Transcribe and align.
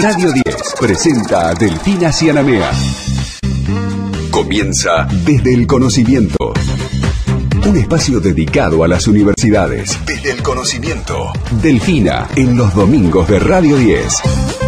Radio 0.00 0.30
10 0.30 0.44
presenta 0.78 1.48
a 1.48 1.54
Delfina 1.54 2.12
Cianamea. 2.12 2.70
Comienza 4.30 5.08
desde 5.24 5.52
el 5.52 5.66
conocimiento. 5.66 6.52
Un 7.66 7.76
espacio 7.76 8.20
dedicado 8.20 8.84
a 8.84 8.88
las 8.88 9.08
universidades. 9.08 9.98
Desde 10.06 10.30
el 10.30 10.42
conocimiento. 10.42 11.32
Delfina 11.60 12.28
en 12.36 12.56
los 12.56 12.74
domingos 12.74 13.28
de 13.28 13.40
Radio 13.40 13.76
10. 13.76 14.67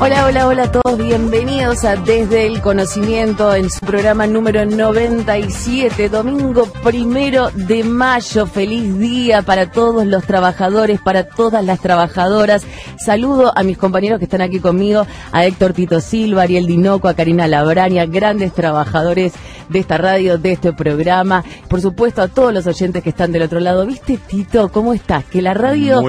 Hola, 0.00 0.26
hola, 0.26 0.48
hola 0.48 0.62
a 0.64 0.72
todos, 0.72 0.98
bienvenidos 0.98 1.84
a 1.84 1.94
Desde 1.94 2.46
el 2.46 2.60
Conocimiento 2.60 3.54
en 3.54 3.70
su 3.70 3.80
programa 3.86 4.26
número 4.26 4.66
97, 4.66 6.08
domingo 6.08 6.66
primero 6.82 7.50
de 7.54 7.84
mayo. 7.84 8.44
Feliz 8.46 8.98
día 8.98 9.42
para 9.42 9.70
todos 9.70 10.04
los 10.04 10.24
trabajadores, 10.24 11.00
para 11.00 11.28
todas 11.28 11.64
las 11.64 11.80
trabajadoras. 11.80 12.64
Saludo 12.98 13.52
a 13.56 13.62
mis 13.62 13.78
compañeros 13.78 14.18
que 14.18 14.24
están 14.24 14.42
aquí 14.42 14.58
conmigo, 14.58 15.06
a 15.30 15.46
Héctor 15.46 15.72
Tito 15.72 16.00
Silva, 16.00 16.42
Ariel 16.42 16.66
Dinoco, 16.66 17.06
a 17.08 17.14
Karina 17.14 17.46
Labraña, 17.46 18.04
grandes 18.04 18.52
trabajadores 18.52 19.32
de 19.68 19.78
esta 19.78 19.96
radio, 19.96 20.38
de 20.38 20.52
este 20.52 20.72
programa. 20.72 21.44
Por 21.68 21.80
supuesto, 21.80 22.20
a 22.20 22.28
todos 22.28 22.52
los 22.52 22.66
oyentes 22.66 23.02
que 23.02 23.10
están 23.10 23.32
del 23.32 23.42
otro 23.42 23.60
lado. 23.60 23.86
¿Viste, 23.86 24.18
Tito? 24.18 24.70
¿Cómo 24.70 24.92
estás? 24.92 25.24
Que 25.24 25.40
la 25.40 25.54
radio 25.54 26.02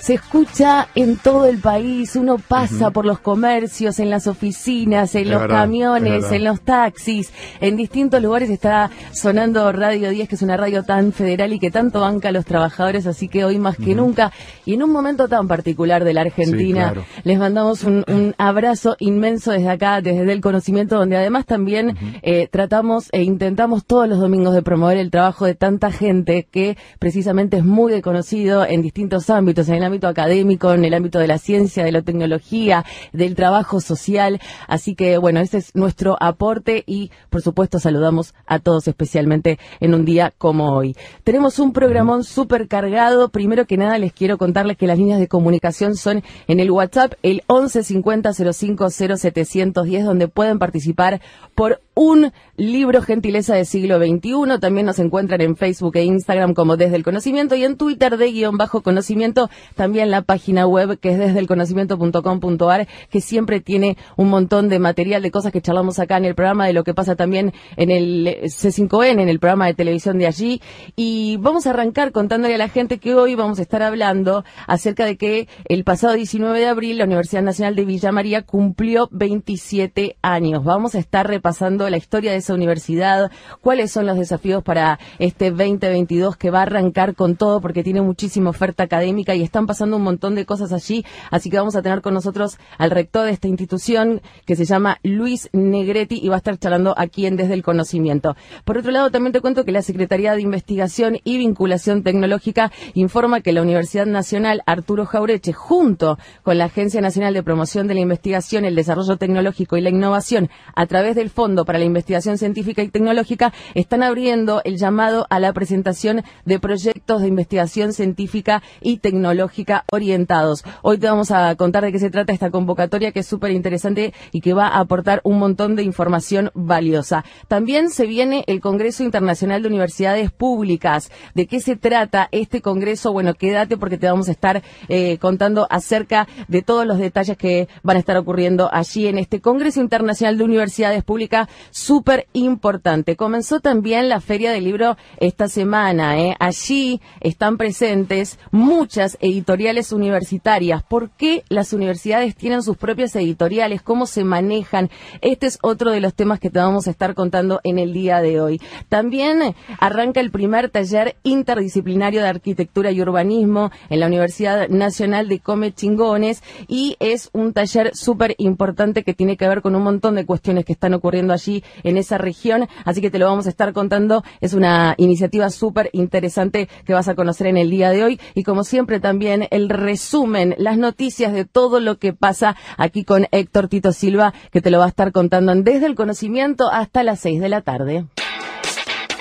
se 0.00 0.14
escucha 0.14 0.88
en 0.94 1.16
todo 1.16 1.46
el 1.46 1.58
país, 1.58 2.16
uno 2.16 2.36
pasa 2.38 2.90
por 2.90 3.06
los 3.06 3.20
comercios, 3.28 4.00
en 4.00 4.08
las 4.08 4.26
oficinas, 4.26 5.14
en 5.14 5.28
los 5.28 5.46
camiones, 5.48 6.32
en 6.32 6.44
los 6.44 6.62
taxis, 6.62 7.30
en 7.60 7.76
distintos 7.76 8.22
lugares 8.22 8.48
está 8.48 8.90
sonando 9.12 9.70
Radio 9.70 10.08
10, 10.08 10.30
que 10.30 10.34
es 10.34 10.40
una 10.40 10.56
radio 10.56 10.82
tan 10.82 11.12
federal 11.12 11.52
y 11.52 11.58
que 11.58 11.70
tanto 11.70 12.00
banca 12.00 12.30
a 12.30 12.32
los 12.32 12.46
trabajadores, 12.46 13.06
así 13.06 13.28
que 13.28 13.44
hoy 13.44 13.58
más 13.58 13.76
que 13.76 13.94
nunca, 13.94 14.32
y 14.64 14.72
en 14.72 14.82
un 14.82 14.90
momento 14.90 15.28
tan 15.28 15.46
particular 15.46 16.04
de 16.04 16.14
la 16.14 16.22
Argentina, 16.22 16.94
les 17.22 17.38
mandamos 17.38 17.84
un, 17.84 18.34
abrazo 18.38 18.96
inmenso 18.98 19.52
desde 19.52 19.68
acá, 19.68 20.00
desde 20.00 20.32
el 20.32 20.40
conocimiento, 20.40 20.96
donde 20.96 21.18
además 21.18 21.44
también 21.44 21.98
eh, 22.22 22.48
tratamos 22.50 23.10
e 23.12 23.24
intentamos 23.24 23.84
todos 23.84 24.08
los 24.08 24.20
domingos 24.20 24.54
de 24.54 24.62
promover 24.62 24.96
el 24.96 25.10
trabajo 25.10 25.44
de 25.44 25.54
tanta 25.54 25.92
gente 25.92 26.46
que 26.50 26.78
precisamente 26.98 27.58
es 27.58 27.64
muy 27.64 27.92
reconocido 27.92 28.64
en 28.64 28.80
distintos 28.80 29.28
ámbitos, 29.28 29.68
en 29.68 29.74
el 29.74 29.84
ámbito 29.84 30.08
académico, 30.08 30.72
en 30.72 30.86
el 30.86 30.94
ámbito 30.94 31.18
de 31.18 31.26
la 31.26 31.36
ciencia, 31.36 31.84
de 31.84 31.92
la 31.92 32.00
tecnología, 32.00 32.84
del 33.18 33.34
trabajo 33.34 33.80
social. 33.80 34.40
Así 34.66 34.94
que, 34.94 35.18
bueno, 35.18 35.40
ese 35.40 35.58
es 35.58 35.74
nuestro 35.74 36.16
aporte 36.20 36.84
y, 36.86 37.10
por 37.28 37.42
supuesto, 37.42 37.78
saludamos 37.78 38.34
a 38.46 38.58
todos 38.58 38.88
especialmente 38.88 39.58
en 39.80 39.94
un 39.94 40.04
día 40.04 40.32
como 40.38 40.72
hoy. 40.72 40.96
Tenemos 41.24 41.58
un 41.58 41.72
programón 41.72 42.24
súper 42.24 42.68
cargado. 42.68 43.28
Primero 43.28 43.66
que 43.66 43.76
nada, 43.76 43.98
les 43.98 44.12
quiero 44.12 44.38
contarles 44.38 44.76
que 44.76 44.86
las 44.86 44.98
líneas 44.98 45.20
de 45.20 45.28
comunicación 45.28 45.96
son 45.96 46.22
en 46.46 46.60
el 46.60 46.70
WhatsApp, 46.70 47.14
el 47.22 47.42
11 47.46 47.82
50 47.82 48.32
05 48.32 48.90
0710, 48.90 50.04
donde 50.04 50.28
pueden 50.28 50.58
participar 50.58 51.20
por 51.54 51.80
un 51.98 52.32
libro 52.56 53.02
gentileza 53.02 53.56
del 53.56 53.66
siglo 53.66 53.98
XXI. 53.98 54.60
También 54.60 54.86
nos 54.86 55.00
encuentran 55.00 55.40
en 55.40 55.56
Facebook 55.56 55.96
e 55.96 56.04
Instagram 56.04 56.54
como 56.54 56.76
Desde 56.76 56.94
el 56.94 57.02
Conocimiento 57.02 57.56
y 57.56 57.64
en 57.64 57.76
Twitter 57.76 58.16
de 58.16 58.30
guion 58.30 58.56
bajo 58.56 58.82
conocimiento. 58.82 59.50
También 59.74 60.12
la 60.12 60.22
página 60.22 60.64
web 60.64 61.00
que 61.00 61.10
es 61.10 61.18
desde 61.18 61.40
el 61.40 61.48
conocimiento.com.ar 61.48 62.86
que 63.10 63.20
siempre 63.20 63.60
tiene 63.60 63.96
un 64.16 64.28
montón 64.28 64.68
de 64.68 64.78
material 64.78 65.22
de 65.22 65.32
cosas 65.32 65.50
que 65.50 65.60
charlamos 65.60 65.98
acá 65.98 66.18
en 66.18 66.24
el 66.24 66.36
programa, 66.36 66.68
de 66.68 66.72
lo 66.72 66.84
que 66.84 66.94
pasa 66.94 67.16
también 67.16 67.52
en 67.76 67.90
el 67.90 68.42
C5N, 68.42 69.20
en 69.20 69.28
el 69.28 69.40
programa 69.40 69.66
de 69.66 69.74
televisión 69.74 70.18
de 70.18 70.28
allí. 70.28 70.62
Y 70.94 71.36
vamos 71.38 71.66
a 71.66 71.70
arrancar 71.70 72.12
contándole 72.12 72.54
a 72.54 72.58
la 72.58 72.68
gente 72.68 72.98
que 72.98 73.16
hoy 73.16 73.34
vamos 73.34 73.58
a 73.58 73.62
estar 73.62 73.82
hablando 73.82 74.44
acerca 74.68 75.04
de 75.04 75.16
que 75.16 75.48
el 75.64 75.82
pasado 75.82 76.12
19 76.12 76.60
de 76.60 76.66
abril 76.66 76.98
la 76.98 77.06
Universidad 77.06 77.42
Nacional 77.42 77.74
de 77.74 77.84
Villa 77.84 78.12
María 78.12 78.42
cumplió 78.42 79.08
27 79.10 80.16
años. 80.22 80.62
Vamos 80.62 80.94
a 80.94 81.00
estar 81.00 81.26
repasando 81.26 81.87
la 81.90 81.96
historia 81.96 82.32
de 82.32 82.38
esa 82.38 82.54
universidad, 82.54 83.30
cuáles 83.60 83.90
son 83.90 84.06
los 84.06 84.18
desafíos 84.18 84.62
para 84.62 84.98
este 85.18 85.50
2022 85.50 86.36
que 86.36 86.50
va 86.50 86.60
a 86.60 86.62
arrancar 86.62 87.14
con 87.14 87.36
todo 87.36 87.60
porque 87.60 87.82
tiene 87.82 88.02
muchísima 88.02 88.50
oferta 88.50 88.84
académica 88.84 89.34
y 89.34 89.42
están 89.42 89.66
pasando 89.66 89.96
un 89.96 90.02
montón 90.02 90.34
de 90.34 90.46
cosas 90.46 90.72
allí, 90.72 91.04
así 91.30 91.50
que 91.50 91.58
vamos 91.58 91.76
a 91.76 91.82
tener 91.82 92.02
con 92.02 92.14
nosotros 92.14 92.58
al 92.78 92.90
rector 92.90 93.26
de 93.26 93.32
esta 93.32 93.48
institución 93.48 94.20
que 94.46 94.56
se 94.56 94.64
llama 94.64 94.98
Luis 95.02 95.48
Negretti 95.52 96.18
y 96.22 96.28
va 96.28 96.36
a 96.36 96.38
estar 96.38 96.58
charlando 96.58 96.94
aquí 96.96 97.26
en 97.26 97.36
Desde 97.36 97.54
el 97.54 97.62
Conocimiento. 97.62 98.36
Por 98.64 98.78
otro 98.78 98.90
lado, 98.90 99.10
también 99.10 99.32
te 99.32 99.40
cuento 99.40 99.64
que 99.64 99.72
la 99.72 99.82
Secretaría 99.82 100.34
de 100.34 100.42
Investigación 100.42 101.18
y 101.24 101.38
Vinculación 101.38 102.02
Tecnológica 102.02 102.72
informa 102.94 103.40
que 103.40 103.52
la 103.52 103.62
Universidad 103.62 104.06
Nacional 104.06 104.62
Arturo 104.66 105.06
Jaureche, 105.06 105.52
junto 105.52 106.18
con 106.42 106.58
la 106.58 106.66
Agencia 106.66 107.00
Nacional 107.00 107.34
de 107.34 107.42
Promoción 107.42 107.86
de 107.86 107.94
la 107.94 108.00
Investigación, 108.00 108.64
el 108.64 108.74
Desarrollo 108.74 109.16
Tecnológico 109.16 109.76
y 109.76 109.80
la 109.80 109.90
Innovación, 109.90 110.50
a 110.74 110.86
través 110.86 111.16
del 111.16 111.30
Fondo 111.30 111.64
para 111.64 111.77
la 111.78 111.84
Investigación 111.84 112.38
Científica 112.38 112.82
y 112.82 112.88
Tecnológica, 112.88 113.52
están 113.74 114.02
abriendo 114.02 114.60
el 114.64 114.76
llamado 114.76 115.26
a 115.30 115.40
la 115.40 115.52
presentación 115.52 116.22
de 116.44 116.58
proyectos 116.58 117.22
de 117.22 117.28
investigación 117.28 117.92
científica 117.92 118.62
y 118.80 118.98
tecnológica 118.98 119.84
orientados. 119.90 120.64
Hoy 120.82 120.98
te 120.98 121.06
vamos 121.06 121.30
a 121.30 121.54
contar 121.56 121.84
de 121.84 121.92
qué 121.92 121.98
se 121.98 122.10
trata 122.10 122.32
esta 122.32 122.50
convocatoria 122.50 123.12
que 123.12 123.20
es 123.20 123.26
súper 123.26 123.52
interesante 123.52 124.12
y 124.32 124.40
que 124.40 124.54
va 124.54 124.68
a 124.68 124.80
aportar 124.80 125.20
un 125.24 125.38
montón 125.38 125.76
de 125.76 125.82
información 125.82 126.50
valiosa. 126.54 127.24
También 127.48 127.90
se 127.90 128.06
viene 128.06 128.44
el 128.46 128.60
Congreso 128.60 129.02
Internacional 129.02 129.62
de 129.62 129.68
Universidades 129.68 130.30
Públicas. 130.30 131.10
¿De 131.34 131.46
qué 131.46 131.60
se 131.60 131.76
trata 131.76 132.28
este 132.32 132.60
Congreso? 132.60 133.12
Bueno, 133.12 133.34
quédate 133.34 133.76
porque 133.76 133.98
te 133.98 134.06
vamos 134.06 134.28
a 134.28 134.32
estar 134.32 134.62
eh, 134.88 135.18
contando 135.18 135.66
acerca 135.70 136.26
de 136.48 136.62
todos 136.62 136.86
los 136.86 136.98
detalles 136.98 137.36
que 137.36 137.68
van 137.82 137.96
a 137.96 138.00
estar 138.00 138.16
ocurriendo 138.16 138.68
allí 138.72 139.06
en 139.06 139.18
este 139.18 139.40
Congreso 139.40 139.80
Internacional 139.80 140.38
de 140.38 140.44
Universidades 140.44 141.04
Públicas 141.04 141.48
súper 141.70 142.26
importante. 142.32 143.16
Comenzó 143.16 143.60
también 143.60 144.08
la 144.08 144.20
Feria 144.20 144.52
del 144.52 144.64
Libro 144.64 144.96
esta 145.18 145.48
semana. 145.48 146.18
¿eh? 146.18 146.36
Allí 146.38 147.00
están 147.20 147.56
presentes 147.56 148.38
muchas 148.50 149.16
editoriales 149.20 149.92
universitarias. 149.92 150.82
¿Por 150.82 151.10
qué 151.10 151.44
las 151.48 151.72
universidades 151.72 152.36
tienen 152.36 152.62
sus 152.62 152.76
propias 152.76 153.14
editoriales? 153.16 153.82
¿Cómo 153.82 154.06
se 154.06 154.24
manejan? 154.24 154.90
Este 155.20 155.46
es 155.46 155.58
otro 155.62 155.90
de 155.90 156.00
los 156.00 156.14
temas 156.14 156.40
que 156.40 156.50
te 156.50 156.58
vamos 156.58 156.86
a 156.86 156.90
estar 156.90 157.14
contando 157.14 157.60
en 157.64 157.78
el 157.78 157.92
día 157.92 158.20
de 158.20 158.40
hoy. 158.40 158.60
También 158.88 159.54
arranca 159.80 160.20
el 160.20 160.30
primer 160.30 160.70
taller 160.70 161.16
interdisciplinario 161.22 162.22
de 162.22 162.28
arquitectura 162.28 162.90
y 162.90 163.00
urbanismo 163.00 163.70
en 163.90 164.00
la 164.00 164.06
Universidad 164.06 164.68
Nacional 164.68 165.28
de 165.28 165.40
Come 165.40 165.72
Chingones 165.72 166.42
y 166.66 166.96
es 167.00 167.30
un 167.32 167.52
taller 167.52 167.94
súper 167.94 168.34
importante 168.38 169.04
que 169.04 169.14
tiene 169.14 169.36
que 169.36 169.48
ver 169.48 169.62
con 169.62 169.74
un 169.74 169.82
montón 169.82 170.14
de 170.14 170.26
cuestiones 170.26 170.64
que 170.64 170.72
están 170.72 170.94
ocurriendo 170.94 171.32
allí 171.32 171.47
en 171.82 171.96
esa 171.96 172.18
región, 172.18 172.68
así 172.84 173.00
que 173.00 173.10
te 173.10 173.18
lo 173.18 173.26
vamos 173.26 173.46
a 173.46 173.50
estar 173.50 173.72
contando. 173.72 174.22
Es 174.40 174.54
una 174.54 174.94
iniciativa 174.98 175.50
súper 175.50 175.90
interesante 175.92 176.68
que 176.84 176.92
vas 176.92 177.08
a 177.08 177.14
conocer 177.14 177.46
en 177.46 177.56
el 177.56 177.70
día 177.70 177.90
de 177.90 178.04
hoy 178.04 178.20
y 178.34 178.42
como 178.42 178.64
siempre 178.64 179.00
también 179.00 179.48
el 179.50 179.68
resumen, 179.68 180.54
las 180.58 180.78
noticias 180.78 181.32
de 181.32 181.44
todo 181.44 181.80
lo 181.80 181.98
que 181.98 182.12
pasa 182.12 182.56
aquí 182.76 183.04
con 183.04 183.26
Héctor 183.30 183.68
Tito 183.68 183.92
Silva, 183.92 184.34
que 184.52 184.60
te 184.60 184.70
lo 184.70 184.78
va 184.78 184.86
a 184.86 184.88
estar 184.88 185.12
contando 185.12 185.48
desde 185.56 185.86
el 185.86 185.94
conocimiento 185.94 186.70
hasta 186.70 187.02
las 187.02 187.20
6 187.20 187.40
de 187.40 187.48
la 187.48 187.62
tarde. 187.62 188.06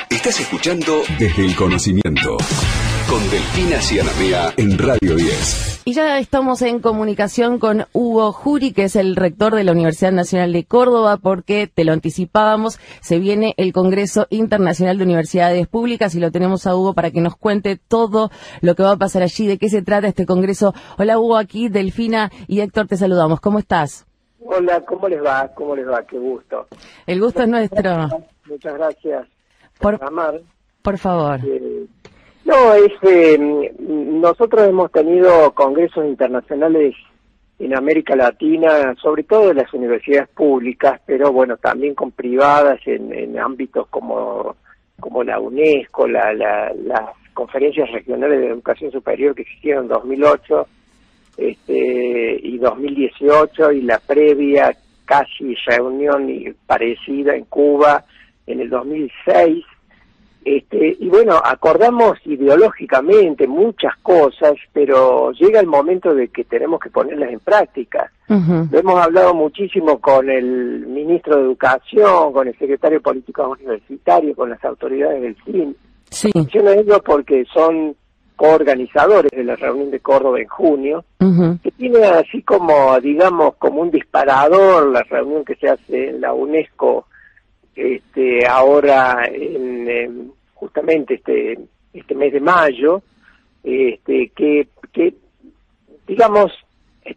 Estás 0.09 0.39
escuchando 0.39 1.01
desde 1.19 1.45
el 1.45 1.55
conocimiento 1.55 2.37
con 3.09 3.21
Delfina 3.29 3.79
Cianamea 3.81 4.53
en 4.57 4.77
Radio 4.77 5.15
10. 5.15 5.83
Y 5.85 5.93
ya 5.93 6.19
estamos 6.19 6.61
en 6.61 6.79
comunicación 6.79 7.59
con 7.59 7.85
Hugo 7.93 8.33
Juri, 8.33 8.73
que 8.73 8.83
es 8.83 8.95
el 8.95 9.15
rector 9.15 9.55
de 9.55 9.63
la 9.63 9.71
Universidad 9.71 10.11
Nacional 10.11 10.51
de 10.51 10.65
Córdoba, 10.65 11.17
porque 11.17 11.67
te 11.73 11.85
lo 11.85 11.93
anticipábamos, 11.93 12.79
se 13.01 13.19
viene 13.19 13.53
el 13.57 13.71
Congreso 13.71 14.27
Internacional 14.29 14.97
de 14.97 15.05
Universidades 15.05 15.67
Públicas 15.67 16.15
y 16.15 16.19
lo 16.19 16.31
tenemos 16.31 16.67
a 16.67 16.75
Hugo 16.75 16.93
para 16.93 17.11
que 17.11 17.21
nos 17.21 17.37
cuente 17.37 17.77
todo 17.77 18.29
lo 18.61 18.75
que 18.75 18.83
va 18.83 18.91
a 18.91 18.97
pasar 18.97 19.23
allí, 19.23 19.47
de 19.47 19.57
qué 19.57 19.69
se 19.69 19.81
trata 19.81 20.07
este 20.07 20.25
Congreso. 20.25 20.73
Hola 20.97 21.17
Hugo, 21.17 21.37
aquí 21.37 21.69
Delfina 21.69 22.31
y 22.47 22.59
Héctor 22.59 22.87
te 22.87 22.97
saludamos. 22.97 23.39
¿Cómo 23.39 23.59
estás? 23.59 24.05
Hola, 24.39 24.81
¿cómo 24.81 25.07
les 25.07 25.23
va? 25.23 25.47
¿Cómo 25.55 25.75
les 25.75 25.87
va? 25.87 26.03
Qué 26.05 26.17
gusto. 26.17 26.67
El 27.05 27.21
gusto 27.21 27.43
es 27.43 27.47
nuestro. 27.47 28.09
Muchas 28.45 28.73
gracias 28.73 29.27
por, 29.79 29.99
por 29.99 30.41
Por 30.81 30.97
favor. 30.97 31.39
Eh, 31.45 31.85
no, 32.47 32.73
eh, 32.75 33.73
nosotros 33.77 34.67
hemos 34.69 34.89
tenido 34.93 35.53
congresos 35.53 36.05
internacionales 36.05 36.95
en 37.59 37.75
América 37.75 38.15
Latina, 38.15 38.95
sobre 39.01 39.23
todo 39.23 39.51
en 39.51 39.57
las 39.57 39.73
universidades 39.73 40.29
públicas, 40.29 41.01
pero 41.05 41.33
bueno, 41.33 41.57
también 41.57 41.93
con 41.93 42.11
privadas 42.11 42.79
en, 42.85 43.37
ámbitos 43.37 43.87
como, 43.89 44.55
como 44.97 45.23
la 45.25 45.41
UNESCO, 45.41 46.07
la, 46.07 46.33
las 46.33 47.09
conferencias 47.33 47.91
regionales 47.91 48.39
de 48.39 48.47
educación 48.47 48.91
superior 48.91 49.35
que 49.35 49.41
existieron 49.41 49.83
en 49.83 49.89
2008 49.89 50.67
este, 51.35 52.39
y 52.43 52.57
2018 52.59 53.73
y 53.73 53.81
la 53.81 53.99
previa 53.99 54.73
casi 55.03 55.53
reunión 55.65 56.29
parecida 56.65 57.35
en 57.35 57.43
Cuba 57.43 58.05
en 58.45 58.61
el 58.61 58.69
2006 58.69 59.65
Este, 60.47 60.95
y 60.97 61.09
bueno, 61.09 61.41
acordamos 61.43 62.19
ideológicamente 62.23 63.45
muchas 63.47 63.97
cosas, 64.01 64.53
pero 64.71 65.33
llega 65.33 65.59
el 65.59 65.67
momento 65.67 66.15
de 66.15 66.29
que 66.29 66.45
tenemos 66.45 66.79
que 66.79 66.89
ponerlas 66.89 67.33
en 67.33 67.41
práctica. 67.41 68.09
hemos 68.29 68.97
hablado 68.97 69.33
muchísimo 69.33 69.99
con 69.99 70.29
el 70.29 70.87
ministro 70.87 71.35
de 71.35 71.41
Educación, 71.41 72.31
con 72.31 72.47
el 72.47 72.57
secretario 72.57 72.99
de 72.99 73.03
Políticas 73.03 73.45
Universitarios, 73.45 74.37
con 74.37 74.49
las 74.49 74.63
autoridades 74.63 75.21
del 75.21 75.35
CIN. 75.43 75.75
Sí. 76.11 76.31
Menciono 76.33 76.69
ellos 76.69 77.01
porque 77.05 77.43
son 77.53 77.93
coorganizadores 78.37 79.31
de 79.31 79.43
la 79.43 79.57
reunión 79.57 79.91
de 79.91 79.99
Córdoba 79.99 80.39
en 80.39 80.47
junio, 80.47 81.03
que 81.61 81.71
tiene 81.71 82.05
así 82.05 82.41
como, 82.43 82.97
digamos, 83.01 83.55
como 83.55 83.81
un 83.81 83.91
disparador 83.91 84.93
la 84.93 85.03
reunión 85.03 85.43
que 85.43 85.55
se 85.55 85.67
hace 85.67 86.11
en 86.11 86.21
la 86.21 86.31
UNESCO 86.31 87.05
este, 87.77 88.47
ahora 88.47 89.29
en 89.31 90.31
justamente 90.59 91.15
este 91.15 91.59
este 91.93 92.15
mes 92.15 92.33
de 92.33 92.41
mayo, 92.41 93.01
este, 93.63 94.31
que, 94.35 94.67
que 94.93 95.13
digamos 96.07 96.51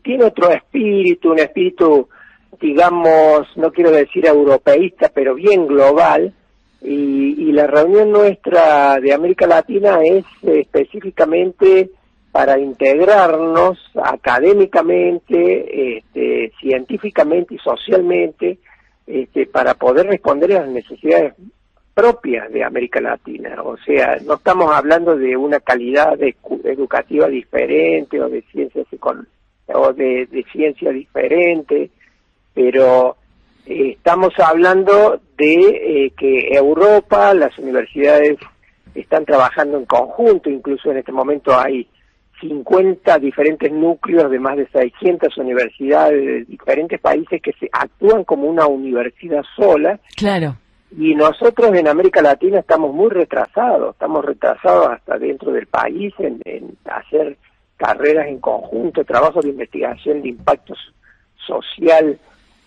tiene 0.02 0.24
otro 0.24 0.50
espíritu, 0.50 1.32
un 1.32 1.40
espíritu 1.40 2.08
digamos, 2.60 3.48
no 3.56 3.72
quiero 3.72 3.90
decir 3.90 4.26
europeísta, 4.26 5.10
pero 5.12 5.34
bien 5.34 5.66
global, 5.66 6.32
y, 6.82 7.48
y 7.48 7.52
la 7.52 7.66
reunión 7.66 8.10
nuestra 8.10 8.98
de 9.00 9.12
América 9.12 9.46
Latina 9.46 10.00
es 10.04 10.24
específicamente 10.42 11.90
para 12.32 12.58
integrarnos 12.58 13.78
académicamente, 13.94 15.98
este, 15.98 16.52
científicamente 16.60 17.54
y 17.54 17.58
socialmente, 17.58 18.58
este, 19.06 19.46
para 19.46 19.74
poder 19.74 20.06
responder 20.06 20.52
a 20.52 20.60
las 20.60 20.70
necesidades 20.70 21.34
propias 21.94 22.50
de 22.52 22.64
América 22.64 23.00
Latina. 23.00 23.62
O 23.62 23.76
sea, 23.78 24.18
no 24.24 24.34
estamos 24.34 24.72
hablando 24.72 25.16
de 25.16 25.36
una 25.36 25.60
calidad 25.60 26.18
educativa 26.64 27.28
diferente 27.28 28.20
o 28.20 28.28
de 28.28 28.42
ciencias 28.52 28.86
o 29.72 29.92
de, 29.92 30.44
ciencia 30.52 30.90
diferente, 30.90 31.90
pero 32.54 33.16
eh, 33.66 33.92
estamos 33.96 34.32
hablando 34.38 35.20
de 35.36 35.54
eh, 35.54 36.12
que 36.16 36.48
Europa, 36.52 37.32
las 37.34 37.56
universidades 37.58 38.38
están 38.94 39.24
trabajando 39.24 39.78
en 39.78 39.86
conjunto, 39.86 40.50
incluso 40.50 40.90
en 40.90 40.98
este 40.98 41.12
momento 41.12 41.56
hay 41.58 41.86
50 42.40 43.18
diferentes 43.18 43.70
núcleos 43.70 44.30
de 44.30 44.38
más 44.40 44.56
de 44.56 44.66
600 44.68 45.36
universidades 45.38 46.24
de 46.24 46.44
diferentes 46.46 47.00
países 47.00 47.40
que 47.40 47.52
se 47.52 47.68
actúan 47.70 48.24
como 48.24 48.48
una 48.48 48.66
universidad 48.66 49.42
sola. 49.56 50.00
Claro 50.16 50.56
y 50.96 51.14
nosotros 51.14 51.74
en 51.74 51.86
América 51.86 52.20
Latina 52.20 52.60
estamos 52.60 52.92
muy 52.92 53.10
retrasados, 53.10 53.94
estamos 53.94 54.24
retrasados 54.24 54.88
hasta 54.88 55.18
dentro 55.18 55.52
del 55.52 55.66
país 55.66 56.12
en, 56.18 56.76
hacer 56.84 57.36
carreras 57.76 58.26
en 58.26 58.40
conjunto, 58.40 59.04
trabajos 59.04 59.44
de 59.44 59.50
investigación 59.50 60.20
de 60.20 60.30
impacto 60.30 60.74
social 61.46 62.18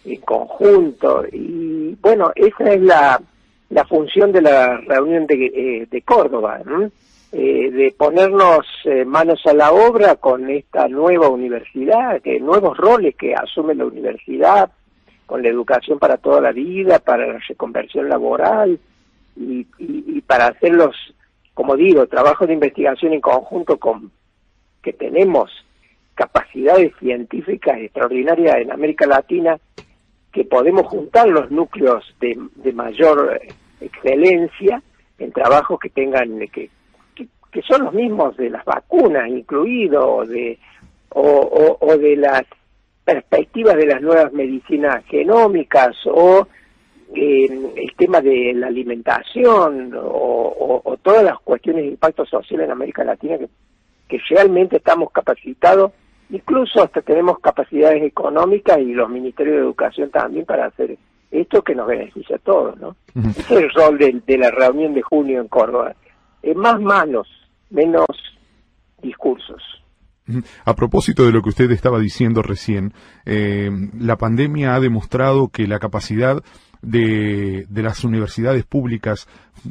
en 0.05 0.21
conjunto. 0.21 1.25
Y 1.31 1.95
bueno, 2.01 2.31
esa 2.35 2.73
es 2.73 2.81
la, 2.81 3.21
la 3.69 3.85
función 3.85 4.31
de 4.31 4.41
la 4.41 4.77
reunión 4.77 5.27
de, 5.27 5.45
eh, 5.45 5.87
de 5.91 6.01
Córdoba, 6.01 6.61
eh, 7.33 7.71
de 7.71 7.93
ponernos 7.97 8.65
eh, 8.85 9.03
manos 9.03 9.41
a 9.45 9.53
la 9.53 9.71
obra 9.73 10.15
con 10.15 10.49
esta 10.49 10.87
nueva 10.87 11.27
universidad, 11.27 12.21
nuevos 12.39 12.77
roles 12.77 13.15
que 13.15 13.35
asume 13.35 13.75
la 13.75 13.85
universidad 13.85 14.71
con 15.25 15.41
la 15.41 15.49
educación 15.49 15.99
para 15.99 16.17
toda 16.17 16.41
la 16.41 16.51
vida, 16.51 16.99
para 16.99 17.27
la 17.27 17.39
reconversión 17.47 18.09
laboral 18.09 18.79
y, 19.35 20.21
para 20.21 20.47
hacer 20.47 20.73
los, 20.73 20.95
como 21.53 21.75
digo, 21.75 22.07
trabajos 22.07 22.47
de 22.47 22.53
investigación 22.53 23.13
en 23.13 23.21
conjunto 23.21 23.77
con 23.77 24.11
que 24.81 24.93
tenemos 24.93 25.51
capacidades 26.15 26.93
científicas 26.99 27.77
extraordinarias 27.79 28.57
en 28.57 28.71
América 28.71 29.07
Latina, 29.07 29.57
que 30.31 30.45
podemos 30.45 30.87
juntar 30.87 31.27
los 31.27 31.49
núcleos 31.51 32.03
de, 32.19 32.37
mayor 32.73 33.41
excelencia 33.79 34.81
en 35.17 35.31
trabajos 35.31 35.79
que 35.79 35.89
tengan 35.89 36.39
que, 36.47 36.69
que, 37.15 37.61
son 37.61 37.85
los 37.85 37.93
mismos 37.93 38.35
de 38.37 38.49
las 38.49 38.65
vacunas 38.65 39.27
incluido 39.29 40.25
de 40.25 40.57
o, 41.09 41.77
o 41.79 41.97
de 41.97 42.15
las 42.15 42.43
perspectivas 43.03 43.75
de 43.75 43.85
las 43.85 44.01
nuevas 44.01 44.31
medicinas 44.33 45.03
genómicas 45.05 45.95
o 46.05 46.47
eh, 47.15 47.45
el 47.75 47.95
tema 47.97 48.21
de 48.21 48.53
la 48.55 48.67
alimentación 48.67 49.93
o, 49.95 50.97
todas 51.01 51.23
las 51.23 51.37
cuestiones 51.39 51.83
de 51.83 51.89
impacto 51.89 52.25
social 52.25 52.61
en 52.61 52.71
América 52.71 53.03
Latina 53.03 53.37
que, 53.37 53.49
que 54.07 54.17
realmente 54.29 54.77
estamos 54.77 55.11
capacitados, 55.11 55.91
incluso 56.29 56.81
hasta 56.81 57.01
tenemos 57.01 57.39
capacidades 57.39 58.01
económicas 58.03 58.79
y 58.79 58.93
los 58.93 59.09
ministerios 59.09 59.57
de 59.57 59.61
educación 59.63 60.09
también 60.11 60.45
para 60.45 60.67
hacer 60.67 60.97
esto 61.29 61.61
que 61.61 61.75
nos 61.75 61.87
beneficia 61.87 62.37
a 62.37 62.39
todos, 62.39 62.79
¿no? 62.79 62.95
Ese 63.15 63.41
es 63.41 63.51
el 63.51 63.69
rol 63.71 63.97
de, 63.97 64.21
de 64.25 64.37
la 64.37 64.51
reunión 64.51 64.93
de 64.93 65.01
junio 65.01 65.41
en 65.41 65.49
Córdoba. 65.49 65.93
Eh, 66.41 66.53
más 66.53 66.79
manos, 66.79 67.27
menos 67.69 68.07
discursos. 69.01 69.82
A 70.65 70.75
propósito 70.75 71.25
de 71.25 71.31
lo 71.31 71.41
que 71.41 71.49
usted 71.49 71.69
estaba 71.71 71.99
diciendo 71.99 72.41
recién, 72.41 72.93
eh, 73.25 73.69
la 73.99 74.17
pandemia 74.17 74.75
ha 74.75 74.79
demostrado 74.79 75.49
que 75.49 75.67
la 75.67 75.79
capacidad 75.79 76.43
de, 76.83 77.65
las 77.69 78.03
universidades 78.03 78.65
públicas, 78.65 79.27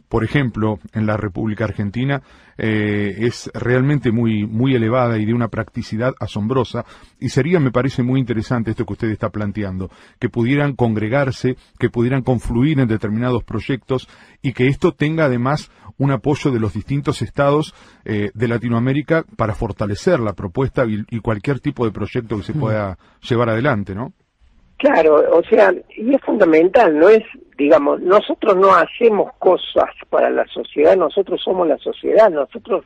por 0.09 0.25
ejemplo, 0.25 0.79
en 0.93 1.07
la 1.07 1.17
República 1.17 1.65
Argentina, 1.65 2.23
eh, 2.59 3.15
es 3.19 3.51
realmente 3.55 4.11
muy, 4.11 4.47
muy 4.47 4.75
elevada 4.75 5.19
y 5.19 5.25
de 5.25 5.35
una 5.35 5.49
practicidad 5.49 6.15
asombrosa. 6.19 6.85
Y 7.21 7.29
sería, 7.29 7.61
me 7.61 7.71
parece 7.71 8.03
muy 8.03 8.19
interesante 8.19 8.71
esto 8.71 8.87
que 8.87 8.95
usted 8.95 9.11
está 9.11 9.31
planteando, 9.31 9.91
que 10.19 10.29
pudieran 10.29 10.75
congregarse, 10.75 11.57
que 11.79 11.91
pudieran 11.91 12.23
confluir 12.23 12.81
en 12.81 12.89
determinados 12.89 13.45
proyectos 13.45 14.09
y 14.41 14.53
que 14.53 14.69
esto 14.69 14.93
tenga 14.93 15.27
además 15.27 15.71
un 15.99 16.11
apoyo 16.11 16.51
de 16.51 16.59
los 16.59 16.73
distintos 16.73 17.23
estados 17.23 17.75
eh, 18.05 18.31
de 18.35 18.49
Latinoamérica 18.49 19.25
para 19.37 19.55
fortalecer 19.55 20.21
la 20.21 20.33
propuesta 20.33 20.85
y, 20.87 21.05
y, 21.11 21.21
cualquier 21.21 21.61
tipo 21.61 21.85
de 21.85 21.93
proyecto 21.93 22.39
que 22.39 22.43
se 22.43 22.55
pueda 22.55 22.99
llevar 23.21 23.51
adelante, 23.51 23.95
¿no? 23.95 24.13
Claro, 24.83 25.23
o 25.33 25.45
sea, 25.45 25.73
y 25.97 26.13
es 26.13 26.21
fundamental, 26.23 26.99
no 26.99 27.09
es, 27.09 27.23
digamos, 27.57 28.01
nosotros 28.01 28.57
no 28.57 28.75
hacemos 28.75 29.33
cosas 29.39 29.89
para 30.11 30.29
la 30.29 30.45
sociedad, 30.49 30.97
nosotros 30.97 31.41
somos 31.41 31.69
la 31.69 31.79
sociedad, 31.79 32.29
nosotros, 32.31 32.85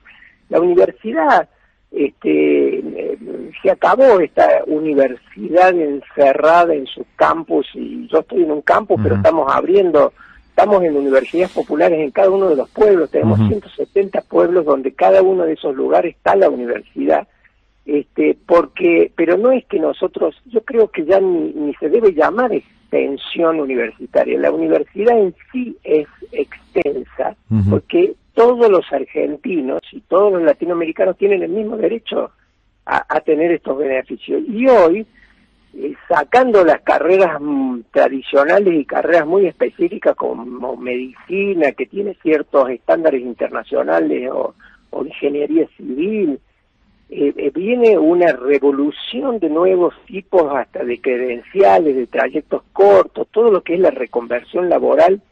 la 0.50 0.60
universidad, 0.60 1.48
este, 1.90 2.81
eh, 2.81 3.19
se 3.62 3.70
acabó 3.70 4.20
esta 4.20 4.46
universidad 4.66 5.70
encerrada 5.70 6.74
en 6.74 6.86
su 6.86 7.06
campus 7.17 7.67
y 7.72 8.06
yo 8.08 8.19
estoy 8.19 8.43
en 8.43 8.50
un 8.50 8.60
campus, 8.60 9.00
pero 9.03 9.15
estamos 9.15 9.50
abriendo, 9.50 10.12
estamos 10.50 10.84
en 10.84 10.98
universidades 10.98 11.53
populares 11.53 11.98
en 11.98 12.10
cada 12.10 12.29
uno 12.29 12.50
de 12.50 12.56
los 12.56 12.69
pueblos, 12.69 13.10
tenemos 13.10 13.38
170 13.38 14.20
pueblos 14.29 14.67
donde 14.67 14.93
cada 14.93 15.22
uno 15.22 15.44
de 15.44 15.55
esos 15.55 15.74
lugares 15.74 16.15
está 16.15 16.36
la 16.36 16.50
universidad 16.50 17.26
este, 17.86 18.36
porque, 18.46 19.12
pero 19.14 19.36
no 19.36 19.52
es 19.52 19.64
que 19.66 19.78
nosotros, 19.78 20.34
yo 20.46 20.60
creo 20.62 20.90
que 20.90 21.05
ya 21.05 21.20
ni, 21.20 21.72
se 21.74 21.88
debe 21.88 22.12
llamar 22.12 22.52
extensión 22.52 23.60
universitaria, 23.60 24.38
la 24.40 24.50
universidad 24.50 25.16
en 25.16 25.32
sí 25.52 25.76
es 25.84 26.08
extensa, 26.32 27.36
porque 27.70 28.14
todos 28.34 28.69
los 28.69 28.93
argentinos 28.93 29.82
y 29.93 30.00
todos 30.00 30.32
los 30.32 30.43
latinoamericanos 30.43 31.16
tienen 31.16 31.44
el 31.44 31.50
mismo 31.50 31.76
derecho 31.76 32.32
a, 32.84 33.20
tener 33.20 33.52
estos 33.52 33.78
beneficios. 33.78 34.43
Y 34.46 34.66
hoy, 34.69 35.06
eh, 35.74 35.94
sacando 36.08 36.64
las 36.64 36.82
carreras 36.82 37.40
mm, 37.40 37.81
tradicionales 37.93 38.74
y 38.74 38.84
carreras 38.84 39.26
muy 39.26 39.46
específicas 39.46 40.14
como 40.14 40.76
medicina, 40.76 41.72
que 41.72 41.86
tiene 41.86 42.16
ciertos 42.22 42.69
estándares 42.70 43.22
internacionales, 43.22 44.31
o 44.32 45.05
ingeniería 45.05 45.66
civil, 45.76 46.40
eh, 47.08 47.32
eh, 47.36 47.51
viene 47.55 47.96
una 47.96 48.32
revolución 48.32 49.39
de 49.39 49.48
nuevos 49.48 49.94
tipos 50.06 50.53
hasta 50.53 50.84
de 50.84 51.01
credenciales, 51.01 51.94
de 51.94 52.08
trayectos 52.08 52.65
cortos, 52.72 53.29
todo 53.31 53.53
lo 53.53 53.63
que 53.63 53.75
es 53.75 53.81
la 53.81 53.93
reconversión 53.93 54.69
laboral, 54.69 55.22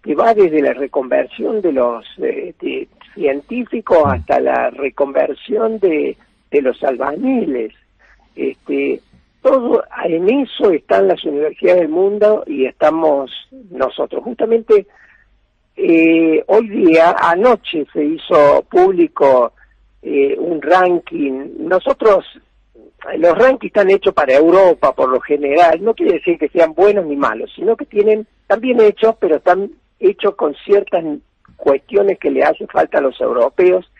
que 0.00 0.14
va 0.14 0.32
desde 0.32 0.62
la 0.62 0.74
reconversión 0.74 1.60
de 1.60 1.72
los 1.72 2.04
eh, 2.18 2.54
científicos 3.14 3.98
hasta 4.06 4.38
la 4.38 4.70
reconversión 4.70 5.80
de, 5.80 6.16
de 6.52 6.62
los 6.62 6.80
albañiles. 6.84 7.72
Este, 8.36 9.00
todo 9.42 9.82
en 10.04 10.30
eso 10.30 10.70
están 10.70 11.08
las 11.08 11.24
universidades 11.24 11.80
del 11.80 11.88
mundo 11.88 12.44
y 12.46 12.66
estamos 12.66 13.32
nosotros. 13.70 14.22
Justamente 14.22 14.86
hoy 16.46 16.68
día, 16.68 17.16
anoche 17.18 17.84
se 17.92 18.04
hizo 18.04 18.64
público 18.70 19.52
eh, 20.06 20.36
un 20.38 20.60
ranking. 20.60 21.66
Nosotros, 21.66 22.26
los 23.16 23.38
rankings 23.38 23.70
están 23.70 23.90
hechos 23.90 24.12
para 24.12 24.34
Europa 24.34 24.94
por 24.94 25.08
lo 25.08 25.20
general, 25.20 25.82
no 25.82 25.94
quiere 25.94 26.14
decir 26.14 26.38
que 26.38 26.50
sean 26.50 26.74
buenos 26.74 27.06
ni 27.06 27.16
malos, 27.16 27.50
sino 27.56 27.74
que 27.74 27.86
tienen, 27.86 28.26
también 28.46 28.80
hechos, 28.82 29.16
pero 29.18 29.36
están 29.36 29.70
hechos 29.98 30.34
con 30.34 30.54
ciertas 30.64 31.02
cuestiones 31.56 32.18
que 32.18 32.30
le 32.30 32.42
hace 32.42 32.66
falta 32.66 32.98
a 32.98 33.00
los 33.00 33.18
europeos 33.18 33.90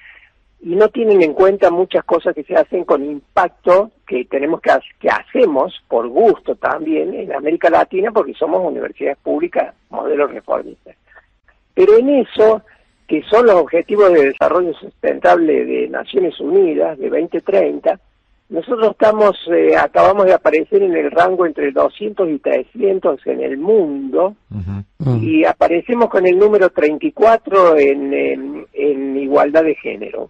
y 0.60 0.76
no 0.76 0.88
tienen 0.88 1.22
en 1.22 1.32
cuenta 1.32 1.70
muchas 1.70 2.04
cosas 2.04 2.34
que 2.34 2.44
se 2.44 2.54
hacen 2.54 2.84
con 2.84 3.02
impacto 3.02 3.90
que 4.06 4.26
tenemos 4.26 4.60
que, 4.60 4.72
que 5.00 5.08
hacemos 5.08 5.82
por 5.88 6.08
gusto 6.08 6.54
también 6.56 7.14
en 7.14 7.32
América 7.34 7.70
Latina 7.70 8.10
porque 8.10 8.34
somos 8.34 8.62
universidades 8.62 9.18
públicas 9.18 9.74
modelos 9.88 10.30
reformistas. 10.30 10.96
Pero 11.74 11.96
en 11.96 12.08
eso, 12.10 12.62
que 13.06 13.22
son 13.30 13.46
los 13.46 13.56
objetivos 13.56 14.12
de 14.12 14.26
desarrollo 14.26 14.72
sustentable 14.74 15.64
de 15.64 15.88
Naciones 15.88 16.38
Unidas 16.40 16.98
de 16.98 17.10
2030, 17.10 18.00
nosotros 18.48 18.92
estamos, 18.92 19.36
eh, 19.52 19.74
acabamos 19.76 20.26
de 20.26 20.34
aparecer 20.34 20.82
en 20.82 20.94
el 20.94 21.10
rango 21.10 21.46
entre 21.46 21.72
200 21.72 22.28
y 22.30 22.38
300 22.38 23.26
en 23.26 23.40
el 23.40 23.56
mundo 23.56 24.36
y 25.20 25.44
aparecemos 25.44 26.08
con 26.08 26.26
el 26.26 26.38
número 26.38 26.70
34 26.70 27.76
en, 27.78 28.66
en 28.72 29.16
igualdad 29.16 29.64
de 29.64 29.74
género. 29.74 30.28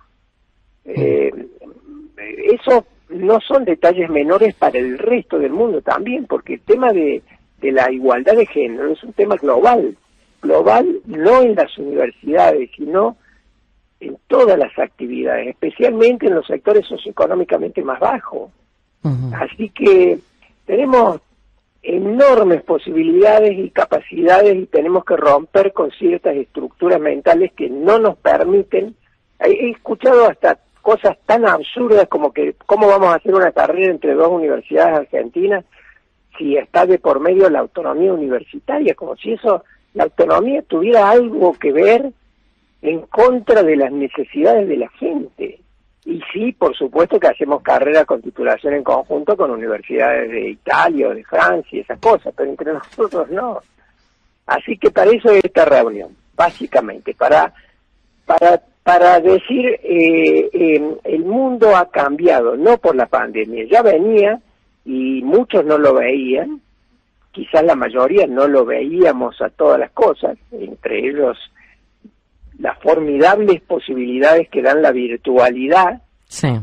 Eh, 0.85 1.33
eso 2.45 2.87
no 3.09 3.41
son 3.41 3.65
detalles 3.65 4.09
menores 4.11 4.55
para 4.55 4.79
el 4.79 4.99
resto 4.99 5.39
del 5.39 5.53
mundo 5.53 5.83
también, 5.83 6.27
porque 6.27 6.55
el 6.55 6.61
tema 6.61 6.93
de, 6.93 7.23
de 7.61 7.73
la 7.73 7.91
igualdad 7.91 8.37
de 8.37 8.47
género 8.47 8.93
es 8.93 9.03
un 9.03 9.13
tema 9.13 9.37
global, 9.37 9.97
global 10.45 11.01
no 11.07 11.43
en 11.43 11.55
las 11.55 11.77
universidades, 11.79 12.71
sino 12.77 13.17
en 14.01 14.17
todas 14.29 14.59
las 14.59 14.79
actividades, 14.79 15.49
especialmente 15.49 16.27
en 16.27 16.35
los 16.35 16.47
sectores 16.47 16.87
socioeconómicamente 16.87 17.83
más 17.83 17.99
bajos. 17.99 18.51
Así 19.35 19.69
que 19.69 20.19
tenemos 20.65 21.21
enormes 21.83 22.63
posibilidades 22.63 23.53
y 23.53 23.71
capacidades 23.71 24.57
y 24.57 24.67
tenemos 24.67 25.05
que 25.05 25.17
romper 25.17 25.73
con 25.73 25.91
ciertas 25.91 26.35
estructuras 26.37 27.01
mentales 27.01 27.53
que 27.53 27.69
no 27.69 27.99
nos 27.99 28.17
permiten. 28.17 28.95
He 29.41 29.71
escuchado 29.71 30.27
hasta 30.27 30.59
cosas 30.81 31.19
tan 31.27 31.47
absurdas 31.47 32.09
como 32.09 32.33
que 32.33 32.55
cómo 32.67 32.87
vamos 32.89 33.09
a 33.09 33.17
hacer 33.17 33.35
una 33.35 33.53
carrera 33.53 33.91
entre 33.91 34.15
dos 34.15 34.31
universidades 34.31 35.01
argentinas 35.01 35.65
si 36.39 36.57
está 36.57 36.87
de 36.87 36.99
por 36.99 37.21
medio 37.21 37.49
la 37.49 37.61
autonomía 37.61 38.13
universitaria, 38.13 38.95
como 38.95 39.17
si 39.17 39.33
eso, 39.33 39.65
la 39.95 40.05
autonomía 40.05 40.63
tuviera 40.63 41.11
algo 41.11 41.55
que 41.55 41.73
ver 41.73 42.13
en 42.83 43.01
contra 43.03 43.63
de 43.63 43.77
las 43.77 43.93
necesidades 43.93 44.69
de 44.69 44.77
la 44.77 44.89
gente. 44.91 45.61
Y 46.05 46.21
sí, 46.33 46.53
por 46.53 46.77
supuesto 46.77 47.19
que 47.19 47.29
hacemos 47.29 47.63
carrera 47.63 48.05
con 48.05 48.21
titulación 48.21 48.75
en 48.75 48.85
conjunto 48.85 49.37
con 49.37 49.51
universidades 49.51 50.31
de 50.31 50.51
Italia 50.51 51.09
o 51.09 51.15
de 51.15 51.25
Francia, 51.25 51.81
esas 51.81 51.99
cosas, 51.99 52.35
pero 52.37 52.51
entre 52.51 52.73
nosotros 52.73 53.31
no. 53.31 53.61
Así 54.47 54.77
que 54.77 54.91
para 54.91 55.11
eso 55.11 55.31
es 55.31 55.43
esta 55.43 55.65
reunión, 55.65 56.15
básicamente, 56.37 57.15
para, 57.15 57.55
para 58.27 58.61
para 58.85 59.19
decir 59.19 59.81
eh, 59.83 60.51
eh, 60.53 60.97
el 61.05 61.25
mundo 61.25 61.75
ha 61.75 61.91
cambiado, 61.91 62.55
no 62.55 62.77
por 62.77 62.95
la 62.95 63.07
pandemia, 63.07 63.65
ya 63.65 63.81
venía 63.81 64.39
y 64.85 65.23
muchos 65.23 65.65
no 65.65 65.79
lo 65.79 65.95
veían, 65.95 66.61
quizás 67.35 67.65
la 67.65 67.75
mayoría 67.75 68.27
no 68.27 68.47
lo 68.47 68.65
veíamos 68.65 69.43
a 69.43 69.51
todas 69.51 69.79
las 69.79 69.91
cosas, 69.91 70.39
entre 70.53 71.09
ellos 71.09 71.37
las 72.59 72.79
formidables 72.79 73.61
posibilidades 73.63 74.49
que 74.49 74.63
dan 74.63 74.81
la 74.81 74.93
virtualidad, 74.93 76.03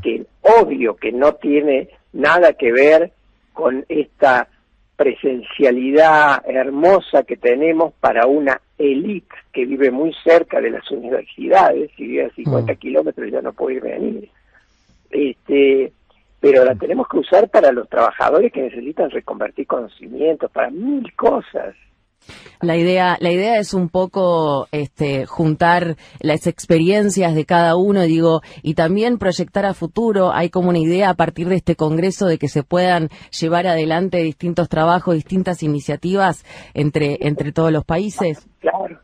que 0.01 0.25
obvio 0.41 0.95
que 0.95 1.11
no 1.11 1.33
tiene 1.33 1.89
nada 2.13 2.53
que 2.53 2.71
ver 2.71 3.11
con 3.53 3.85
esta 3.89 4.47
presencialidad 4.95 6.41
hermosa 6.47 7.23
que 7.23 7.35
tenemos 7.35 7.93
para 7.99 8.27
una 8.27 8.61
élite 8.77 9.35
que 9.51 9.65
vive 9.65 9.91
muy 9.91 10.13
cerca 10.23 10.61
de 10.61 10.69
las 10.69 10.89
universidades, 10.91 11.91
si 11.97 12.07
vive 12.07 12.25
a 12.25 12.29
50 12.29 12.71
mm. 12.71 12.75
kilómetros 12.77 13.31
ya 13.31 13.41
no 13.41 13.51
puede 13.51 13.77
ir 13.77 13.81
venir. 13.81 14.29
Este, 15.09 15.91
pero 16.41 16.65
la 16.65 16.75
tenemos 16.75 17.07
que 17.07 17.19
usar 17.19 17.49
para 17.49 17.71
los 17.71 17.87
trabajadores 17.87 18.51
que 18.51 18.63
necesitan 18.63 19.11
reconvertir 19.11 19.67
conocimientos, 19.67 20.51
para 20.51 20.71
mil 20.71 21.15
cosas. 21.15 21.75
La 22.61 22.77
idea, 22.77 23.17
la 23.19 23.31
idea 23.31 23.57
es 23.57 23.73
un 23.73 23.89
poco 23.89 24.67
este, 24.71 25.25
juntar 25.25 25.95
las 26.19 26.45
experiencias 26.45 27.33
de 27.33 27.45
cada 27.45 27.75
uno, 27.75 28.01
digo, 28.03 28.41
y 28.61 28.75
también 28.75 29.17
proyectar 29.17 29.65
a 29.65 29.73
futuro. 29.73 30.31
Hay 30.31 30.49
como 30.49 30.69
una 30.69 30.79
idea 30.79 31.09
a 31.09 31.15
partir 31.15 31.47
de 31.47 31.55
este 31.55 31.75
congreso 31.75 32.27
de 32.27 32.37
que 32.37 32.47
se 32.47 32.63
puedan 32.63 33.09
llevar 33.39 33.65
adelante 33.65 34.17
distintos 34.19 34.69
trabajos, 34.69 35.15
distintas 35.15 35.63
iniciativas 35.63 36.43
entre, 36.73 37.17
entre 37.21 37.51
todos 37.51 37.71
los 37.71 37.85
países. 37.85 38.47
Claro. 38.59 38.99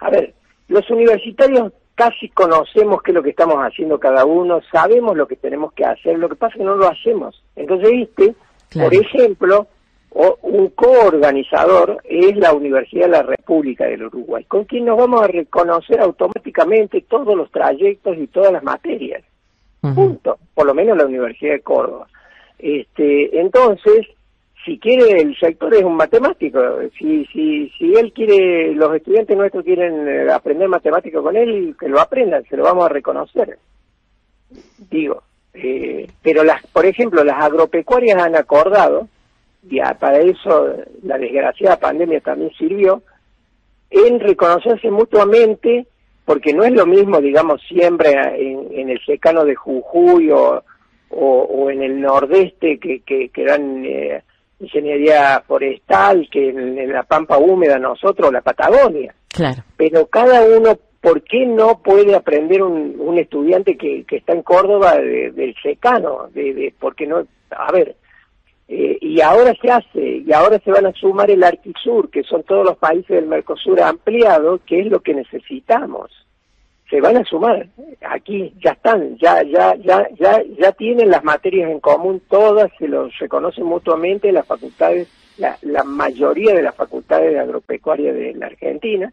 a 0.00 0.10
ver, 0.10 0.34
los 0.68 0.88
universitarios 0.90 1.72
casi 1.98 2.28
conocemos 2.28 3.02
qué 3.02 3.10
es 3.10 3.14
lo 3.16 3.24
que 3.24 3.30
estamos 3.30 3.56
haciendo 3.56 3.98
cada 3.98 4.24
uno, 4.24 4.60
sabemos 4.70 5.16
lo 5.16 5.26
que 5.26 5.34
tenemos 5.34 5.72
que 5.72 5.84
hacer, 5.84 6.16
lo 6.16 6.28
que 6.28 6.36
pasa 6.36 6.54
es 6.54 6.58
que 6.58 6.64
no 6.64 6.76
lo 6.76 6.88
hacemos. 6.88 7.42
Entonces, 7.56 7.90
viste, 7.90 8.34
por 8.72 8.94
ejemplo, 8.94 9.66
o 10.10 10.38
un 10.42 10.68
coorganizador 10.68 12.00
es 12.04 12.36
la 12.36 12.52
Universidad 12.52 13.06
de 13.06 13.10
la 13.10 13.22
República 13.22 13.86
del 13.86 14.04
Uruguay, 14.04 14.44
con 14.44 14.64
quien 14.64 14.84
nos 14.84 14.96
vamos 14.96 15.22
a 15.22 15.26
reconocer 15.26 16.00
automáticamente 16.00 17.00
todos 17.00 17.36
los 17.36 17.50
trayectos 17.50 18.16
y 18.16 18.28
todas 18.28 18.52
las 18.52 18.62
materias. 18.62 19.24
Punto. 19.80 20.38
Por 20.54 20.66
lo 20.66 20.74
menos 20.74 20.96
la 20.96 21.04
Universidad 21.04 21.54
de 21.54 21.60
Córdoba. 21.62 22.06
Este, 22.60 23.40
entonces, 23.40 24.06
si 24.68 24.78
quiere, 24.78 25.22
el 25.22 25.34
sector 25.38 25.74
es 25.74 25.82
un 25.82 25.96
matemático. 25.96 26.60
Si, 26.98 27.24
si, 27.32 27.70
si 27.78 27.94
él 27.94 28.12
quiere, 28.12 28.74
los 28.74 28.94
estudiantes 28.94 29.34
nuestros 29.34 29.64
quieren 29.64 30.06
eh, 30.06 30.30
aprender 30.30 30.68
matemático 30.68 31.22
con 31.22 31.36
él, 31.36 31.74
que 31.80 31.88
lo 31.88 31.98
aprendan, 31.98 32.44
se 32.44 32.56
lo 32.56 32.64
vamos 32.64 32.84
a 32.84 32.90
reconocer. 32.90 33.58
Digo, 34.90 35.22
eh, 35.54 36.06
pero 36.22 36.44
las, 36.44 36.66
por 36.66 36.84
ejemplo, 36.84 37.24
las 37.24 37.42
agropecuarias 37.42 38.22
han 38.22 38.36
acordado 38.36 39.08
y 39.70 39.80
para 39.98 40.18
eso 40.20 40.74
la 41.02 41.16
desgraciada 41.16 41.78
pandemia 41.78 42.20
también 42.20 42.50
sirvió, 42.58 43.02
en 43.90 44.20
reconocerse 44.20 44.90
mutuamente, 44.90 45.86
porque 46.26 46.52
no 46.52 46.64
es 46.64 46.72
lo 46.72 46.84
mismo, 46.84 47.22
digamos, 47.22 47.62
siempre 47.66 48.12
en, 48.12 48.90
el 48.90 49.00
secano 49.06 49.46
de 49.46 49.54
Jujuy 49.54 50.30
o, 50.30 50.62
o, 51.10 51.70
en 51.70 51.82
el 51.82 52.00
nordeste 52.00 52.78
que, 52.78 53.00
que, 53.00 53.44
dan 53.44 53.84
eh, 53.86 54.22
ingeniería 54.60 55.42
forestal, 55.46 56.28
que 56.30 56.50
en, 56.50 56.92
la 56.92 57.02
pampa 57.02 57.38
húmeda 57.38 57.78
nosotros, 57.78 58.32
la 58.32 58.40
Patagonia. 58.40 59.14
Claro. 59.28 59.62
Pero 59.76 60.06
cada 60.06 60.42
uno, 60.42 60.78
¿por 61.00 61.22
qué 61.22 61.46
no 61.46 61.80
puede 61.82 62.14
aprender 62.14 62.62
un, 62.62 62.96
un 62.98 63.18
estudiante 63.18 63.76
que, 63.76 64.04
que 64.04 64.16
está 64.16 64.32
en 64.32 64.42
Córdoba 64.42 64.96
del 64.96 65.54
secano? 65.62 66.28
De, 66.32 66.54
de, 66.54 66.74
porque 66.78 67.06
no, 67.06 67.26
a 67.50 67.72
ver, 67.72 67.96
eh, 68.68 68.98
y 69.00 69.20
ahora 69.22 69.54
se 69.60 69.70
hace, 69.70 70.22
y 70.26 70.32
ahora 70.32 70.58
se 70.62 70.70
van 70.70 70.86
a 70.86 70.92
sumar 70.92 71.30
el 71.30 71.42
Arquisur, 71.42 72.10
que 72.10 72.22
son 72.22 72.42
todos 72.42 72.66
los 72.66 72.76
países 72.76 73.08
del 73.08 73.26
Mercosur 73.26 73.80
ampliado, 73.80 74.60
que 74.66 74.80
es 74.80 74.86
lo 74.88 75.00
que 75.00 75.14
necesitamos. 75.14 76.10
Se 76.88 77.00
van 77.00 77.18
a 77.18 77.24
sumar 77.24 77.66
aquí, 78.08 78.54
ya 78.64 78.70
están, 78.70 79.16
ya, 79.18 79.42
ya, 79.42 79.74
ya, 79.76 80.08
ya, 80.18 80.42
ya 80.58 80.72
tienen 80.72 81.10
las 81.10 81.22
materias 81.22 81.70
en 81.70 81.80
común 81.80 82.22
todas, 82.28 82.70
se 82.78 82.88
los 82.88 83.16
reconocen 83.18 83.64
mutuamente 83.64 84.32
las 84.32 84.46
facultades, 84.46 85.08
la, 85.36 85.58
la 85.62 85.84
mayoría 85.84 86.54
de 86.54 86.62
las 86.62 86.74
facultades 86.74 87.32
de 87.32 87.40
agropecuaria 87.40 88.12
de 88.12 88.32
la 88.34 88.46
Argentina, 88.46 89.12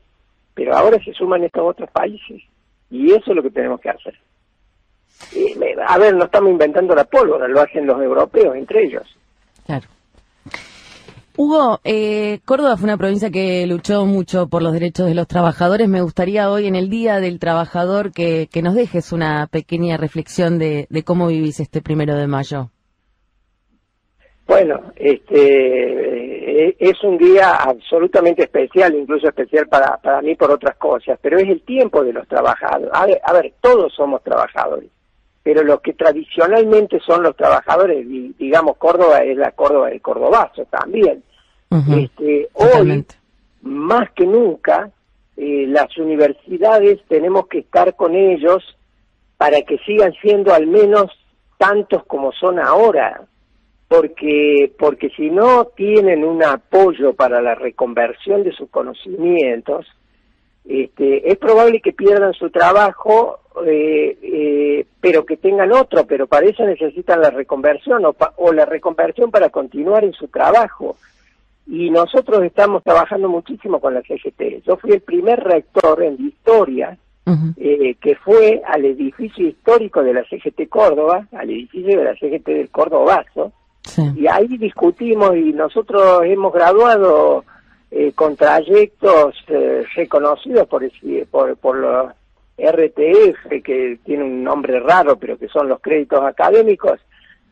pero 0.53 0.73
ahora 0.73 1.03
se 1.03 1.13
suman 1.13 1.43
estos 1.43 1.63
otros 1.63 1.91
países, 1.91 2.41
y 2.89 3.11
eso 3.11 3.31
es 3.31 3.35
lo 3.35 3.43
que 3.43 3.51
tenemos 3.51 3.81
que 3.81 3.89
hacer. 3.89 4.15
Eh, 5.35 5.75
a 5.85 5.97
ver, 5.97 6.15
no 6.15 6.25
estamos 6.25 6.51
inventando 6.51 6.95
la 6.95 7.03
pólvora, 7.03 7.47
lo 7.47 7.61
hacen 7.61 7.85
los 7.85 8.01
europeos 8.01 8.55
entre 8.55 8.83
ellos. 8.83 9.17
Claro. 9.65 9.87
Hugo, 11.37 11.79
eh, 11.83 12.39
Córdoba 12.45 12.77
fue 12.77 12.85
una 12.85 12.97
provincia 12.97 13.29
que 13.29 13.67
luchó 13.67 14.05
mucho 14.05 14.47
por 14.47 14.63
los 14.63 14.71
derechos 14.71 15.07
de 15.07 15.15
los 15.15 15.27
trabajadores. 15.27 15.89
Me 15.89 16.01
gustaría 16.01 16.49
hoy, 16.49 16.65
en 16.67 16.75
el 16.75 16.89
Día 16.89 17.19
del 17.19 17.39
Trabajador, 17.39 18.13
que, 18.13 18.47
nos 18.63 18.73
dejes 18.73 19.11
una 19.11 19.47
pequeña 19.47 19.97
reflexión 19.97 20.57
de, 20.59 20.87
cómo 21.05 21.27
vivís 21.27 21.59
este 21.59 21.81
primero 21.81 22.15
de 22.15 22.27
mayo. 22.27 22.69
Bueno, 24.47 24.93
este 24.95 26.69
eh, 26.69 26.75
es 26.79 27.03
un 27.03 27.17
día 27.17 27.55
absolutamente 27.55 28.43
especial, 28.43 28.95
incluso 28.95 29.27
especial 29.27 29.67
para, 29.67 29.97
para 29.97 30.21
mí 30.21 30.35
por 30.35 30.51
otras 30.51 30.77
cosas, 30.77 31.19
pero 31.21 31.37
es 31.37 31.49
el 31.49 31.63
tiempo 31.63 32.01
de 32.03 32.13
los 32.13 32.25
trabajadores. 32.27 32.89
a 32.93 33.33
ver 33.33 33.53
todos 33.59 33.93
somos 33.93 34.23
trabajadores 34.23 34.94
pero 35.45 35.63
los 35.63 35.79
que 35.81 35.93
tradicionalmente 35.93 36.99
son 37.01 37.21
los 37.21 37.35
trabajadores, 37.35 38.03
digamos 38.09 38.77
Córdoba 38.77 39.19
es 39.19 39.37
la 39.37 39.51
Córdoba 39.51 39.89
del 39.89 40.01
Cordobazo 40.01 40.65
también. 40.65 41.21
este, 41.69 42.49
hoy, 42.53 43.05
más 43.61 44.09
que 44.13 44.25
nunca, 44.25 44.89
eh, 45.37 45.67
las 45.67 45.95
universidades 45.99 46.99
tenemos 47.07 47.47
que 47.47 47.59
estar 47.59 47.95
con 47.95 48.15
ellos 48.15 48.63
para 49.37 49.61
que 49.61 49.77
sigan 49.85 50.13
siendo 50.19 50.51
al 50.51 50.65
menos 50.65 51.11
tantos 51.59 52.03
como 52.05 52.31
son 52.31 52.57
ahora, 52.57 53.21
porque 53.87 54.73
porque 54.79 55.11
si 55.11 55.29
no 55.29 55.65
tienen 55.75 56.23
un 56.23 56.43
apoyo 56.43 57.13
para 57.13 57.39
la 57.39 57.53
reconversión 57.53 58.43
de 58.43 58.51
sus 58.51 58.67
conocimientos, 58.71 59.85
este, 60.67 61.31
es 61.31 61.37
probable 61.37 61.79
que 61.79 61.93
pierdan 61.93 62.33
su 62.33 62.49
trabajo, 62.49 63.39
eh, 63.65 64.17
eh, 64.21 64.85
pero 64.99 65.25
que 65.25 65.37
tengan 65.37 65.71
otro, 65.71 66.05
pero 66.07 66.27
para 66.27 66.47
eso 66.47 66.65
necesitan 66.65 67.21
la 67.21 67.29
reconversión 67.29 68.03
o, 68.05 68.15
o 68.37 68.51
la 68.51 68.65
reconversión 68.65 69.29
para 69.31 69.49
continuar 69.49 70.03
en 70.03 70.13
su 70.13 70.27
trabajo. 70.27 70.97
Y 71.67 71.89
nosotros 71.89 72.43
estamos 72.43 72.83
trabajando 72.83 73.27
muchísimo 73.29 73.79
con 73.79 73.93
la 73.93 74.01
CGT. 74.01 74.63
Yo 74.65 74.77
fui 74.77 74.91
el 74.91 75.01
primer 75.01 75.39
rector 75.39 76.03
en 76.03 76.23
historia 76.23 76.97
eh, 77.57 77.95
que 77.99 78.15
fue 78.17 78.61
al 78.67 78.85
edificio 78.85 79.47
histórico 79.47 80.03
de 80.03 80.13
la 80.13 80.23
CGT 80.25 80.69
Córdoba, 80.69 81.27
al 81.31 81.49
edificio 81.49 81.97
de 81.97 82.03
la 82.03 82.13
CGT 82.13 82.45
del 82.45 82.69
Córdobazo, 82.69 83.51
y 84.15 84.27
ahí 84.27 84.57
discutimos 84.57 85.35
y 85.35 85.53
nosotros 85.53 86.21
hemos 86.23 86.53
graduado 86.53 87.43
eh, 87.91 88.11
con 88.13 88.35
trayectos 88.35 89.35
eh, 89.47 89.83
reconocidos 89.95 90.67
por, 90.67 90.83
por, 91.29 91.55
por 91.57 91.77
los 91.77 92.13
RTF, 92.57 93.63
que 93.63 93.99
tiene 94.03 94.23
un 94.23 94.43
nombre 94.43 94.79
raro, 94.79 95.17
pero 95.17 95.37
que 95.37 95.47
son 95.47 95.67
los 95.67 95.81
créditos 95.81 96.23
académicos, 96.23 96.99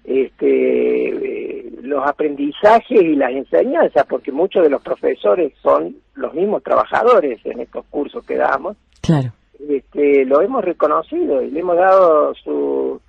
este, 0.03 1.09
eh, 1.09 1.71
los 1.81 2.05
aprendizajes 2.07 3.01
y 3.01 3.15
las 3.15 3.31
enseñanzas, 3.31 4.05
porque 4.07 4.31
muchos 4.31 4.63
de 4.63 4.69
los 4.69 4.81
profesores 4.81 5.53
son 5.61 5.97
los 6.15 6.33
mismos 6.33 6.63
trabajadores 6.63 7.39
en 7.45 7.59
estos 7.61 7.85
cursos 7.89 8.25
que 8.25 8.35
damos. 8.35 8.77
Claro. 9.01 9.31
Este, 9.69 10.25
lo 10.25 10.41
hemos 10.41 10.63
reconocido 10.63 11.41
y 11.41 11.51
le 11.51 11.59
hemos 11.59 11.77
dado 11.77 12.33
su, 12.35 12.99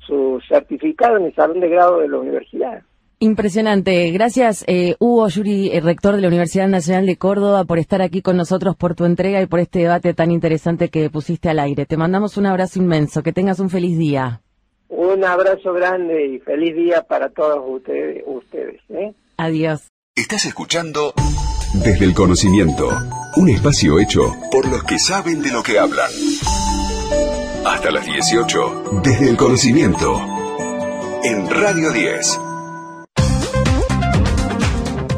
su 0.00 0.40
certificado 0.48 1.16
en 1.16 1.26
el 1.26 1.34
salón 1.34 1.60
de 1.60 1.68
grado 1.68 2.00
de 2.00 2.08
la 2.08 2.18
universidad. 2.18 2.82
Impresionante. 3.18 4.10
Gracias, 4.10 4.64
eh, 4.66 4.96
Hugo 4.98 5.28
Yuri, 5.28 5.70
el 5.70 5.82
rector 5.84 6.16
de 6.16 6.20
la 6.22 6.28
Universidad 6.28 6.68
Nacional 6.68 7.06
de 7.06 7.16
Córdoba, 7.16 7.64
por 7.64 7.78
estar 7.78 8.02
aquí 8.02 8.22
con 8.22 8.36
nosotros, 8.36 8.76
por 8.76 8.94
tu 8.94 9.04
entrega 9.04 9.40
y 9.40 9.46
por 9.46 9.60
este 9.60 9.80
debate 9.80 10.14
tan 10.14 10.30
interesante 10.30 10.88
que 10.90 11.08
pusiste 11.10 11.48
al 11.48 11.58
aire. 11.58 11.86
Te 11.86 11.96
mandamos 11.96 12.36
un 12.36 12.46
abrazo 12.46 12.80
inmenso. 12.80 13.22
Que 13.22 13.32
tengas 13.32 13.60
un 13.60 13.70
feliz 13.70 13.96
día. 13.96 14.42
Un 14.88 15.24
abrazo 15.24 15.72
grande 15.72 16.26
y 16.26 16.38
feliz 16.40 16.74
día 16.76 17.02
para 17.02 17.30
todos 17.30 17.58
ustedes. 17.66 18.22
ustedes 18.26 18.80
¿eh? 18.90 19.14
Adiós. 19.36 19.88
Estás 20.14 20.44
escuchando 20.44 21.12
Desde 21.84 22.04
el 22.04 22.14
Conocimiento, 22.14 22.88
un 23.36 23.48
espacio 23.48 23.98
hecho 23.98 24.32
por 24.52 24.68
los 24.70 24.84
que 24.84 24.98
saben 24.98 25.42
de 25.42 25.50
lo 25.50 25.62
que 25.62 25.78
hablan. 25.78 26.10
Hasta 27.66 27.90
las 27.90 28.04
18, 28.04 29.00
Desde 29.02 29.30
el 29.30 29.36
Conocimiento, 29.36 30.20
en 31.24 31.50
Radio 31.50 31.90
10. 31.90 32.40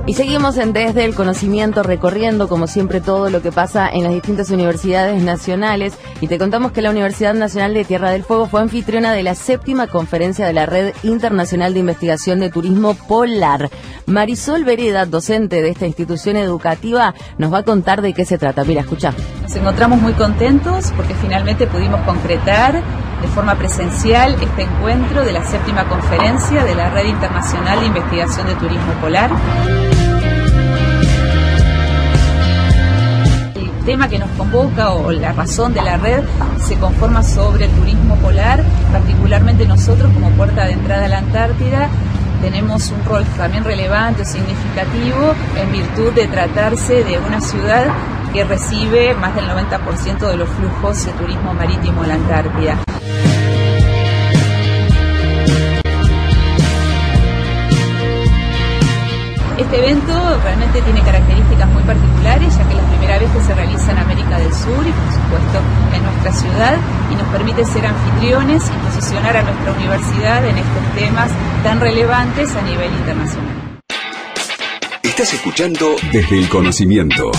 Y 0.08 0.14
seguimos 0.14 0.56
en 0.56 0.72
Desde 0.72 1.04
el 1.04 1.16
Conocimiento 1.16 1.82
recorriendo 1.82 2.46
como 2.46 2.68
siempre 2.68 3.00
todo 3.00 3.28
lo 3.28 3.42
que 3.42 3.50
pasa 3.50 3.88
en 3.88 4.04
las 4.04 4.12
distintas 4.12 4.50
universidades 4.50 5.20
nacionales 5.20 5.94
y 6.20 6.28
te 6.28 6.38
contamos 6.38 6.70
que 6.70 6.80
la 6.80 6.90
Universidad 6.90 7.34
Nacional 7.34 7.74
de 7.74 7.84
Tierra 7.84 8.10
del 8.10 8.22
Fuego 8.22 8.46
fue 8.46 8.60
anfitriona 8.60 9.12
de 9.12 9.24
la 9.24 9.34
séptima 9.34 9.88
conferencia 9.88 10.46
de 10.46 10.52
la 10.52 10.64
Red 10.64 10.94
Internacional 11.02 11.74
de 11.74 11.80
Investigación 11.80 12.38
de 12.38 12.50
Turismo 12.50 12.94
Polar. 12.94 13.68
Marisol 14.06 14.64
Vereda, 14.64 15.06
docente 15.06 15.60
de 15.60 15.70
esta 15.70 15.86
institución 15.86 16.36
educativa, 16.36 17.12
nos 17.38 17.52
va 17.52 17.58
a 17.58 17.64
contar 17.64 18.00
de 18.00 18.14
qué 18.14 18.24
se 18.24 18.38
trata. 18.38 18.62
Mira, 18.62 18.82
escucha. 18.82 19.12
Nos 19.42 19.56
encontramos 19.56 20.00
muy 20.00 20.12
contentos 20.12 20.92
porque 20.96 21.14
finalmente 21.14 21.66
pudimos 21.66 22.00
concretar 22.02 22.80
de 23.22 23.28
forma 23.28 23.56
presencial 23.56 24.36
este 24.40 24.62
encuentro 24.62 25.24
de 25.24 25.32
la 25.32 25.44
séptima 25.44 25.88
conferencia 25.88 26.64
de 26.64 26.74
la 26.76 26.90
Red 26.90 27.06
Internacional 27.06 27.80
de 27.80 27.86
Investigación 27.86 28.46
de 28.46 28.54
Turismo 28.54 28.92
Polar. 29.00 29.30
Tema 33.86 34.08
que 34.08 34.18
nos 34.18 34.30
convoca 34.30 34.90
o 34.90 35.12
la 35.12 35.32
razón 35.32 35.72
de 35.72 35.80
la 35.80 35.96
red 35.96 36.24
se 36.58 36.74
conforma 36.76 37.22
sobre 37.22 37.66
el 37.66 37.70
turismo 37.70 38.16
polar, 38.16 38.64
particularmente 38.90 39.64
nosotros 39.64 40.12
como 40.12 40.28
puerta 40.30 40.64
de 40.64 40.72
entrada 40.72 41.04
a 41.04 41.08
la 41.08 41.18
Antártida 41.18 41.88
tenemos 42.42 42.90
un 42.90 43.04
rol 43.04 43.24
también 43.36 43.62
relevante 43.62 44.22
o 44.22 44.24
significativo 44.24 45.34
en 45.56 45.72
virtud 45.72 46.12
de 46.12 46.26
tratarse 46.26 47.04
de 47.04 47.18
una 47.18 47.40
ciudad 47.40 47.86
que 48.32 48.42
recibe 48.42 49.14
más 49.14 49.36
del 49.36 49.48
90% 49.48 50.18
de 50.18 50.36
los 50.36 50.48
flujos 50.48 51.06
de 51.06 51.12
turismo 51.12 51.54
marítimo 51.54 52.02
en 52.02 52.08
la 52.08 52.14
Antártida. 52.16 52.76
Este 59.58 59.78
evento 59.78 60.12
realmente 60.44 60.82
tiene 60.82 61.00
características 61.00 61.68
muy 61.70 61.82
particulares, 61.84 62.58
ya 62.58 62.68
que 62.68 62.74
es 62.74 62.82
la 62.82 62.88
primera 62.90 63.18
vez 63.18 63.30
que 63.30 63.40
se 63.40 63.54
realiza 63.54 63.90
en 63.92 63.98
América 63.98 64.38
del 64.38 64.52
Sur 64.52 64.86
y 64.86 64.92
por 64.92 65.12
supuesto 65.12 65.60
en 65.94 66.02
nuestra 66.02 66.32
ciudad 66.32 66.76
y 67.10 67.14
nos 67.14 67.26
permite 67.28 67.64
ser 67.64 67.86
anfitriones 67.86 68.62
y 68.66 68.86
posicionar 68.86 69.34
a 69.34 69.42
nuestra 69.42 69.72
universidad 69.72 70.44
en 70.46 70.58
estos 70.58 70.94
temas 70.94 71.30
tan 71.62 71.80
relevantes 71.80 72.54
a 72.54 72.62
nivel 72.62 72.92
internacional. 72.92 73.80
Estás 75.02 75.32
escuchando 75.32 75.96
desde 76.12 76.38
el 76.38 76.50
conocimiento 76.50 77.32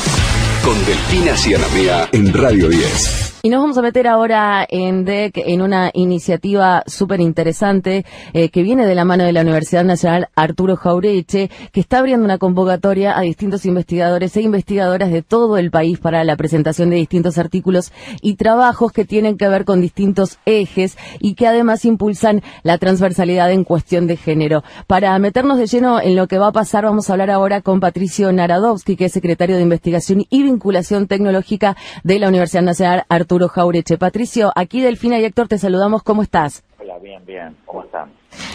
con 0.64 0.86
Delfina 0.86 1.38
Cianamea 1.38 2.10
en 2.12 2.34
Radio 2.34 2.68
10. 2.68 3.37
Y 3.44 3.50
nos 3.50 3.62
vamos 3.62 3.78
a 3.78 3.84
meter 3.84 4.08
ahora 4.08 4.66
en 4.68 5.06
DEC 5.06 5.38
en 5.38 5.62
una 5.62 5.92
iniciativa 5.94 6.82
súper 6.88 7.22
interesante 7.22 8.04
eh, 8.34 8.50
que 8.50 8.64
viene 8.64 8.88
de 8.88 8.96
la 8.96 9.06
mano 9.06 9.26
de 9.26 9.32
la 9.32 9.42
Universidad 9.42 9.84
Nacional 9.84 10.30
Arturo 10.36 10.76
Jaureche, 10.76 11.52
que 11.72 11.80
está 11.80 12.00
abriendo 12.00 12.26
una 12.26 12.40
convocatoria 12.40 13.16
a 13.16 13.22
distintos 13.22 13.66
investigadores 13.66 14.36
e 14.36 14.42
investigadoras 14.42 15.12
de 15.12 15.22
todo 15.22 15.58
el 15.58 15.70
país 15.70 16.00
para 16.00 16.24
la 16.24 16.36
presentación 16.36 16.90
de 16.90 16.96
distintos 16.96 17.38
artículos 17.38 17.92
y 18.24 18.38
trabajos 18.38 18.92
que 18.92 19.06
tienen 19.06 19.38
que 19.38 19.48
ver 19.48 19.66
con 19.66 19.82
distintos 19.82 20.40
ejes 20.48 20.98
y 21.20 21.36
que 21.36 21.46
además 21.46 21.86
impulsan 21.86 22.42
la 22.64 22.80
transversalidad 22.80 23.52
en 23.52 23.64
cuestión 23.64 24.08
de 24.08 24.18
género. 24.18 24.64
Para 24.88 25.18
meternos 25.20 25.60
de 25.60 25.68
lleno 25.68 26.02
en 26.02 26.16
lo 26.16 26.28
que 26.28 26.40
va 26.40 26.48
a 26.48 26.52
pasar, 26.54 26.86
vamos 26.86 27.10
a 27.10 27.14
hablar 27.14 27.30
ahora 27.30 27.62
con 27.62 27.82
Patricio 27.82 28.32
Naradovsky, 28.34 28.96
que 28.96 29.06
es 29.06 29.14
secretario 29.14 29.58
de 29.58 29.62
Investigación 29.62 30.26
y 30.28 30.42
Vinculación 30.42 31.06
Tecnológica 31.06 31.78
de 32.04 32.18
la 32.18 32.30
Universidad 32.30 32.64
Nacional 32.64 33.06
Arturo 33.10 33.27
Arturo 33.28 33.50
Jaureche. 33.50 33.98
Patricio, 33.98 34.54
aquí 34.56 34.80
Delfina 34.80 35.20
y 35.20 35.26
Héctor 35.26 35.50
te 35.50 35.58
saludamos. 35.58 36.02
¿Cómo 36.02 36.22
estás? 36.22 36.64
Hola, 36.80 36.98
bien, 37.00 37.26
bien. 37.26 37.58
¿Cómo 37.66 37.84
están? 37.84 38.10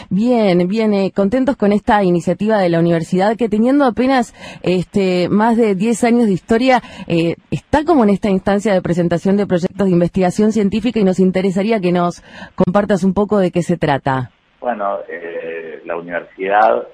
Bien, 0.08 0.66
bien, 0.66 0.94
eh, 0.94 1.12
contentos 1.14 1.58
con 1.58 1.72
esta 1.72 2.02
iniciativa 2.02 2.56
de 2.56 2.70
la 2.70 2.78
universidad 2.78 3.36
que 3.36 3.50
teniendo 3.50 3.84
apenas 3.84 4.32
este 4.62 5.28
más 5.28 5.58
de 5.58 5.74
10 5.74 6.04
años 6.04 6.24
de 6.24 6.32
historia 6.32 6.80
eh, 7.06 7.36
está 7.50 7.84
como 7.84 8.02
en 8.04 8.08
esta 8.08 8.30
instancia 8.30 8.72
de 8.72 8.80
presentación 8.80 9.36
de 9.36 9.46
proyectos 9.46 9.86
de 9.86 9.92
investigación 9.92 10.52
científica 10.52 10.98
y 10.98 11.04
nos 11.04 11.20
interesaría 11.20 11.78
que 11.78 11.92
nos 11.92 12.22
compartas 12.54 13.04
un 13.04 13.12
poco 13.12 13.36
de 13.40 13.50
qué 13.50 13.62
se 13.62 13.76
trata. 13.76 14.30
Bueno, 14.58 15.00
eh, 15.06 15.82
la 15.84 15.96
universidad 15.98 16.88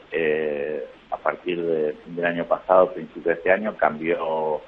a 1.12 1.16
partir 1.16 1.62
del 1.64 2.24
año 2.24 2.44
pasado, 2.46 2.92
principio 2.92 3.30
de 3.30 3.34
este 3.34 3.52
año, 3.52 3.76
cambió 3.76 4.60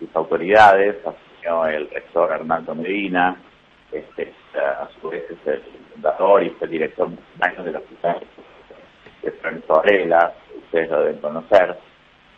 sus 0.00 0.08
autoridades, 0.16 0.96
el 1.42 1.88
rector 1.90 2.32
Arnaldo 2.32 2.74
Medina, 2.74 3.36
este, 3.90 4.32
a 4.54 4.88
su 5.00 5.08
vez 5.08 5.24
es 5.30 5.46
el 5.46 5.62
fundador 5.92 6.42
y 6.42 6.50
fue 6.50 6.66
el 6.66 6.72
director 6.72 7.08
de 7.08 7.72
la 7.72 7.78
Hospital 7.78 8.20
de 9.22 9.30
Francisco 9.32 9.74
Varela, 9.74 10.32
ustedes 10.64 10.90
lo 10.90 11.00
deben 11.00 11.18
conocer, 11.18 11.76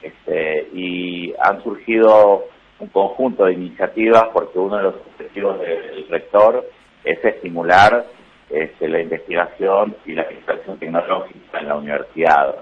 este, 0.00 0.68
y 0.72 1.34
han 1.38 1.62
surgido 1.62 2.44
un 2.78 2.88
conjunto 2.88 3.44
de 3.44 3.52
iniciativas 3.52 4.24
porque 4.32 4.58
uno 4.58 4.76
de 4.76 4.82
los 4.84 4.94
objetivos 4.94 5.60
del 5.60 6.08
rector 6.08 6.68
es 7.04 7.24
estimular 7.24 8.06
este, 8.50 8.88
la 8.88 9.00
investigación 9.00 9.96
y 10.04 10.14
la 10.14 10.22
investigación 10.22 10.78
tecnológica 10.78 11.58
en 11.58 11.68
la 11.68 11.76
universidad. 11.76 12.56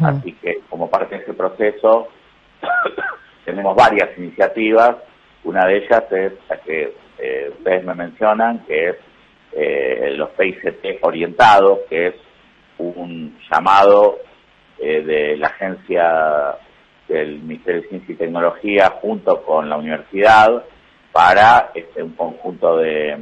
Así 0.00 0.32
que 0.34 0.60
como 0.68 0.88
parte 0.88 1.16
de 1.16 1.22
ese 1.22 1.34
proceso 1.34 2.08
tenemos 3.44 3.74
varias 3.74 4.16
iniciativas 4.16 4.96
una 5.44 5.66
de 5.66 5.76
ellas 5.78 6.04
es 6.10 6.32
la 6.48 6.56
que 6.58 6.94
eh, 7.18 7.50
ustedes 7.56 7.84
me 7.84 7.94
mencionan, 7.94 8.64
que 8.66 8.90
es 8.90 8.96
eh, 9.52 10.12
los 10.16 10.30
PICT 10.30 10.98
orientados, 11.02 11.80
que 11.88 12.08
es 12.08 12.14
un 12.78 13.38
llamado 13.50 14.18
eh, 14.78 15.02
de 15.02 15.36
la 15.36 15.48
agencia 15.48 16.56
del 17.08 17.40
Ministerio 17.40 17.82
de 17.82 17.88
Ciencia 17.88 18.12
y 18.14 18.16
Tecnología 18.16 18.90
junto 19.00 19.42
con 19.42 19.68
la 19.68 19.76
universidad 19.76 20.64
para 21.12 21.70
este, 21.74 22.02
un 22.02 22.14
conjunto 22.14 22.78
de, 22.78 23.18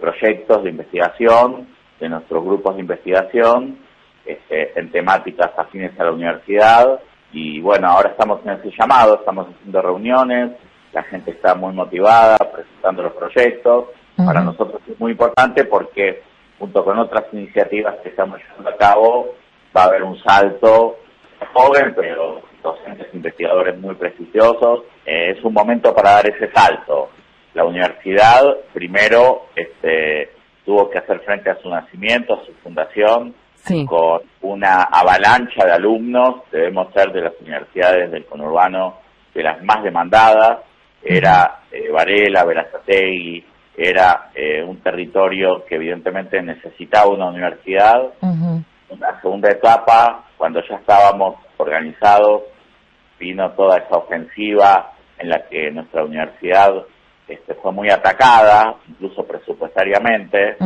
proyectos 0.00 0.64
de 0.64 0.70
investigación 0.70 1.68
de 2.00 2.08
nuestros 2.08 2.42
grupos 2.42 2.74
de 2.74 2.80
investigación 2.80 3.78
este, 4.24 4.78
en 4.78 4.90
temáticas 4.90 5.52
afines 5.56 5.98
a 6.00 6.04
la 6.04 6.12
universidad. 6.12 7.00
Y 7.32 7.60
bueno, 7.60 7.88
ahora 7.88 8.10
estamos 8.10 8.40
en 8.44 8.52
ese 8.52 8.70
llamado, 8.76 9.16
estamos 9.16 9.46
haciendo 9.48 9.80
reuniones, 9.80 10.50
la 10.92 11.02
gente 11.04 11.30
está 11.30 11.54
muy 11.54 11.72
motivada 11.72 12.36
presentando 12.38 13.02
los 13.02 13.12
proyectos. 13.12 13.86
Para 14.16 14.42
nosotros 14.42 14.80
es 14.88 15.00
muy 15.00 15.12
importante 15.12 15.64
porque 15.64 16.22
junto 16.58 16.84
con 16.84 16.98
otras 16.98 17.24
iniciativas 17.32 17.96
que 18.02 18.10
estamos 18.10 18.38
llevando 18.40 18.70
a 18.70 18.76
cabo 18.76 19.34
va 19.76 19.84
a 19.84 19.86
haber 19.86 20.02
un 20.02 20.22
salto 20.22 20.98
joven, 21.52 21.92
pero 21.96 22.42
docentes 22.62 23.12
investigadores 23.12 23.78
muy 23.78 23.94
prestigiosos. 23.94 24.84
Eh, 25.04 25.34
es 25.36 25.44
un 25.44 25.54
momento 25.54 25.94
para 25.94 26.12
dar 26.12 26.28
ese 26.28 26.50
salto. 26.52 27.08
La 27.54 27.64
universidad 27.64 28.42
primero 28.72 29.46
este, 29.56 30.30
tuvo 30.64 30.88
que 30.88 30.98
hacer 30.98 31.20
frente 31.20 31.50
a 31.50 31.60
su 31.60 31.68
nacimiento, 31.68 32.34
a 32.34 32.44
su 32.46 32.52
fundación, 32.62 33.34
con 33.86 34.22
una 34.40 34.82
avalancha 34.82 35.64
de 35.64 35.72
alumnos, 35.72 36.42
debemos 36.50 36.92
ser 36.92 37.12
de 37.12 37.20
las 37.20 37.32
universidades 37.40 38.10
del 38.10 38.26
conurbano 38.26 38.98
de 39.34 39.42
las 39.42 39.62
más 39.62 39.82
demandadas, 39.82 40.58
era 41.02 41.62
eh, 41.70 41.90
Varela, 41.90 42.44
Verazategui, 42.44 43.44
era 43.76 44.30
eh, 44.34 44.62
un 44.62 44.78
territorio 44.78 45.64
que 45.64 45.76
evidentemente 45.76 46.40
necesitaba 46.42 47.08
una 47.08 47.28
universidad. 47.30 48.12
Una 48.20 49.20
segunda 49.22 49.50
etapa, 49.50 50.26
cuando 50.36 50.60
ya 50.68 50.76
estábamos 50.76 51.36
organizados, 51.56 52.42
vino 53.18 53.50
toda 53.52 53.78
esa 53.78 53.96
ofensiva 53.96 54.92
en 55.18 55.30
la 55.30 55.46
que 55.48 55.70
nuestra 55.70 56.04
universidad 56.04 56.74
este, 57.26 57.54
fue 57.54 57.72
muy 57.72 57.88
atacada, 57.88 58.74
incluso 58.88 59.24
presupuestariamente. 59.24 60.56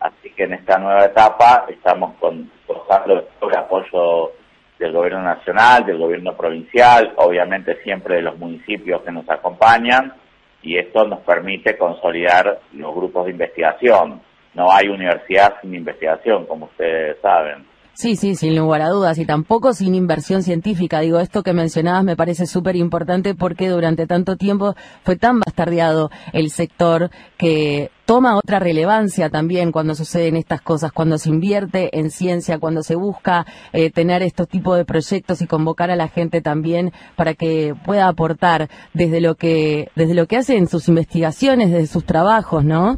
Así 0.00 0.30
que 0.34 0.44
en 0.44 0.54
esta 0.54 0.78
nueva 0.78 1.04
etapa 1.04 1.66
estamos 1.68 2.14
con, 2.14 2.50
gozando 2.66 3.14
el 3.42 3.56
apoyo 3.58 4.32
del 4.78 4.92
gobierno 4.92 5.22
nacional, 5.22 5.84
del 5.84 5.98
gobierno 5.98 6.36
provincial, 6.36 7.12
obviamente 7.16 7.82
siempre 7.82 8.16
de 8.16 8.22
los 8.22 8.38
municipios 8.38 9.02
que 9.02 9.10
nos 9.10 9.28
acompañan, 9.28 10.14
y 10.62 10.76
esto 10.76 11.06
nos 11.06 11.20
permite 11.20 11.76
consolidar 11.76 12.60
los 12.72 12.94
grupos 12.94 13.26
de 13.26 13.32
investigación. 13.32 14.20
No 14.54 14.70
hay 14.70 14.88
universidad 14.88 15.60
sin 15.60 15.74
investigación, 15.74 16.46
como 16.46 16.66
ustedes 16.66 17.20
saben. 17.20 17.64
Sí, 18.00 18.14
sí, 18.14 18.36
sin 18.36 18.54
lugar 18.54 18.82
a 18.82 18.90
dudas, 18.90 19.18
y 19.18 19.26
tampoco 19.26 19.72
sin 19.72 19.96
inversión 19.96 20.44
científica. 20.44 21.00
Digo, 21.00 21.18
esto 21.18 21.42
que 21.42 21.52
mencionabas 21.52 22.04
me 22.04 22.14
parece 22.14 22.46
súper 22.46 22.76
importante 22.76 23.34
porque 23.34 23.68
durante 23.68 24.06
tanto 24.06 24.36
tiempo 24.36 24.76
fue 25.02 25.16
tan 25.16 25.40
bastardeado 25.40 26.08
el 26.32 26.50
sector 26.50 27.10
que 27.36 27.90
toma 28.06 28.36
otra 28.36 28.60
relevancia 28.60 29.30
también 29.30 29.72
cuando 29.72 29.96
suceden 29.96 30.36
estas 30.36 30.60
cosas, 30.60 30.92
cuando 30.92 31.18
se 31.18 31.30
invierte 31.30 31.98
en 31.98 32.12
ciencia, 32.12 32.60
cuando 32.60 32.84
se 32.84 32.94
busca 32.94 33.46
eh, 33.72 33.90
tener 33.90 34.22
estos 34.22 34.46
tipos 34.46 34.76
de 34.76 34.84
proyectos 34.84 35.42
y 35.42 35.48
convocar 35.48 35.90
a 35.90 35.96
la 35.96 36.06
gente 36.06 36.40
también 36.40 36.92
para 37.16 37.34
que 37.34 37.74
pueda 37.84 38.06
aportar 38.06 38.68
desde 38.94 39.20
lo 39.20 39.34
que 39.34 39.88
desde 39.96 40.14
lo 40.14 40.26
que 40.26 40.36
hacen 40.36 40.68
sus 40.68 40.86
investigaciones, 40.86 41.72
desde 41.72 41.88
sus 41.88 42.04
trabajos, 42.04 42.64
¿no? 42.64 42.96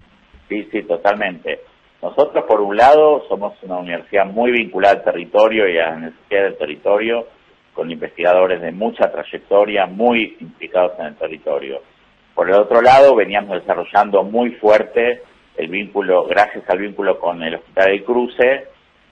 Sí, 0.51 0.69
sí, 0.71 0.83
totalmente. 0.83 1.70
Nosotros, 2.03 2.45
por 2.47 2.61
un 2.61 2.77
lado, 2.77 3.25
somos 3.29 3.55
una 3.63 3.77
universidad 3.77 4.27
muy 4.27 4.51
vinculada 4.51 4.97
al 4.97 5.05
territorio 5.05 5.69
y 5.69 5.79
a 5.79 5.91
la 5.91 5.97
necesidad 5.97 6.43
del 6.45 6.59
territorio, 6.59 7.27
con 7.75 7.91
investigadores 7.91 8.61
de 8.63 8.73
mucha 8.73 9.11
trayectoria, 9.11 9.87
muy 9.87 10.37
implicados 10.41 10.99
en 10.99 11.07
el 11.07 11.17
territorio. 11.17 11.83
Por 12.35 12.49
el 12.49 12.57
otro 12.57 12.81
lado, 12.81 13.15
veníamos 13.15 13.61
desarrollando 13.61 14.23
muy 14.23 14.53
fuerte 14.53 15.23
el 15.57 15.69
vínculo, 15.69 16.25
gracias 16.25 16.65
al 16.69 16.79
vínculo 16.79 17.19
con 17.19 17.43
el 17.43 17.57
Hospital 17.57 17.87
del 17.87 18.05
Cruce, 18.05 18.69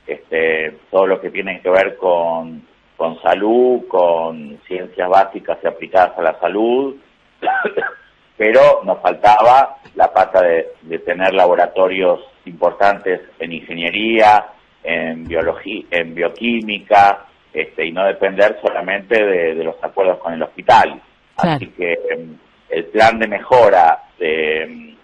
este, 0.07 0.79
todo 0.91 1.07
lo 1.07 1.21
que 1.21 1.31
tiene 1.31 1.61
que 1.61 1.69
ver 1.69 1.97
con, 1.97 2.67
con 2.97 3.21
salud, 3.21 3.87
con 3.87 4.59
ciencias 4.67 5.09
básicas 5.09 5.59
y 5.63 5.67
aplicadas 5.67 6.19
a 6.19 6.23
la 6.23 6.41
salud, 6.41 6.97
pero 8.37 8.83
nos 8.85 9.01
faltaba 9.01 9.77
la 9.95 10.13
pata 10.13 10.43
de, 10.43 10.99
tener 11.01 11.35
laboratorios 11.35 12.21
importantes 12.49 13.21
en 13.39 13.53
ingeniería, 13.53 14.47
en 14.83 15.25
biología, 15.25 15.85
en 15.91 16.15
bioquímica, 16.15 17.27
este, 17.53 17.87
y 17.87 17.93
no 17.93 18.05
depender 18.05 18.59
solamente 18.63 19.25
de, 19.25 19.65
los 19.65 19.77
acuerdos 19.83 20.19
con 20.19 20.33
el 20.33 20.43
hospital. 20.43 21.01
Así 21.37 21.67
que 21.69 21.93
em, 22.11 22.37
el 22.69 22.85
plan 22.87 23.19
de 23.19 23.29
mejora 23.29 24.05
de, 24.19 24.95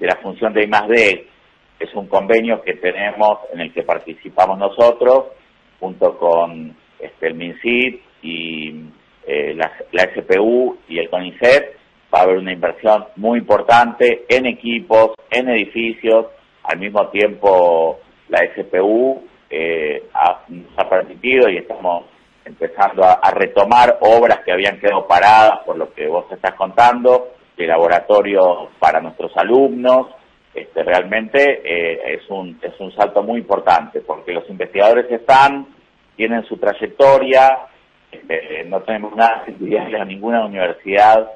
la 0.00 0.16
función 0.16 0.52
de 0.52 0.64
I+D 0.64 1.26
es 1.78 1.94
un 1.94 2.06
convenio 2.08 2.62
que 2.62 2.74
tenemos 2.74 3.38
en 3.52 3.60
el 3.60 3.72
que 3.72 3.82
participamos 3.82 4.58
nosotros 4.58 5.26
junto 5.78 6.16
con 6.18 6.74
este, 6.98 7.28
el 7.28 7.34
MINCID 7.34 7.96
y 8.22 8.74
eh, 9.26 9.54
la, 9.54 9.70
la 9.92 10.02
SPU 10.14 10.78
y 10.88 10.98
el 10.98 11.08
CONICET 11.08 11.76
va 12.12 12.20
a 12.20 12.22
haber 12.22 12.38
una 12.38 12.52
inversión 12.52 13.06
muy 13.16 13.38
importante 13.38 14.24
en 14.28 14.46
equipos, 14.46 15.12
en 15.30 15.48
edificios, 15.48 16.26
al 16.64 16.78
mismo 16.78 17.08
tiempo 17.08 17.98
la 18.28 18.40
SPU 18.54 19.22
eh, 19.50 20.08
nos 20.48 20.78
ha 20.78 20.88
permitido 20.88 21.48
y 21.48 21.58
estamos 21.58 22.04
empezando 22.44 23.04
a, 23.04 23.30
retomar 23.30 23.98
obras 24.00 24.40
que 24.44 24.52
habían 24.52 24.80
quedado 24.80 25.06
paradas 25.06 25.60
por 25.64 25.76
lo 25.76 25.92
que 25.92 26.06
vos 26.08 26.26
estás 26.30 26.54
contando, 26.54 27.34
de 27.56 27.66
laboratorio 27.66 28.70
para 28.78 29.00
nuestros 29.00 29.36
alumnos. 29.36 30.08
Este, 30.54 30.82
realmente 30.82 31.62
eh, 31.64 32.14
es, 32.14 32.28
un, 32.28 32.58
es 32.60 32.78
un 32.78 32.92
salto 32.94 33.22
muy 33.22 33.40
importante 33.40 34.00
porque 34.00 34.32
los 34.32 34.48
investigadores 34.50 35.10
están, 35.10 35.66
tienen 36.16 36.44
su 36.44 36.56
trayectoria, 36.58 37.58
este, 38.10 38.64
no 38.64 38.80
tenemos 38.82 39.14
nada 39.16 39.44
que 39.46 39.96
a 39.96 40.04
ninguna 40.04 40.44
universidad 40.44 41.30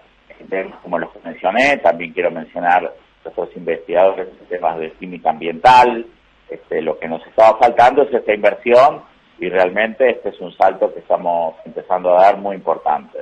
como 0.82 0.98
los 0.98 1.10
que 1.12 1.20
mencioné, 1.24 1.78
también 1.78 2.12
quiero 2.12 2.30
mencionar 2.30 2.92
otros 3.26 3.48
investigadores 3.56 4.28
en 4.40 4.46
temas 4.48 4.78
de 4.78 4.92
química 4.92 5.30
ambiental. 5.30 6.06
Este, 6.48 6.80
lo 6.80 6.98
que 6.98 7.08
nos 7.08 7.26
estaba 7.26 7.58
faltando 7.58 8.02
es 8.02 8.14
esta 8.14 8.34
inversión 8.34 9.02
y 9.38 9.48
realmente 9.48 10.10
este 10.10 10.30
es 10.30 10.40
un 10.40 10.52
salto 10.56 10.92
que 10.92 11.00
estamos 11.00 11.54
empezando 11.64 12.16
a 12.16 12.22
dar 12.22 12.38
muy 12.38 12.56
importante. 12.56 13.18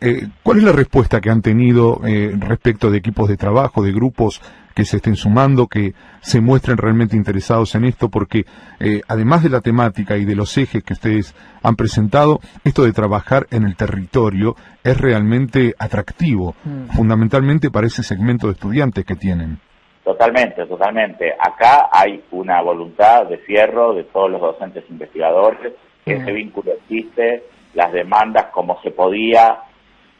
Eh, 0.00 0.28
¿Cuál 0.42 0.58
es 0.58 0.64
la 0.64 0.72
respuesta 0.72 1.20
que 1.20 1.30
han 1.30 1.42
tenido 1.42 2.00
eh, 2.06 2.32
respecto 2.38 2.90
de 2.90 2.98
equipos 2.98 3.28
de 3.28 3.36
trabajo, 3.36 3.82
de 3.82 3.92
grupos 3.92 4.40
que 4.76 4.84
se 4.84 4.98
estén 4.98 5.16
sumando, 5.16 5.68
que 5.68 5.94
se 6.20 6.42
muestren 6.42 6.76
realmente 6.76 7.16
interesados 7.16 7.74
en 7.74 7.86
esto, 7.86 8.10
porque 8.10 8.44
eh, 8.78 9.00
además 9.08 9.42
de 9.42 9.48
la 9.48 9.62
temática 9.62 10.18
y 10.18 10.26
de 10.26 10.36
los 10.36 10.56
ejes 10.58 10.84
que 10.84 10.92
ustedes 10.92 11.34
han 11.62 11.76
presentado, 11.76 12.40
esto 12.62 12.84
de 12.84 12.92
trabajar 12.92 13.46
en 13.50 13.64
el 13.64 13.74
territorio 13.74 14.54
es 14.84 15.00
realmente 15.00 15.72
atractivo, 15.78 16.54
mm. 16.62 16.94
fundamentalmente 16.94 17.70
para 17.70 17.86
ese 17.86 18.02
segmento 18.02 18.48
de 18.48 18.52
estudiantes 18.52 19.06
que 19.06 19.16
tienen. 19.16 19.58
Totalmente, 20.04 20.66
totalmente. 20.66 21.32
Acá 21.40 21.88
hay 21.90 22.22
una 22.32 22.60
voluntad 22.60 23.24
de 23.26 23.38
fierro 23.38 23.94
de 23.94 24.04
todos 24.04 24.30
los 24.30 24.42
docentes 24.42 24.84
investigadores, 24.90 25.72
que 26.04 26.16
mm. 26.16 26.20
ese 26.20 26.32
vínculo 26.32 26.72
existe, 26.72 27.44
las 27.72 27.90
demandas 27.94 28.48
como 28.52 28.78
se 28.82 28.90
podía, 28.90 29.56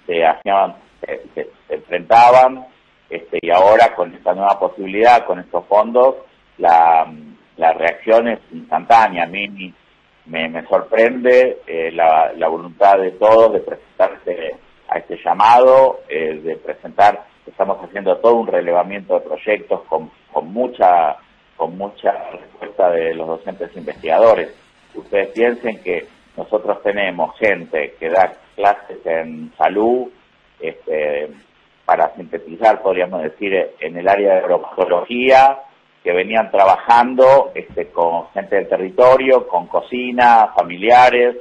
se 0.07 0.25
hacían, 0.25 0.77
se 1.35 1.47
enfrentaban, 1.69 2.64
este, 3.09 3.38
y 3.40 3.51
ahora 3.51 3.95
con 3.95 4.14
esta 4.14 4.35
nueva 4.35 4.59
posibilidad, 4.59 5.25
con 5.25 5.38
estos 5.38 5.64
fondos, 5.66 6.16
la, 6.59 7.07
la 7.57 7.73
reacción 7.73 8.29
es 8.29 8.40
instantánea. 8.53 9.25
A 9.25 9.27
mí 9.27 9.73
me, 10.27 10.66
sorprende 10.66 11.59
eh, 11.66 11.90
la, 11.92 12.33
la, 12.37 12.49
voluntad 12.49 12.99
de 12.99 13.12
todos 13.12 13.53
de 13.53 13.61
presentarse 13.61 14.57
a 14.88 14.99
este 14.99 15.19
llamado, 15.25 16.01
eh, 16.09 16.40
de 16.42 16.57
presentar, 16.57 17.25
estamos 17.47 17.79
haciendo 17.83 18.16
todo 18.19 18.35
un 18.35 18.47
relevamiento 18.47 19.14
de 19.14 19.21
proyectos 19.27 19.83
con, 19.88 20.11
con 20.33 20.53
mucha 20.53 21.16
con 21.57 21.77
mucha 21.79 22.12
respuesta 22.33 22.90
de 22.90 23.14
los 23.14 23.27
docentes 23.27 23.75
investigadores. 23.77 24.51
Ustedes 24.95 25.29
piensen 25.29 25.83
que 25.83 26.07
nosotros 26.37 26.83
tenemos 26.83 27.37
gente 27.38 27.95
que 27.99 28.11
da 28.11 28.33
clases 28.55 28.99
en 29.07 29.53
salud, 29.57 30.09
este, 30.61 31.31
para 31.87 32.14
sintetizar, 32.16 32.83
podríamos 32.83 33.22
decir, 33.22 33.55
en 33.81 33.96
el 33.96 34.09
área 34.09 34.35
de 34.35 34.38
agroecología, 34.40 35.61
que 36.03 36.12
venían 36.12 36.51
trabajando 36.51 37.53
este, 37.55 37.88
con 37.88 38.29
gente 38.31 38.57
del 38.57 38.68
territorio, 38.68 39.46
con 39.46 39.66
cocina, 39.66 40.53
familiares, 40.57 41.37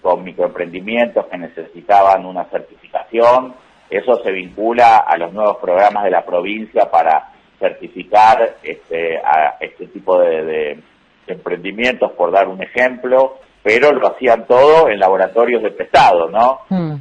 con 0.00 0.24
microemprendimientos 0.24 1.26
que 1.26 1.38
necesitaban 1.38 2.24
una 2.24 2.44
certificación. 2.46 3.54
Eso 3.88 4.22
se 4.22 4.32
vincula 4.32 4.98
a 4.98 5.16
los 5.18 5.32
nuevos 5.32 5.58
programas 5.58 6.04
de 6.04 6.10
la 6.10 6.24
provincia 6.24 6.90
para 6.90 7.32
certificar 7.58 8.56
este, 8.62 9.18
a 9.18 9.56
este 9.60 9.86
tipo 9.88 10.18
de, 10.18 10.78
emprendimientos, 11.26 12.10
por 12.12 12.32
dar 12.32 12.48
un 12.48 12.62
ejemplo, 12.62 13.38
pero 13.62 13.92
lo 13.92 14.08
hacían 14.08 14.46
todo 14.46 14.88
en 14.88 14.98
laboratorios 14.98 15.62
de 15.62 15.70
pesado, 15.70 16.28
¿no? 16.28 16.60
Mm. 16.70 16.96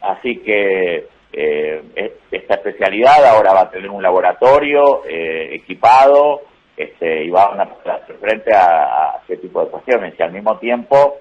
Así 0.00 0.38
que 0.38 1.08
eh, 1.32 1.82
esta 2.30 2.54
especialidad 2.54 3.24
ahora 3.24 3.52
va 3.52 3.60
a 3.62 3.70
tener 3.70 3.90
un 3.90 4.02
laboratorio 4.02 5.02
eh, 5.06 5.54
equipado 5.54 6.42
este, 6.76 7.24
y 7.24 7.30
va 7.30 7.44
a 7.44 7.62
hacer 7.62 8.16
frente 8.16 8.54
a, 8.54 9.20
este 9.22 9.38
tipo 9.38 9.64
de 9.64 9.70
cuestiones. 9.70 10.14
Y 10.18 10.22
al 10.22 10.32
mismo 10.32 10.58
tiempo 10.58 11.16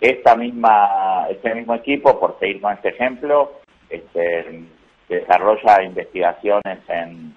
esta 0.00 0.36
misma 0.36 1.26
este 1.28 1.54
mismo 1.54 1.74
equipo 1.74 2.20
por 2.20 2.38
seguir 2.38 2.60
con 2.60 2.72
este 2.72 2.90
ejemplo 2.90 3.54
este, 3.90 4.62
desarrolla 5.08 5.82
investigaciones 5.82 6.78
en, 6.88 7.36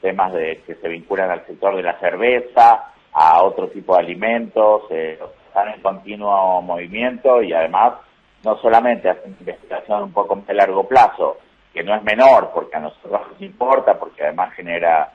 temas 0.00 0.32
de 0.32 0.62
que 0.66 0.74
se 0.76 0.88
vinculan 0.88 1.30
al 1.30 1.46
sector 1.46 1.76
de 1.76 1.82
la 1.82 1.98
cerveza 2.00 2.92
a 3.12 3.42
otro 3.42 3.68
tipo 3.68 3.94
de 3.94 4.00
alimentos 4.00 4.82
eh, 4.90 5.18
están 5.46 5.68
en 5.68 5.82
continuo 5.82 6.62
movimiento 6.62 7.42
y 7.42 7.52
además 7.52 7.94
no 8.42 8.56
solamente 8.58 9.10
hacen 9.10 9.36
investigación 9.38 10.04
un 10.04 10.12
poco 10.12 10.42
de 10.46 10.54
largo 10.54 10.88
plazo, 10.88 11.36
que 11.72 11.82
no 11.82 11.94
es 11.94 12.02
menor 12.02 12.50
porque 12.52 12.76
a 12.76 12.80
nosotros 12.80 13.28
nos 13.30 13.40
importa, 13.40 13.98
porque 13.98 14.24
además 14.24 14.54
genera, 14.54 15.12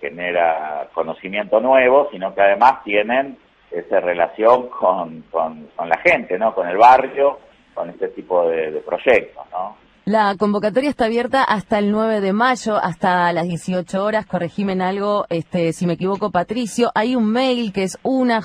genera 0.00 0.88
conocimiento 0.92 1.60
nuevo, 1.60 2.08
sino 2.10 2.34
que 2.34 2.40
además 2.40 2.82
tienen 2.84 3.38
esa 3.70 4.00
relación 4.00 4.68
con, 4.68 5.22
con, 5.30 5.68
la 5.78 5.98
gente, 5.98 6.38
¿no? 6.38 6.54
Con 6.54 6.68
el 6.68 6.78
barrio, 6.78 7.38
con 7.74 7.90
este 7.90 8.08
tipo 8.08 8.48
de, 8.48 8.70
de 8.70 8.80
proyectos, 8.80 9.44
¿no? 9.50 9.76
La 10.08 10.34
convocatoria 10.38 10.88
está 10.88 11.04
abierta 11.04 11.44
hasta 11.44 11.78
el 11.78 11.90
9 11.90 12.22
de 12.22 12.32
mayo, 12.32 12.82
hasta 12.82 13.30
las 13.34 13.46
18 13.46 14.02
horas. 14.02 14.24
Corregime 14.24 14.72
algo, 14.82 15.26
este, 15.28 15.74
si 15.74 15.86
me 15.86 15.92
equivoco, 15.92 16.30
Patricio. 16.30 16.90
Hay 16.94 17.14
un 17.14 17.30
mail 17.30 17.74
que 17.74 17.82
es 17.82 17.98
una 18.02 18.40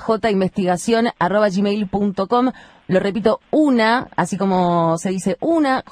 gmail.com. 1.56 2.52
Lo 2.86 3.00
repito, 3.00 3.40
una, 3.50 4.08
así 4.14 4.36
como 4.36 4.98
se 4.98 5.08
dice 5.08 5.38
una, 5.40 5.82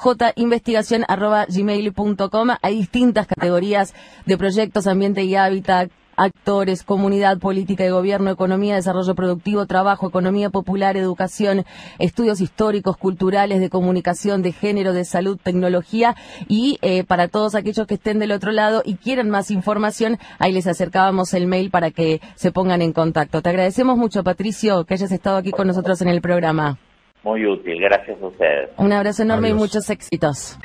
gmail.com. 1.49 2.49
Hay 2.61 2.77
distintas 2.77 3.27
categorías 3.27 3.95
de 4.27 4.37
proyectos, 4.37 4.87
ambiente 4.87 5.25
y 5.25 5.37
hábitat, 5.37 5.91
actores, 6.17 6.83
comunidad, 6.83 7.39
política 7.39 7.85
y 7.85 7.91
gobierno, 7.91 8.31
economía, 8.31 8.75
desarrollo 8.75 9.15
productivo, 9.15 9.67
trabajo, 9.67 10.09
economía 10.09 10.51
popular, 10.51 10.97
educación, 10.97 11.65
estudios 11.99 12.41
históricos, 12.41 12.97
culturales, 12.97 13.61
de 13.61 13.71
comunicación, 13.71 14.43
de 14.43 14.53
género, 14.53 14.93
de 14.93 15.05
salud, 15.05 15.39
tecnología 15.43 16.15
y 16.49 16.79
eh, 16.83 17.05
para 17.05 17.29
todos 17.29 17.55
aquellos 17.55 17.87
que 17.87 17.95
estén 17.95 18.19
del 18.19 18.33
otro 18.33 18.53
lado 18.53 18.83
y 18.85 18.97
quieran 18.97 19.31
más 19.31 19.51
información, 19.51 20.19
ahí 20.39 20.53
les 20.53 20.67
acercábamos 20.67 21.35
el 21.35 21.47
mail 21.47 21.71
para 21.71 21.91
que 21.91 22.21
se 22.35 22.53
pongan 22.53 22.83
en 22.83 22.93
contacto. 22.93 23.43
Te 23.43 23.49
agradecemos 23.49 23.97
mucho, 23.97 24.23
Patricio, 24.23 24.85
que 24.85 24.95
hayas 24.95 25.13
estado 25.13 25.37
aquí 25.37 25.51
con 25.51 25.67
nosotros 25.67 26.01
en 26.03 26.09
el 26.09 26.21
programa. 26.21 26.79
Muy 27.25 27.47
útil, 27.47 27.81
gracias 27.81 28.21
a 28.21 28.27
ustedes. 28.27 28.71
Un 28.77 28.93
abrazo 28.93 29.23
enorme 29.23 29.51
y 29.51 29.55
muchos 29.55 29.89
éxitos. 29.91 30.59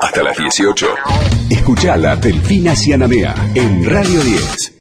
Hasta 0.00 0.22
las 0.22 0.38
18. 0.38 0.86
Escuchala 1.50 2.14
Delfina 2.16 2.76
Cianamea 2.76 3.34
en 3.54 3.84
Radio 3.84 4.20
10. 4.20 4.77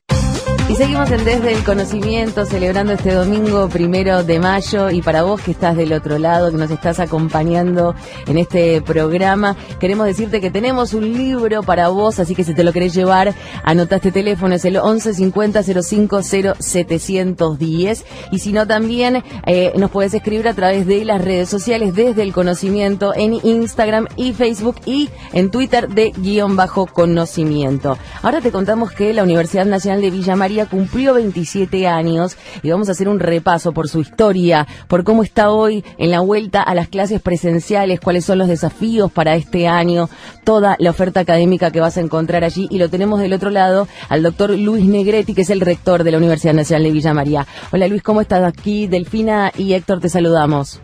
Y 0.69 0.75
seguimos 0.75 1.09
en 1.11 1.23
Desde 1.23 1.53
el 1.53 1.63
Conocimiento, 1.63 2.45
celebrando 2.45 2.91
este 2.91 3.13
domingo 3.13 3.69
primero 3.69 4.25
de 4.25 4.37
mayo. 4.37 4.89
Y 4.89 5.01
para 5.01 5.23
vos 5.23 5.39
que 5.39 5.51
estás 5.51 5.77
del 5.77 5.93
otro 5.93 6.19
lado, 6.19 6.51
que 6.51 6.57
nos 6.57 6.69
estás 6.69 6.99
acompañando 6.99 7.95
en 8.27 8.37
este 8.37 8.81
programa, 8.81 9.55
queremos 9.79 10.07
decirte 10.07 10.41
que 10.41 10.51
tenemos 10.51 10.93
un 10.93 11.13
libro 11.13 11.63
para 11.63 11.87
vos, 11.87 12.19
así 12.19 12.35
que 12.35 12.43
si 12.43 12.53
te 12.53 12.65
lo 12.65 12.73
querés 12.73 12.93
llevar, 12.93 13.33
anota 13.63 13.95
este 13.95 14.11
teléfono, 14.11 14.55
es 14.55 14.65
el 14.65 14.75
11 14.75 15.13
50 15.13 15.63
05 15.63 16.21
710. 16.21 18.05
Y 18.33 18.39
si 18.39 18.51
no, 18.51 18.67
también 18.67 19.23
eh, 19.45 19.71
nos 19.77 19.89
puedes 19.89 20.13
escribir 20.13 20.49
a 20.49 20.53
través 20.53 20.85
de 20.85 21.05
las 21.05 21.23
redes 21.23 21.47
sociales, 21.47 21.95
Desde 21.95 22.23
el 22.23 22.33
Conocimiento, 22.33 23.13
en 23.15 23.35
Instagram 23.41 24.09
y 24.17 24.33
Facebook 24.33 24.75
y 24.85 25.09
en 25.31 25.49
Twitter 25.49 25.87
de 25.87 26.11
guion 26.11 26.57
bajo 26.57 26.87
conocimiento. 26.87 27.97
Ahora 28.21 28.41
te 28.41 28.51
contamos 28.51 28.91
que 28.91 29.13
la 29.13 29.23
Universidad 29.23 29.65
Nacional 29.65 30.01
de 30.01 30.11
Villa 30.11 30.35
María 30.35 30.56
cumplió 30.65 31.13
27 31.13 31.87
años 31.87 32.37
y 32.63 32.69
vamos 32.69 32.89
a 32.89 32.93
hacer 32.93 33.07
un 33.07 33.19
repaso 33.19 33.71
por 33.71 33.87
su 33.87 33.99
historia, 33.99 34.67
por 34.87 35.03
cómo 35.03 35.23
está 35.23 35.51
hoy 35.51 35.83
en 35.97 36.11
la 36.11 36.19
vuelta 36.19 36.61
a 36.61 36.73
las 36.75 36.87
clases 36.87 37.21
presenciales, 37.21 37.99
cuáles 37.99 38.25
son 38.25 38.39
los 38.39 38.47
desafíos 38.47 39.11
para 39.11 39.35
este 39.35 39.67
año, 39.67 40.09
toda 40.43 40.75
la 40.79 40.89
oferta 40.89 41.19
académica 41.19 41.71
que 41.71 41.79
vas 41.79 41.97
a 41.97 42.01
encontrar 42.01 42.43
allí 42.43 42.67
y 42.69 42.77
lo 42.77 42.89
tenemos 42.89 43.19
del 43.19 43.33
otro 43.33 43.49
lado 43.49 43.87
al 44.09 44.23
doctor 44.23 44.51
Luis 44.51 44.85
Negretti, 44.85 45.33
que 45.33 45.41
es 45.41 45.49
el 45.49 45.61
rector 45.61 46.03
de 46.03 46.11
la 46.11 46.17
Universidad 46.17 46.53
Nacional 46.53 46.83
de 46.83 46.91
Villa 46.91 47.13
María. 47.13 47.47
Hola 47.71 47.87
Luis, 47.87 48.03
¿cómo 48.03 48.21
estás 48.21 48.43
aquí? 48.43 48.87
Delfina 48.87 49.51
y 49.57 49.73
Héctor 49.73 49.99
te 49.99 50.09
saludamos. 50.09 50.81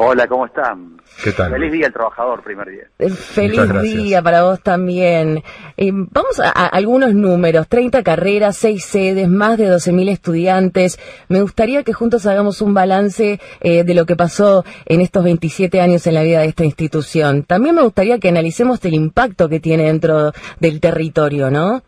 Hola, 0.00 0.28
¿cómo 0.28 0.46
están? 0.46 1.00
¿Qué 1.24 1.32
tal? 1.32 1.50
Feliz 1.50 1.72
día 1.72 1.86
al 1.88 1.92
trabajador, 1.92 2.40
primer 2.44 2.68
día. 2.68 2.84
Eh, 3.00 3.10
feliz 3.10 3.68
día 3.82 4.22
para 4.22 4.44
vos 4.44 4.62
también. 4.62 5.42
Eh, 5.76 5.90
vamos 5.92 6.38
a, 6.38 6.50
algunos 6.50 7.14
números, 7.14 7.66
30 7.66 8.04
carreras, 8.04 8.56
6 8.58 8.84
sedes, 8.84 9.28
más 9.28 9.58
de 9.58 9.68
12.000 9.68 10.08
estudiantes. 10.10 11.00
Me 11.28 11.42
gustaría 11.42 11.82
que 11.82 11.92
juntos 11.92 12.26
hagamos 12.26 12.62
un 12.62 12.74
balance 12.74 13.40
eh, 13.60 13.82
de 13.82 13.94
lo 13.94 14.06
que 14.06 14.14
pasó 14.14 14.64
en 14.86 15.00
estos 15.00 15.24
27 15.24 15.80
años 15.80 16.06
en 16.06 16.14
la 16.14 16.22
vida 16.22 16.42
de 16.42 16.46
esta 16.46 16.64
institución. 16.64 17.42
También 17.42 17.74
me 17.74 17.82
gustaría 17.82 18.20
que 18.20 18.28
analicemos 18.28 18.84
el 18.84 18.94
impacto 18.94 19.48
que 19.48 19.58
tiene 19.58 19.86
dentro 19.86 20.30
del 20.60 20.80
territorio, 20.80 21.50
¿no? 21.50 21.82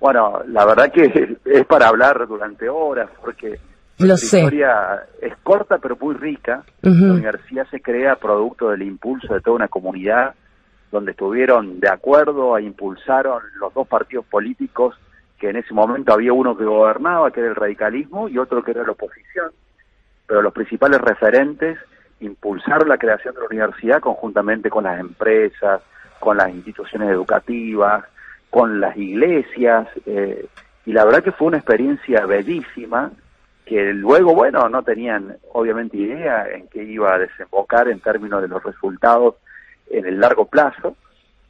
Bueno, 0.00 0.42
la 0.48 0.66
verdad 0.66 0.90
que 0.90 1.36
es 1.44 1.64
para 1.66 1.86
hablar 1.86 2.26
durante 2.26 2.68
horas, 2.68 3.08
porque 3.20 3.60
la 4.06 4.14
historia 4.14 5.02
es 5.20 5.34
corta 5.42 5.78
pero 5.78 5.96
muy 6.00 6.14
rica. 6.14 6.64
La 6.82 6.90
universidad 6.90 7.66
se 7.70 7.80
crea 7.80 8.16
producto 8.16 8.70
del 8.70 8.82
impulso 8.82 9.34
de 9.34 9.40
toda 9.40 9.56
una 9.56 9.68
comunidad 9.68 10.34
donde 10.90 11.12
estuvieron 11.12 11.80
de 11.80 11.88
acuerdo 11.88 12.56
e 12.58 12.62
impulsaron 12.62 13.42
los 13.58 13.72
dos 13.72 13.88
partidos 13.88 14.26
políticos 14.26 14.94
que 15.38 15.50
en 15.50 15.56
ese 15.56 15.74
momento 15.74 16.12
había 16.12 16.32
uno 16.32 16.56
que 16.56 16.64
gobernaba, 16.64 17.32
que 17.32 17.40
era 17.40 17.48
el 17.48 17.56
radicalismo, 17.56 18.28
y 18.28 18.38
otro 18.38 18.62
que 18.62 18.70
era 18.70 18.84
la 18.84 18.92
oposición. 18.92 19.50
Pero 20.26 20.42
los 20.42 20.52
principales 20.52 21.00
referentes 21.00 21.78
impulsaron 22.20 22.88
la 22.88 22.98
creación 22.98 23.34
de 23.34 23.40
la 23.40 23.46
universidad 23.46 24.00
conjuntamente 24.00 24.70
con 24.70 24.84
las 24.84 25.00
empresas, 25.00 25.82
con 26.20 26.36
las 26.36 26.50
instituciones 26.50 27.10
educativas, 27.10 28.04
con 28.50 28.80
las 28.80 28.96
iglesias, 28.96 29.88
eh, 30.06 30.46
y 30.84 30.92
la 30.92 31.04
verdad 31.04 31.24
que 31.24 31.32
fue 31.32 31.48
una 31.48 31.56
experiencia 31.58 32.26
bellísima 32.26 33.10
que 33.64 33.92
luego, 33.92 34.34
bueno, 34.34 34.68
no 34.68 34.82
tenían 34.82 35.36
obviamente 35.52 35.96
idea 35.96 36.48
en 36.48 36.68
qué 36.68 36.82
iba 36.82 37.14
a 37.14 37.18
desembocar 37.18 37.88
en 37.88 38.00
términos 38.00 38.42
de 38.42 38.48
los 38.48 38.62
resultados 38.62 39.36
en 39.90 40.06
el 40.06 40.20
largo 40.20 40.46
plazo. 40.46 40.96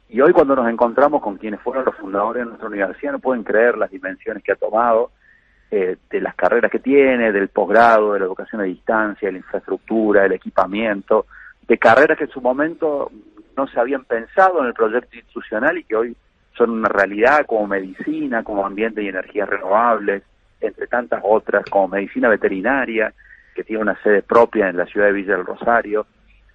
Y 0.09 0.21
hoy 0.21 0.31
cuando 0.31 0.55
nos 0.55 0.69
encontramos 0.69 1.21
con 1.21 1.37
quienes 1.37 1.59
fueron 1.61 1.85
los 1.85 1.95
fundadores 1.95 2.41
de 2.41 2.45
nuestra 2.45 2.67
universidad, 2.67 3.13
no 3.13 3.19
pueden 3.19 3.43
creer 3.43 3.77
las 3.77 3.89
dimensiones 3.89 4.43
que 4.43 4.51
ha 4.51 4.55
tomado, 4.55 5.11
eh, 5.71 5.97
de 6.11 6.21
las 6.21 6.35
carreras 6.35 6.69
que 6.69 6.77
tiene, 6.77 7.31
del 7.31 7.47
posgrado, 7.47 8.13
de 8.13 8.19
la 8.19 8.25
educación 8.25 8.61
a 8.61 8.65
distancia, 8.65 9.27
de 9.27 9.31
la 9.31 9.37
infraestructura, 9.39 10.25
el 10.25 10.33
equipamiento, 10.33 11.25
de 11.67 11.77
carreras 11.79 12.17
que 12.17 12.25
en 12.25 12.29
su 12.29 12.41
momento 12.41 13.11
no 13.57 13.67
se 13.67 13.79
habían 13.79 14.05
pensado 14.05 14.59
en 14.59 14.67
el 14.67 14.73
proyecto 14.73 15.15
institucional 15.15 15.77
y 15.77 15.83
que 15.83 15.95
hoy 15.95 16.15
son 16.55 16.69
una 16.69 16.89
realidad 16.89 17.45
como 17.47 17.65
medicina, 17.65 18.43
como 18.43 18.65
ambiente 18.65 19.01
y 19.01 19.07
energías 19.07 19.49
renovables, 19.49 20.21
entre 20.63 20.87
tantas 20.87 21.21
otras, 21.23 21.65
como 21.69 21.89
medicina 21.89 22.29
veterinaria, 22.29 23.13
que 23.53 23.63
tiene 23.63 23.81
una 23.81 24.01
sede 24.01 24.21
propia 24.21 24.69
en 24.69 24.77
la 24.77 24.85
ciudad 24.85 25.07
de 25.07 25.13
Villa 25.13 25.35
del 25.35 25.45
Rosario. 25.45 26.05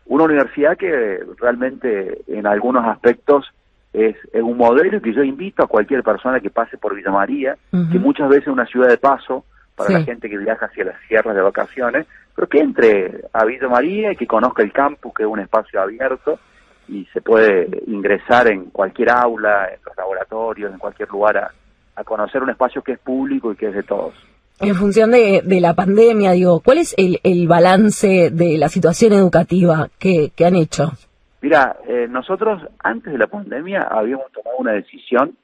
Una 0.06 0.24
universidad 0.24 0.76
que 0.76 1.20
realmente 1.38 2.22
en 2.26 2.46
algunos 2.46 2.84
aspectos 2.86 3.46
es, 3.92 4.16
un 4.34 4.56
modelo 4.56 5.00
que 5.00 5.12
yo 5.12 5.22
invito 5.22 5.62
a 5.62 5.66
cualquier 5.66 6.02
persona 6.02 6.40
que 6.40 6.50
pase 6.50 6.78
por 6.78 6.94
Villa 6.94 7.10
María, 7.10 7.56
que 7.70 7.98
muchas 7.98 8.28
veces 8.28 8.48
es 8.48 8.52
una 8.52 8.66
ciudad 8.66 8.88
de 8.88 8.98
paso 8.98 9.44
para 9.76 9.90
la 9.90 10.02
gente 10.02 10.28
que 10.28 10.38
viaja 10.38 10.66
hacia 10.66 10.86
las 10.86 11.00
sierras 11.06 11.34
de 11.36 11.42
vacaciones, 11.42 12.06
pero 12.34 12.48
que 12.48 12.58
entre 12.58 13.24
a 13.32 13.44
Villa 13.44 13.68
María 13.68 14.12
y 14.12 14.16
que 14.16 14.26
conozca 14.26 14.62
el 14.62 14.72
campus, 14.72 15.14
que 15.14 15.22
es 15.22 15.28
un 15.28 15.40
espacio 15.40 15.80
abierto 15.80 16.38
y 16.88 17.04
se 17.12 17.20
puede 17.20 17.68
ingresar 17.86 18.48
en 18.48 18.66
cualquier 18.66 19.10
aula, 19.10 19.68
en 19.72 19.78
los 19.84 19.96
laboratorios, 19.96 20.72
en 20.72 20.78
cualquier 20.78 21.08
lugar 21.10 21.36
a, 21.36 21.52
a 21.98 22.04
conocer 22.04 22.42
un 22.42 22.50
espacio 22.50 22.80
que 22.82 22.92
es 22.92 22.98
público 23.00 23.52
y 23.52 23.56
que 23.56 23.68
es 23.68 23.74
de 23.74 23.82
todos. 23.82 24.14
En 24.60 24.74
función 24.74 25.10
de, 25.10 25.42
la 25.60 25.74
pandemia, 25.74 26.32
digo, 26.32 26.60
¿cuál 26.64 26.78
es 26.78 26.94
el, 26.96 27.48
balance 27.48 28.30
de 28.30 28.56
la 28.56 28.68
situación 28.68 29.12
educativa 29.12 29.88
que, 29.98 30.32
han 30.44 30.56
hecho? 30.56 30.92
Mira, 31.40 31.76
eh, 31.86 32.06
nosotros 32.08 32.62
antes 32.82 33.12
de 33.12 33.18
la 33.18 33.26
pandemia 33.26 33.82
habíamos 33.82 34.30
tomado 34.32 34.56
una 34.58 34.72
decisión 34.72 35.36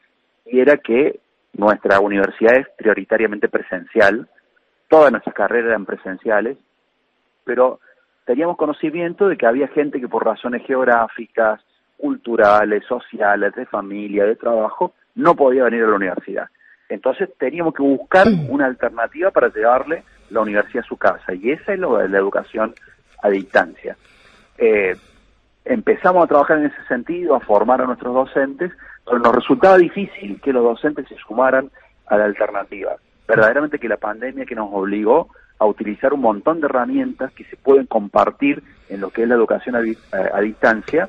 y 0.46 0.60
era 0.60 0.76
que 0.76 1.20
nuestra 1.52 2.00
universidad 2.00 2.56
es 2.56 2.66
prioritariamente 2.76 3.48
presencial, 3.48 4.28
todas 4.88 5.10
nuestras 5.12 5.34
carreras 5.34 5.68
eran 5.68 5.86
presenciales, 5.86 6.56
pero 7.44 7.80
teníamos 8.26 8.56
conocimiento 8.56 9.28
de 9.28 9.36
que 9.36 9.46
había 9.46 9.68
gente 9.68 10.00
que 10.00 10.08
por 10.08 10.24
razones 10.24 10.64
geográficas, 10.66 11.60
culturales, 12.04 12.84
sociales, 12.86 13.54
de 13.54 13.64
familia, 13.64 14.26
de 14.26 14.36
trabajo, 14.36 14.92
no 15.14 15.34
podía 15.34 15.64
venir 15.64 15.84
a 15.84 15.86
la 15.86 15.96
universidad. 15.96 16.48
Entonces 16.90 17.30
teníamos 17.38 17.72
que 17.72 17.82
buscar 17.82 18.26
una 18.50 18.66
alternativa 18.66 19.30
para 19.30 19.50
llevarle 19.50 20.02
la 20.28 20.42
universidad 20.42 20.84
a 20.84 20.86
su 20.86 20.98
casa 20.98 21.32
y 21.32 21.52
esa 21.52 21.72
es 21.72 21.78
lo 21.78 21.96
de 21.96 22.10
la 22.10 22.18
educación 22.18 22.74
a 23.22 23.30
distancia. 23.30 23.96
Eh, 24.58 24.94
empezamos 25.64 26.24
a 26.24 26.26
trabajar 26.26 26.58
en 26.58 26.66
ese 26.66 26.86
sentido, 26.88 27.36
a 27.36 27.40
formar 27.40 27.80
a 27.80 27.86
nuestros 27.86 28.12
docentes, 28.12 28.70
pero 29.06 29.18
nos 29.18 29.34
resultaba 29.34 29.78
difícil 29.78 30.38
que 30.42 30.52
los 30.52 30.62
docentes 30.62 31.08
se 31.08 31.16
sumaran 31.16 31.70
a 32.08 32.18
la 32.18 32.26
alternativa. 32.26 32.96
Verdaderamente 33.26 33.78
que 33.78 33.88
la 33.88 33.96
pandemia 33.96 34.44
que 34.44 34.54
nos 34.54 34.68
obligó 34.70 35.30
a 35.58 35.64
utilizar 35.64 36.12
un 36.12 36.20
montón 36.20 36.60
de 36.60 36.66
herramientas 36.66 37.32
que 37.32 37.44
se 37.44 37.56
pueden 37.56 37.86
compartir 37.86 38.62
en 38.90 39.00
lo 39.00 39.08
que 39.08 39.22
es 39.22 39.28
la 39.28 39.36
educación 39.36 39.74
a 39.76 40.40
distancia, 40.40 41.08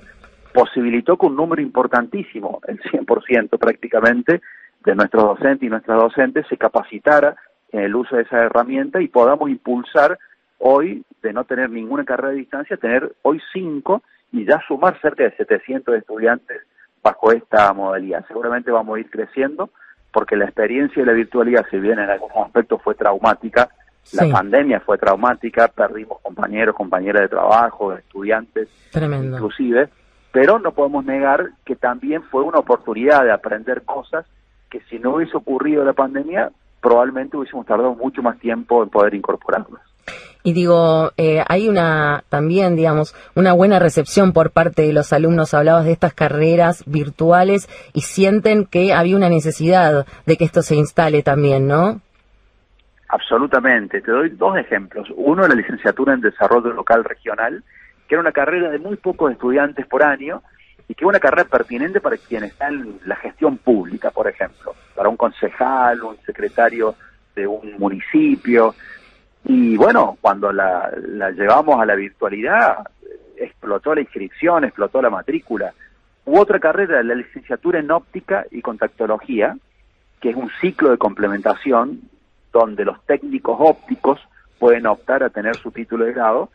posibilitó 0.55 1.17
que 1.17 1.25
un 1.25 1.35
número 1.35 1.61
importantísimo, 1.61 2.61
el 2.67 2.79
100% 2.81 3.59
prácticamente, 3.59 4.41
de 4.83 4.95
nuestros 4.95 5.23
docentes 5.23 5.63
y 5.63 5.69
nuestras 5.69 5.97
docentes 5.99 6.45
se 6.47 6.57
capacitara 6.57 7.35
en 7.71 7.81
el 7.81 7.95
uso 7.95 8.15
de 8.15 8.21
esa 8.21 8.43
herramienta 8.43 9.01
y 9.01 9.09
podamos 9.09 9.49
impulsar 9.49 10.17
hoy 10.59 11.03
de 11.21 11.33
no 11.33 11.43
tener 11.43 11.69
ninguna 11.69 12.05
carrera 12.05 12.29
de 12.29 12.37
distancia, 12.37 12.77
tener 12.77 13.13
hoy 13.23 13.41
cinco 13.51 14.01
y 14.31 14.45
ya 14.45 14.61
sumar 14.67 14.99
cerca 15.01 15.23
de 15.23 15.35
700 15.35 15.95
estudiantes 15.95 16.61
bajo 17.03 17.31
esta 17.31 17.73
modalidad. 17.73 18.25
Seguramente 18.27 18.71
vamos 18.71 18.95
a 18.95 18.99
ir 18.99 19.09
creciendo 19.09 19.71
porque 20.13 20.37
la 20.37 20.45
experiencia 20.45 21.01
de 21.01 21.07
la 21.07 21.13
virtualidad, 21.13 21.65
si 21.69 21.77
bien 21.77 21.99
en 21.99 22.09
algunos 22.09 22.37
aspectos 22.37 22.81
fue 22.81 22.95
traumática, 22.95 23.69
la 24.13 24.29
pandemia 24.31 24.79
fue 24.79 24.97
traumática, 24.97 25.67
perdimos 25.67 26.21
compañeros, 26.21 26.75
compañeras 26.75 27.23
de 27.23 27.27
trabajo, 27.27 27.93
estudiantes, 27.93 28.69
inclusive, 28.93 29.89
pero 30.35 30.59
no 30.59 30.73
podemos 30.73 31.05
negar 31.05 31.51
que 31.63 31.77
también 31.77 32.21
fue 32.23 32.43
una 32.43 32.59
oportunidad 32.59 33.23
de 33.23 33.31
aprender 33.31 33.83
cosas 33.83 34.25
que 34.69 34.81
si 34.89 34.99
no 34.99 35.15
hubiese 35.15 35.37
ocurrido 35.37 35.85
la 35.85 35.93
pandemia, 35.93 36.51
probablemente 36.81 37.37
hubiésemos 37.37 37.65
tardado 37.65 37.95
mucho 37.95 38.21
más 38.21 38.37
tiempo 38.39 38.83
en 38.83 38.89
poder 38.89 39.13
incorporarlas. 39.13 39.81
Y 40.43 40.51
digo, 40.51 41.11
eh, 41.15 41.41
hay 41.47 41.69
una 41.69 42.25
también, 42.27 42.75
digamos, 42.75 43.15
una 43.33 43.53
buena 43.53 43.79
recepción 43.79 44.33
por 44.33 44.51
parte 44.51 44.81
de 44.81 44.91
los 44.91 45.13
alumnos. 45.13 45.53
Hablabas 45.53 45.85
de 45.85 45.93
estas 45.93 46.13
carreras 46.13 46.83
virtuales 46.85 47.69
y 47.93 48.01
sienten 48.01 48.65
que 48.65 48.91
había 48.91 49.15
una 49.15 49.29
necesidad 49.29 50.05
de 50.25 50.35
que 50.35 50.43
esto 50.43 50.63
se 50.63 50.75
instale 50.75 51.23
también, 51.23 51.65
¿no? 51.65 52.01
Absolutamente. 53.07 54.01
Te 54.01 54.11
doy 54.11 54.31
dos 54.31 54.57
ejemplos. 54.57 55.07
Uno, 55.15 55.47
la 55.47 55.55
licenciatura 55.55 56.13
en 56.13 56.19
Desarrollo 56.19 56.73
Local 56.73 57.05
Regional, 57.05 57.63
que 58.07 58.15
era 58.15 58.21
una 58.21 58.31
carrera 58.31 58.69
de 58.69 58.79
muy 58.79 58.97
pocos 58.97 59.31
estudiantes 59.31 59.85
por 59.87 60.03
año 60.03 60.43
y 60.87 60.93
que 60.93 61.03
es 61.03 61.09
una 61.09 61.19
carrera 61.19 61.49
pertinente 61.49 61.99
para 61.99 62.17
quienes 62.17 62.51
están 62.51 62.73
en 62.73 62.99
la 63.05 63.15
gestión 63.15 63.57
pública, 63.57 64.11
por 64.11 64.27
ejemplo, 64.27 64.75
para 64.95 65.09
un 65.09 65.17
concejal, 65.17 66.03
un 66.03 66.17
secretario 66.25 66.95
de 67.35 67.47
un 67.47 67.77
municipio, 67.77 68.75
y 69.47 69.77
bueno, 69.77 70.17
cuando 70.21 70.51
la, 70.51 70.91
llevamos 71.35 71.79
a 71.79 71.85
la 71.85 71.95
virtualidad, 71.95 72.79
explotó 73.37 73.93
la 73.93 74.01
inscripción, 74.01 74.63
explotó 74.63 75.01
la 75.01 75.11
matrícula. 75.11 75.71
Hubo 76.25 76.41
otra 76.41 76.59
carrera, 76.59 77.03
la 77.03 77.13
licenciatura 77.13 77.79
en 77.79 77.91
óptica 77.91 78.45
y 78.49 78.61
contactología, 78.61 79.55
que 80.19 80.31
es 80.31 80.35
un 80.35 80.49
ciclo 80.61 80.89
de 80.89 80.97
complementación 80.97 82.01
donde 82.51 82.85
los 82.85 83.03
técnicos 83.05 83.57
ópticos 83.59 84.19
pueden 84.57 84.87
optar 84.87 85.21
a 85.21 85.29
tener 85.29 85.55
su 85.57 85.69
título 85.71 86.05
de 86.05 86.13
grado, 86.13 86.49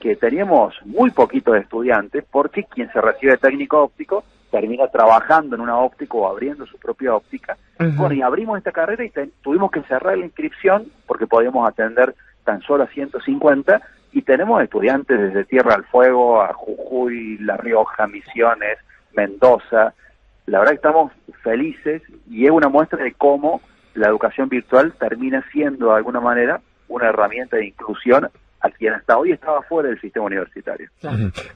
que 0.00 0.16
teníamos 0.16 0.74
muy 0.84 1.10
poquitos 1.10 1.56
estudiantes 1.56 2.24
porque 2.30 2.64
quien 2.64 2.90
se 2.92 3.00
recibe 3.00 3.32
de 3.32 3.38
técnico 3.38 3.82
óptico 3.82 4.24
termina 4.50 4.86
trabajando 4.88 5.56
en 5.56 5.62
una 5.62 5.78
óptica 5.78 6.16
o 6.16 6.28
abriendo 6.28 6.64
su 6.66 6.78
propia 6.78 7.14
óptica. 7.14 7.56
Bueno, 7.78 8.14
y 8.14 8.22
abrimos 8.22 8.56
esta 8.56 8.70
carrera 8.70 9.04
y 9.04 9.10
tuvimos 9.42 9.70
que 9.70 9.82
cerrar 9.82 10.16
la 10.16 10.24
inscripción 10.24 10.86
porque 11.06 11.26
podíamos 11.26 11.68
atender 11.68 12.14
tan 12.44 12.60
solo 12.62 12.84
a 12.84 12.86
150 12.86 13.80
y 14.12 14.22
tenemos 14.22 14.62
estudiantes 14.62 15.18
desde 15.18 15.44
Tierra 15.44 15.74
al 15.74 15.84
Fuego 15.84 16.40
a 16.40 16.52
Jujuy, 16.52 17.38
La 17.38 17.56
Rioja, 17.56 18.06
Misiones, 18.06 18.78
Mendoza. 19.12 19.92
La 20.46 20.60
verdad 20.60 20.72
que 20.72 20.76
estamos 20.76 21.12
felices 21.42 22.02
y 22.30 22.44
es 22.44 22.52
una 22.52 22.68
muestra 22.68 23.02
de 23.02 23.12
cómo 23.14 23.60
la 23.94 24.06
educación 24.06 24.48
virtual 24.48 24.92
termina 24.92 25.44
siendo 25.50 25.88
de 25.88 25.96
alguna 25.96 26.20
manera 26.20 26.60
una 26.88 27.08
herramienta 27.08 27.56
de 27.56 27.66
inclusión 27.66 28.28
a 28.64 28.70
quien 28.70 28.94
hasta 28.94 29.18
hoy 29.18 29.32
estaba 29.32 29.60
fuera 29.62 29.90
del 29.90 30.00
sistema 30.00 30.24
universitario. 30.24 30.88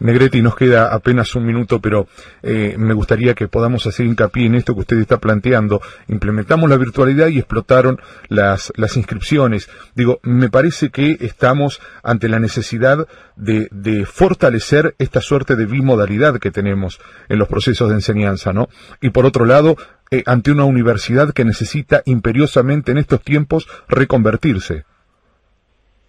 Negretti, 0.00 0.42
nos 0.42 0.54
queda 0.54 0.92
apenas 0.92 1.34
un 1.34 1.46
minuto, 1.46 1.80
pero 1.80 2.06
eh, 2.42 2.74
me 2.76 2.92
gustaría 2.92 3.32
que 3.32 3.48
podamos 3.48 3.86
hacer 3.86 4.04
hincapié 4.04 4.44
en 4.44 4.56
esto 4.56 4.74
que 4.74 4.80
usted 4.80 4.98
está 4.98 5.16
planteando. 5.16 5.80
Implementamos 6.08 6.68
la 6.68 6.76
virtualidad 6.76 7.28
y 7.28 7.38
explotaron 7.38 7.98
las, 8.28 8.74
las 8.76 8.98
inscripciones. 8.98 9.70
Digo, 9.94 10.20
me 10.22 10.50
parece 10.50 10.90
que 10.90 11.16
estamos 11.20 11.80
ante 12.02 12.28
la 12.28 12.40
necesidad 12.40 13.08
de, 13.36 13.68
de 13.70 14.04
fortalecer 14.04 14.94
esta 14.98 15.22
suerte 15.22 15.56
de 15.56 15.64
bimodalidad 15.64 16.38
que 16.38 16.50
tenemos 16.50 17.00
en 17.30 17.38
los 17.38 17.48
procesos 17.48 17.88
de 17.88 17.94
enseñanza, 17.94 18.52
¿no? 18.52 18.68
Y 19.00 19.10
por 19.10 19.24
otro 19.24 19.46
lado, 19.46 19.76
eh, 20.10 20.24
ante 20.26 20.52
una 20.52 20.64
universidad 20.64 21.32
que 21.32 21.46
necesita 21.46 22.02
imperiosamente 22.04 22.92
en 22.92 22.98
estos 22.98 23.22
tiempos 23.22 23.66
reconvertirse. 23.88 24.84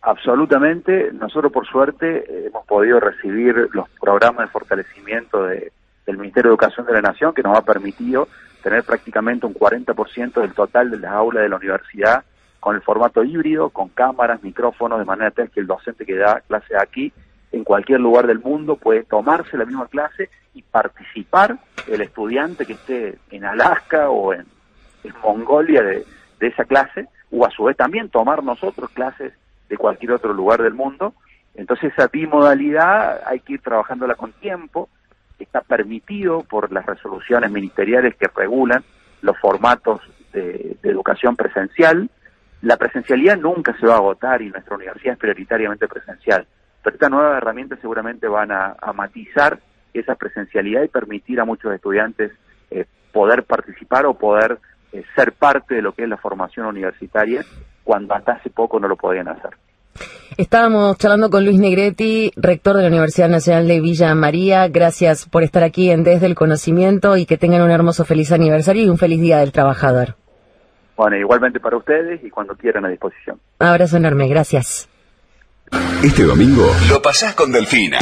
Absolutamente. 0.02 1.12
Nosotros, 1.12 1.52
por 1.52 1.68
suerte, 1.68 2.48
hemos 2.48 2.66
podido 2.66 3.00
recibir 3.00 3.70
los 3.74 3.90
programas 4.00 4.48
de 4.48 4.52
fortalecimiento 4.52 5.44
de, 5.44 5.72
del 6.06 6.18
Ministerio 6.18 6.50
de 6.50 6.54
Educación 6.54 6.86
de 6.86 6.94
la 6.94 7.02
Nación, 7.02 7.34
que 7.34 7.44
nos 7.44 7.58
ha 7.58 7.62
permitido 7.62 8.28
tener 8.64 8.84
prácticamente 8.84 9.46
un 9.46 9.54
40% 9.54 10.42
del 10.42 10.54
total 10.54 10.92
de 10.92 11.00
las 11.00 11.12
aulas 11.12 11.44
de 11.44 11.50
la 11.50 11.58
universidad 11.58 12.24
con 12.60 12.76
el 12.76 12.82
formato 12.82 13.24
híbrido, 13.24 13.70
con 13.70 13.90
cámaras, 13.90 14.44
micrófonos, 14.44 15.00
de 15.00 15.06
manera 15.06 15.32
tal 15.32 15.50
que 15.50 15.62
el 15.62 15.68
docente 15.68 16.06
que 16.06 16.16
da 16.16 16.42
clase 16.42 16.76
aquí, 16.78 17.12
en 17.52 17.64
cualquier 17.64 18.00
lugar 18.00 18.28
del 18.28 18.40
mundo, 18.40 18.76
puede 18.76 19.04
tomarse 19.04 19.58
la 19.58 19.66
misma 19.66 19.88
clase 19.88 20.30
y 20.54 20.62
participar 20.62 21.58
el 21.88 22.02
estudiante 22.02 22.66
que 22.66 22.74
esté 22.74 23.18
en 23.32 23.46
Alaska 23.46 24.10
o 24.10 24.34
en, 24.34 24.46
en 25.04 25.14
Mongolia 25.24 25.82
de, 25.84 26.06
de 26.40 26.48
esa 26.48 26.66
clase, 26.66 27.08
o 27.32 27.46
a 27.46 27.50
su 27.52 27.64
vez 27.64 27.78
también 27.78 28.10
tomar 28.10 28.44
nosotros 28.44 28.90
clases 28.92 29.34
de 29.70 29.78
cualquier 29.78 30.14
otro 30.14 30.34
lugar 30.34 30.62
del 30.62 30.74
mundo. 30.74 31.14
Entonces 31.56 31.94
esa 31.94 32.08
bimodalidad 32.08 33.22
hay 33.26 33.40
que 33.40 33.54
ir 33.54 33.62
trabajándola 33.62 34.16
con 34.16 34.34
tiempo, 34.34 34.90
está 35.38 35.62
permitido 35.62 36.44
por 36.44 36.72
las 36.72 36.86
resoluciones 36.86 37.50
ministeriales 37.52 38.16
que 38.16 38.28
regulan 38.36 38.84
los 39.22 39.38
formatos 39.40 40.02
de, 40.34 40.78
educación 40.84 41.36
presencial. 41.36 42.10
La 42.62 42.78
presencialidad 42.78 43.38
nunca 43.38 43.76
se 43.80 43.86
va 43.86 43.94
a 43.94 43.98
agotar 43.98 44.42
y 44.42 44.50
nuestra 44.50 44.76
universidad 44.76 45.14
es 45.14 45.20
prioritariamente 45.20 45.88
presencial, 45.88 46.46
pero 46.84 46.96
estas 46.96 47.10
nuevas 47.10 47.38
herramientas 47.38 47.80
seguramente 47.80 48.28
van 48.28 48.52
a, 48.52 48.76
matizar 48.94 49.60
esa 49.94 50.16
presencialidad 50.16 50.84
y 50.84 50.88
permitir 50.88 51.40
a 51.40 51.46
muchos 51.46 51.74
estudiantes 51.74 52.32
eh, 52.70 52.86
poder 53.12 53.44
participar 53.44 54.06
o 54.06 54.14
poder 54.14 54.60
eh, 54.92 55.04
ser 55.16 55.32
parte 55.34 55.76
de 55.76 55.82
lo 55.82 55.94
que 55.94 56.04
es 56.04 56.10
la 56.10 56.18
formación 56.18 56.66
universitaria 56.68 57.44
cuando 57.90 58.14
hasta 58.14 58.34
hace 58.34 58.52
poco 58.52 58.80
no 58.80 58.88
lo 58.88 58.96
podían 58.96 59.30
hacer. 59.30 59.50
Estábamos 60.38 60.96
charlando 61.00 61.32
con 61.32 61.44
Luis 61.44 61.60
Negretti, 61.60 62.32
rector 62.36 62.76
de 62.76 62.84
la 62.84 62.90
Universidad 62.90 63.30
Nacional 63.30 63.68
de 63.68 63.82
Villa 63.82 64.14
María. 64.14 64.68
Gracias 64.68 65.28
por 65.28 65.42
estar 65.42 65.64
aquí 65.64 65.90
en 65.90 66.04
Desde 66.04 66.28
el 66.28 66.36
Conocimiento 66.36 67.18
y 67.18 67.26
que 67.26 67.40
tengan 67.40 67.64
un 67.64 67.72
hermoso 67.72 68.06
feliz 68.06 68.32
aniversario 68.32 68.84
y 68.84 68.90
un 68.90 69.00
feliz 69.00 69.20
Día 69.20 69.40
del 69.40 69.52
Trabajador. 69.52 70.18
Bueno, 70.96 71.18
igualmente 71.18 71.60
para 71.60 71.78
ustedes 71.78 72.24
y 72.24 72.30
cuando 72.30 72.56
quieran 72.56 72.86
a 72.86 72.90
disposición. 72.90 73.40
Abrazo 73.58 73.98
enorme, 73.98 74.28
gracias. 74.28 74.88
Este 76.04 76.26
domingo 76.26 76.68
lo 76.92 77.02
pasás 77.02 77.34
con 77.34 77.52
Delfina. 77.52 77.98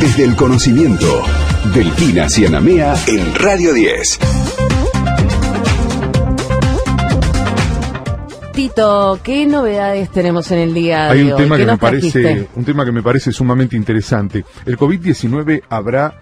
Desde 0.00 0.24
el 0.24 0.34
conocimiento, 0.36 1.22
Delfina 1.74 2.30
Cianamea 2.30 2.94
en 3.08 3.34
Radio 3.34 3.74
10. 3.74 4.65
Tito, 8.56 9.20
¿qué 9.22 9.44
novedades 9.44 10.10
tenemos 10.10 10.50
en 10.50 10.60
el 10.60 10.72
día 10.72 11.10
Hay 11.10 11.24
de 11.24 11.34
un 11.34 11.36
tema 11.36 11.58
que 11.58 11.66
me 11.66 11.76
parece 11.76 12.48
un 12.54 12.64
tema 12.64 12.86
que 12.86 12.92
me 12.92 13.02
parece 13.02 13.30
sumamente 13.30 13.76
interesante. 13.76 14.46
El 14.64 14.78
COVID-19 14.78 15.64
habrá 15.68 16.18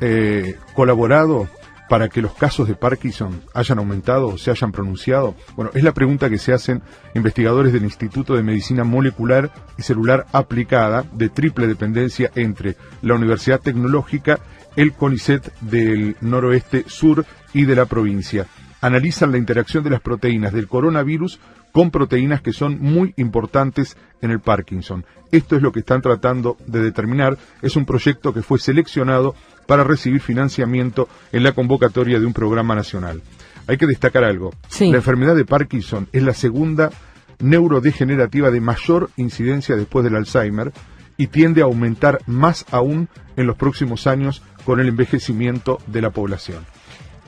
eh, 0.00 0.54
colaborado 0.74 1.48
para 1.88 2.08
que 2.08 2.22
los 2.22 2.34
casos 2.34 2.68
de 2.68 2.76
Parkinson 2.76 3.42
hayan 3.52 3.80
aumentado 3.80 4.28
o 4.28 4.38
se 4.38 4.52
hayan 4.52 4.70
pronunciado? 4.70 5.34
Bueno, 5.56 5.72
es 5.74 5.82
la 5.82 5.92
pregunta 5.92 6.30
que 6.30 6.38
se 6.38 6.52
hacen 6.52 6.82
investigadores 7.14 7.72
del 7.72 7.82
Instituto 7.82 8.36
de 8.36 8.44
Medicina 8.44 8.84
Molecular 8.84 9.50
y 9.76 9.82
Celular 9.82 10.26
Aplicada 10.32 11.04
de 11.12 11.30
triple 11.30 11.66
dependencia 11.66 12.30
entre 12.36 12.76
la 13.02 13.14
Universidad 13.14 13.60
Tecnológica, 13.60 14.38
el 14.76 14.92
CONICET 14.92 15.52
del 15.60 16.16
noroeste 16.20 16.84
sur 16.86 17.26
y 17.52 17.64
de 17.64 17.74
la 17.74 17.86
provincia. 17.86 18.46
Analizan 18.80 19.32
la 19.32 19.38
interacción 19.38 19.82
de 19.82 19.90
las 19.90 20.00
proteínas 20.00 20.52
del 20.52 20.68
coronavirus 20.68 21.40
con 21.72 21.90
proteínas 21.90 22.42
que 22.42 22.52
son 22.52 22.78
muy 22.80 23.14
importantes 23.16 23.96
en 24.20 24.30
el 24.30 24.40
Parkinson. 24.40 25.04
Esto 25.30 25.56
es 25.56 25.62
lo 25.62 25.72
que 25.72 25.80
están 25.80 26.02
tratando 26.02 26.56
de 26.66 26.80
determinar. 26.80 27.38
Es 27.62 27.76
un 27.76 27.86
proyecto 27.86 28.32
que 28.32 28.42
fue 28.42 28.58
seleccionado 28.58 29.34
para 29.66 29.84
recibir 29.84 30.20
financiamiento 30.20 31.08
en 31.32 31.42
la 31.42 31.52
convocatoria 31.52 32.20
de 32.20 32.26
un 32.26 32.34
programa 32.34 32.74
nacional. 32.74 33.22
Hay 33.66 33.78
que 33.78 33.86
destacar 33.86 34.24
algo. 34.24 34.52
La 34.80 34.96
enfermedad 34.96 35.34
de 35.34 35.44
Parkinson 35.44 36.08
es 36.12 36.22
la 36.22 36.34
segunda 36.34 36.90
neurodegenerativa 37.38 38.50
de 38.50 38.60
mayor 38.60 39.10
incidencia 39.16 39.76
después 39.76 40.04
del 40.04 40.16
Alzheimer 40.16 40.72
y 41.16 41.28
tiende 41.28 41.62
a 41.62 41.64
aumentar 41.64 42.20
más 42.26 42.66
aún 42.70 43.08
en 43.36 43.46
los 43.46 43.56
próximos 43.56 44.06
años 44.06 44.42
con 44.64 44.80
el 44.80 44.88
envejecimiento 44.88 45.78
de 45.86 46.02
la 46.02 46.10
población. 46.10 46.64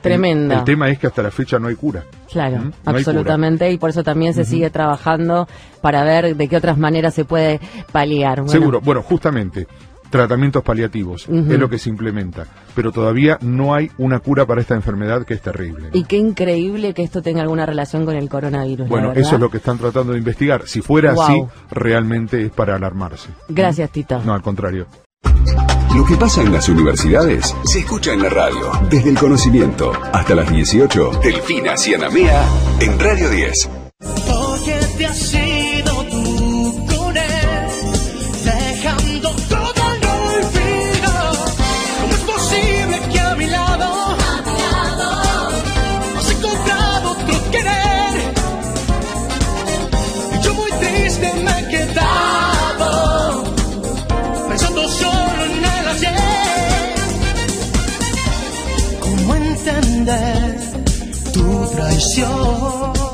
Tremenda. 0.05 0.59
El, 0.59 0.63
tema 0.63 0.89
es 0.89 0.99
que 0.99 1.07
hasta 1.07 1.21
la 1.23 1.31
fecha 1.31 1.59
no 1.59 1.67
hay 1.67 1.75
cura. 1.75 2.03
Claro, 2.31 2.57
¿Mm? 2.57 2.71
absolutamente, 2.85 3.71
y 3.71 3.77
por 3.77 3.89
eso 3.89 4.03
también 4.03 4.33
se 4.33 4.45
sigue 4.45 4.69
trabajando 4.69 5.47
para 5.81 6.03
ver 6.03 6.35
de 6.35 6.47
qué 6.47 6.57
otras 6.57 6.77
maneras 6.77 7.13
se 7.13 7.25
puede 7.25 7.59
paliar. 7.91 8.47
Seguro, 8.47 8.81
bueno, 8.81 9.01
justamente, 9.01 9.67
tratamientos 10.09 10.63
paliativos, 10.63 11.27
es 11.27 11.59
lo 11.59 11.69
que 11.69 11.77
se 11.77 11.89
implementa, 11.89 12.45
pero 12.73 12.91
todavía 12.91 13.37
no 13.41 13.73
hay 13.73 13.91
una 13.97 14.19
cura 14.19 14.45
para 14.45 14.61
esta 14.61 14.75
enfermedad 14.75 15.25
que 15.25 15.33
es 15.33 15.41
terrible. 15.41 15.89
Y 15.93 16.03
qué 16.03 16.17
increíble 16.17 16.93
que 16.93 17.03
esto 17.03 17.21
tenga 17.21 17.41
alguna 17.41 17.65
relación 17.65 18.05
con 18.05 18.15
el 18.15 18.29
coronavirus. 18.29 18.87
Bueno, 18.87 19.11
eso 19.13 19.35
es 19.35 19.41
lo 19.41 19.49
que 19.49 19.57
están 19.57 19.77
tratando 19.77 20.13
de 20.13 20.19
investigar. 20.19 20.67
Si 20.67 20.81
fuera 20.81 21.13
así, 21.13 21.43
realmente 21.71 22.41
es 22.45 22.51
para 22.51 22.75
alarmarse. 22.75 23.29
Gracias, 23.49 23.89
Tito. 23.91 24.21
No, 24.23 24.33
al 24.33 24.41
contrario. 24.41 24.87
Lo 25.95 26.03
que 26.03 26.17
pasa 26.17 26.41
en 26.41 26.51
las 26.51 26.67
universidades 26.67 27.55
se 27.63 27.79
escucha 27.79 28.11
en 28.11 28.21
la 28.21 28.29
radio. 28.29 28.69
Desde 28.89 29.11
el 29.11 29.17
conocimiento 29.17 29.93
hasta 30.11 30.35
las 30.35 30.51
18, 30.51 31.21
Delfina 31.23 31.77
Cianamea 31.77 32.45
en 32.81 32.99
Radio 32.99 33.29
10. 33.29 33.69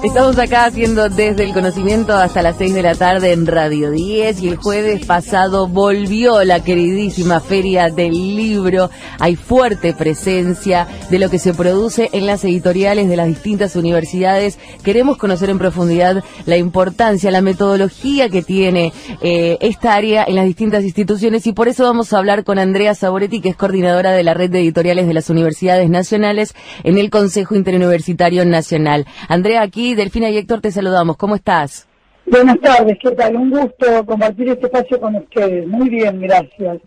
Estamos 0.04 0.40
acá 0.40 0.66
haciendo 0.66 1.10
desde 1.10 1.44
el 1.44 1.54
conocimiento 1.54 2.14
hasta 2.16 2.42
las 2.42 2.58
6 2.58 2.74
de 2.74 2.82
la 2.82 2.96
tarde 2.96 3.34
en 3.34 3.46
Radio 3.46 3.92
10 3.92 4.42
y 4.42 4.48
el 4.48 4.56
jueves 4.56 5.06
pasado 5.06 5.68
volvió 5.68 6.44
la 6.44 6.64
queridísima 6.64 7.40
Feria 7.40 7.92
del 7.92 8.12
Libro. 8.36 8.90
Hay 9.20 9.36
fuerte 9.36 9.94
presencia 9.94 10.88
de 11.12 11.20
lo 11.20 11.30
que 11.30 11.38
se 11.38 11.54
produce 11.54 12.10
en 12.14 12.26
las 12.26 12.44
editoriales 12.44 13.10
de 13.10 13.16
las 13.16 13.28
distintas 13.28 13.76
universidades. 13.76 14.58
Queremos 14.84 15.18
conocer 15.18 15.52
en 15.52 15.60
profundidad 15.60 16.24
la 16.48 16.58
importancia, 16.58 17.30
la 17.30 17.42
metodología 17.42 18.30
que 18.30 18.42
tiene 18.42 18.94
eh, 19.22 19.60
esta 19.62 19.94
área 19.94 20.26
en 20.28 20.36
las 20.36 20.46
distintas 20.46 20.84
instituciones 20.84 21.46
y 21.46 21.54
por 21.54 21.68
eso 21.68 21.84
vamos 21.84 22.12
a 22.12 22.18
hablar 22.18 22.44
con 22.44 22.58
Andrea 22.58 22.96
Saboretti, 22.96 23.40
que 23.40 23.50
es 23.50 23.56
coordinadora 23.56 24.14
de 24.14 24.24
la 24.24 24.34
red 24.34 24.50
de 24.50 24.62
editoriales 24.62 25.06
de 25.06 25.14
las 25.14 25.30
universidades 25.30 25.92
nacionales 25.92 26.56
en 26.84 26.98
el 26.98 27.12
Consejo 27.12 27.54
Interuniversitario 27.54 28.46
Nacional. 28.46 29.06
Andrea, 29.28 29.62
aquí 29.62 29.91
Delfina 29.96 30.30
y 30.30 30.38
Héctor 30.38 30.62
te 30.62 30.72
saludamos. 30.72 31.18
¿Cómo 31.18 31.36
estás? 31.36 31.88
Buenas 32.26 32.60
tardes, 32.62 32.98
¿qué 33.02 33.12
tal? 33.12 33.36
Un 33.36 33.50
gusto 33.50 34.06
compartir 34.06 34.50
este 34.50 34.68
espacio 34.68 35.00
con 35.00 35.16
ustedes. 35.16 35.68
Muy 35.68 35.90
bien, 35.90 36.22
gracias. 36.22 36.80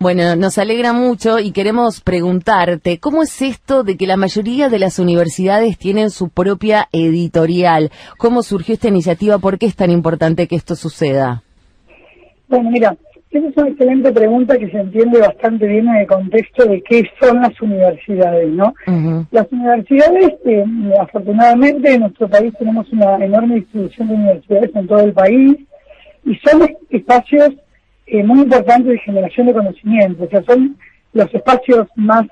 Bueno, 0.00 0.36
nos 0.36 0.58
alegra 0.58 0.92
mucho 0.92 1.40
y 1.40 1.50
queremos 1.50 2.00
preguntarte, 2.00 3.00
¿cómo 3.00 3.24
es 3.24 3.42
esto 3.42 3.82
de 3.82 3.96
que 3.96 4.06
la 4.06 4.16
mayoría 4.16 4.68
de 4.68 4.78
las 4.78 5.00
universidades 5.00 5.76
tienen 5.76 6.10
su 6.10 6.28
propia 6.28 6.88
editorial? 6.92 7.90
¿Cómo 8.16 8.44
surgió 8.44 8.74
esta 8.74 8.86
iniciativa? 8.86 9.38
¿Por 9.38 9.58
qué 9.58 9.66
es 9.66 9.74
tan 9.74 9.90
importante 9.90 10.46
que 10.46 10.54
esto 10.54 10.76
suceda? 10.76 11.42
Bueno, 12.46 12.70
mira, 12.70 12.96
esa 13.30 13.46
es 13.48 13.56
una 13.56 13.68
excelente 13.68 14.12
pregunta 14.12 14.56
que 14.56 14.70
se 14.70 14.78
entiende 14.78 15.20
bastante 15.20 15.66
bien 15.66 15.86
en 15.88 15.96
el 15.96 16.06
contexto 16.06 16.64
de 16.64 16.82
qué 16.82 17.04
son 17.20 17.40
las 17.42 17.60
universidades, 17.60 18.48
¿no? 18.48 18.74
Las 19.30 19.46
universidades, 19.52 20.34
eh, 20.46 20.64
afortunadamente 20.98 21.92
en 21.92 22.00
nuestro 22.00 22.28
país 22.28 22.54
tenemos 22.58 22.90
una 22.90 23.16
enorme 23.16 23.56
distribución 23.56 24.08
de 24.08 24.14
universidades 24.14 24.70
en 24.74 24.86
todo 24.86 25.00
el 25.00 25.12
país 25.12 25.56
y 26.24 26.34
son 26.36 26.68
espacios 26.90 27.50
eh, 28.06 28.24
muy 28.24 28.40
importantes 28.40 28.92
de 28.92 28.98
generación 29.00 29.46
de 29.48 29.52
conocimiento, 29.52 30.24
o 30.24 30.28
sea, 30.28 30.42
son 30.44 30.76
los 31.12 31.32
espacios 31.34 31.86
más 31.96 32.26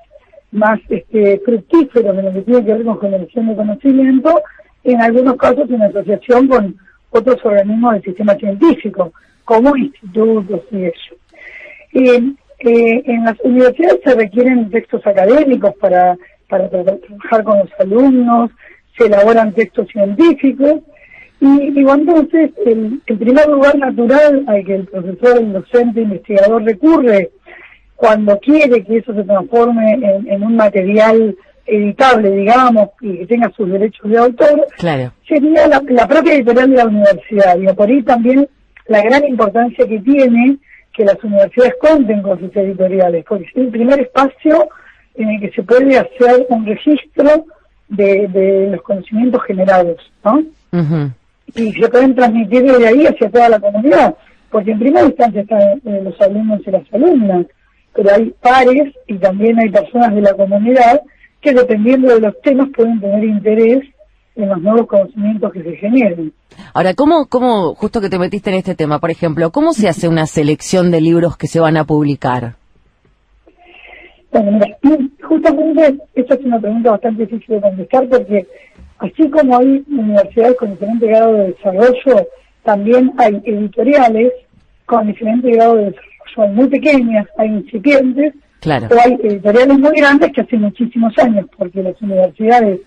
más 0.49 0.79
este, 0.89 1.39
fructíferos 1.45 2.17
en 2.17 2.25
lo 2.25 2.31
que 2.31 2.41
tiene 2.41 2.65
que 2.65 2.73
ver 2.73 2.85
con 2.85 3.01
generación 3.01 3.47
de 3.47 3.55
conocimiento, 3.55 4.41
en 4.83 5.01
algunos 5.01 5.35
casos 5.35 5.69
en 5.69 5.81
asociación 5.81 6.47
con 6.47 6.75
otros 7.11 7.37
organismos 7.43 7.93
del 7.93 8.03
sistema 8.03 8.33
científico 8.35 9.11
como 9.47 9.77
institutos 9.77 10.61
y 10.71 10.83
eso. 10.83 11.15
Eh, 11.93 12.21
en 12.59 13.23
las 13.23 13.39
universidades 13.43 14.01
se 14.03 14.13
requieren 14.13 14.69
textos 14.69 15.05
académicos 15.07 15.73
para, 15.79 16.17
para 16.49 16.69
trabajar 16.69 17.43
con 17.43 17.59
los 17.59 17.69
alumnos, 17.79 18.51
se 18.97 19.05
elaboran 19.05 19.53
textos 19.53 19.87
científicos, 19.87 20.81
y 21.39 21.71
digo, 21.71 21.93
entonces, 21.93 22.51
el, 22.65 22.99
el 23.05 23.17
primer 23.17 23.47
lugar 23.47 23.77
natural 23.77 24.43
al 24.47 24.65
que 24.65 24.75
el 24.75 24.85
profesor, 24.87 25.37
el 25.39 25.53
docente, 25.53 26.01
investigador 26.01 26.63
recurre 26.63 27.29
cuando 27.95 28.37
quiere 28.39 28.83
que 28.83 28.97
eso 28.97 29.13
se 29.13 29.23
transforme 29.23 29.93
en, 30.27 30.43
un 30.43 30.55
material 30.55 31.37
editable, 31.65 32.31
digamos, 32.31 32.89
y 33.01 33.19
que 33.19 33.27
tenga 33.27 33.51
sus 33.55 33.69
derechos 33.69 34.09
de 34.09 34.17
autor, 34.17 34.67
sería 35.27 35.67
la, 35.67 35.81
la, 35.87 36.07
propia 36.07 36.33
editorial 36.33 36.71
de 36.71 36.77
la 36.77 36.85
universidad. 36.85 37.57
Y 37.59 37.67
por 37.73 37.87
ahí 37.87 38.01
también 38.03 38.47
la 38.87 39.01
gran 39.01 39.25
importancia 39.25 39.87
que 39.87 39.99
tiene 39.99 40.57
que 40.93 41.05
las 41.05 41.23
universidades 41.23 41.75
cuenten 41.79 42.21
con 42.21 42.39
sus 42.39 42.55
editoriales, 42.55 43.23
porque 43.27 43.45
es 43.45 43.55
el 43.55 43.67
primer 43.67 43.99
espacio 43.99 44.67
en 45.15 45.29
el 45.29 45.41
que 45.41 45.51
se 45.51 45.63
puede 45.63 45.97
hacer 45.97 46.45
un 46.49 46.65
registro 46.65 47.45
de, 47.89 48.69
los 48.71 48.81
conocimientos 48.81 49.43
generados, 49.43 49.97
¿no? 50.23 50.43
Y 51.55 51.71
se 51.73 51.89
pueden 51.89 52.15
transmitir 52.15 52.63
de 52.63 52.87
ahí 52.87 53.05
hacia 53.05 53.29
toda 53.29 53.49
la 53.49 53.59
comunidad, 53.59 54.15
porque 54.49 54.71
en 54.71 54.79
primera 54.79 55.05
instancia 55.05 55.41
están 55.41 55.61
eh, 55.61 56.01
los 56.03 56.19
alumnos 56.21 56.61
y 56.65 56.71
las 56.71 56.93
alumnas, 56.93 57.45
pero 57.93 58.13
hay 58.13 58.33
pares 58.41 58.93
y 59.07 59.15
también 59.15 59.59
hay 59.59 59.69
personas 59.69 60.13
de 60.13 60.21
la 60.21 60.33
comunidad 60.33 61.01
que 61.41 61.53
dependiendo 61.53 62.13
de 62.13 62.21
los 62.21 62.41
temas 62.41 62.69
pueden 62.75 62.99
tener 62.99 63.23
interés 63.23 63.83
en 64.37 64.49
los 64.49 64.61
nuevos 64.61 64.87
conocimientos 64.87 65.51
que 65.51 65.63
se 65.63 65.75
generen. 65.77 66.31
Ahora, 66.73 66.93
¿cómo, 66.93 67.25
¿cómo, 67.27 67.73
justo 67.73 67.99
que 67.99 68.09
te 68.09 68.19
metiste 68.19 68.51
en 68.51 68.57
este 68.57 68.75
tema, 68.75 68.99
por 68.99 69.09
ejemplo, 69.09 69.51
cómo 69.51 69.73
se 69.73 69.89
hace 69.89 70.07
una 70.07 70.27
selección 70.27 70.91
de 70.91 71.01
libros 71.01 71.37
que 71.37 71.47
se 71.47 71.59
van 71.59 71.75
a 71.75 71.85
publicar? 71.85 72.55
Bueno, 74.31 74.51
mira, 74.51 74.77
justamente 75.23 75.97
esta 76.13 76.35
es 76.35 76.45
una 76.45 76.59
pregunta 76.59 76.91
bastante 76.91 77.25
difícil 77.25 77.55
de 77.55 77.61
contestar 77.61 78.07
porque 78.07 78.47
así 78.99 79.29
como 79.29 79.57
hay 79.57 79.83
universidades 79.89 80.57
con 80.57 80.71
diferente 80.71 81.07
grado 81.07 81.33
de 81.33 81.47
desarrollo, 81.47 82.27
también 82.63 83.11
hay 83.17 83.41
editoriales 83.43 84.33
con 84.85 85.07
diferente 85.07 85.51
grado 85.51 85.75
de 85.77 85.85
desarrollo. 85.85 86.53
Muy 86.53 86.67
pequeñas, 86.67 87.25
hay 87.39 87.47
incipientes, 87.47 88.35
claro. 88.59 88.87
o 88.91 88.99
hay 89.03 89.13
editoriales 89.23 89.79
muy 89.79 89.95
grandes 89.95 90.31
que 90.31 90.41
hace 90.41 90.57
muchísimos 90.57 91.17
años, 91.17 91.47
porque 91.57 91.81
las 91.81 91.99
universidades 91.99 92.81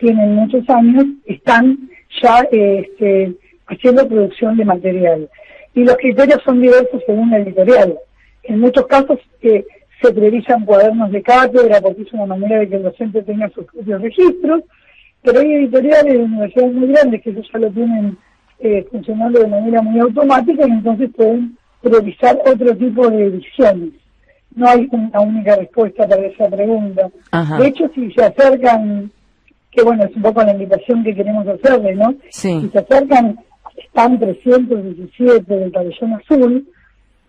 tienen 0.00 0.34
muchos 0.34 0.68
años, 0.68 1.04
están 1.26 1.78
ya 2.20 2.40
este, 2.50 3.32
haciendo 3.66 4.08
producción 4.08 4.56
de 4.56 4.64
material. 4.64 5.28
Y 5.74 5.84
los 5.84 5.96
criterios 5.96 6.40
son 6.44 6.60
diversos 6.60 7.02
según 7.06 7.30
la 7.30 7.38
editorial. 7.38 7.96
En 8.42 8.60
muchos 8.60 8.86
casos 8.86 9.18
eh, 9.42 9.64
se 10.02 10.12
priorizan 10.12 10.64
cuadernos 10.64 11.12
de 11.12 11.22
cátedra 11.22 11.80
porque 11.80 12.02
es 12.02 12.12
una 12.12 12.26
manera 12.26 12.58
de 12.58 12.68
que 12.68 12.76
el 12.76 12.82
docente 12.82 13.22
tenga 13.22 13.48
sus 13.50 13.66
propios 13.66 14.02
registros, 14.02 14.62
pero 15.22 15.40
hay 15.40 15.52
editoriales 15.52 16.14
de 16.14 16.24
universidades 16.24 16.72
muy 16.72 16.88
grandes 16.88 17.22
que 17.22 17.30
eso 17.30 17.42
ya 17.52 17.58
lo 17.58 17.70
tienen 17.70 18.16
eh, 18.58 18.86
funcionando 18.90 19.38
de 19.38 19.46
manera 19.46 19.82
muy 19.82 20.00
automática 20.00 20.66
y 20.66 20.70
entonces 20.70 21.10
pueden 21.14 21.56
priorizar 21.82 22.38
otro 22.46 22.76
tipo 22.76 23.08
de 23.08 23.26
ediciones. 23.26 23.90
No 24.54 24.66
hay 24.66 24.88
una 24.90 25.20
única 25.20 25.56
respuesta 25.56 26.08
para 26.08 26.26
esa 26.26 26.48
pregunta. 26.48 27.08
De 27.58 27.66
hecho, 27.68 27.88
si 27.94 28.10
se 28.12 28.24
acercan 28.24 29.12
que 29.70 29.82
bueno, 29.82 30.04
es 30.04 30.14
un 30.16 30.22
poco 30.22 30.42
la 30.42 30.52
invitación 30.52 31.04
que 31.04 31.14
queremos 31.14 31.46
hacerle, 31.46 31.94
¿no? 31.94 32.14
Sí. 32.30 32.60
Si 32.60 32.68
se 32.70 32.78
acercan, 32.78 33.38
están 33.76 34.18
317 34.18 35.54
del 35.54 35.70
pabellón 35.70 36.14
azul, 36.14 36.68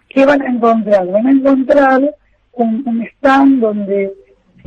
¿qué 0.10 0.26
van 0.26 0.42
a 0.42 0.50
encontrar? 0.50 1.08
Van 1.08 1.28
a 1.28 1.32
encontrar 1.32 2.16
un, 2.54 3.08
stand 3.18 3.62
donde 3.62 4.14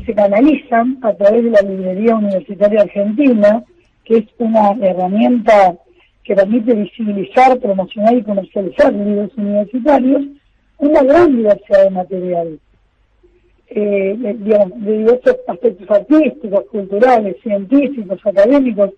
se 0.05 0.15
canalizan 0.15 0.99
a 1.03 1.13
través 1.15 1.45
de 1.45 1.51
la 1.51 1.63
Librería 1.63 2.17
Universitaria 2.17 2.83
Argentina, 2.83 3.63
que 4.05 4.19
es 4.19 4.25
una 4.39 4.73
herramienta 4.81 5.75
que 6.23 6.35
permite 6.35 6.75
visibilizar, 6.75 7.59
promocionar 7.59 8.15
y 8.17 8.23
comercializar 8.23 8.93
libros 8.93 9.31
universitarios, 9.37 10.23
una 10.79 11.03
gran 11.03 11.37
diversidad 11.37 11.85
de 11.85 11.91
material 11.91 12.59
eh, 13.77 14.17
de 14.17 14.99
diversos 14.99 15.37
aspectos 15.49 15.91
artísticos, 15.91 16.65
culturales, 16.71 17.37
científicos, 17.43 18.21
académicos. 18.25 18.91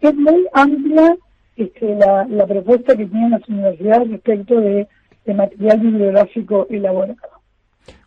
Es 0.00 0.14
muy 0.16 0.46
amplia 0.52 1.16
este, 1.56 1.94
la, 1.94 2.26
la 2.28 2.46
propuesta 2.46 2.96
que 2.96 3.06
tienen 3.06 3.30
las 3.30 3.48
universidades 3.48 4.10
respecto 4.10 4.60
de, 4.60 4.88
material 5.26 5.78
bibliográfico 5.78 6.66
elaborado. 6.70 7.16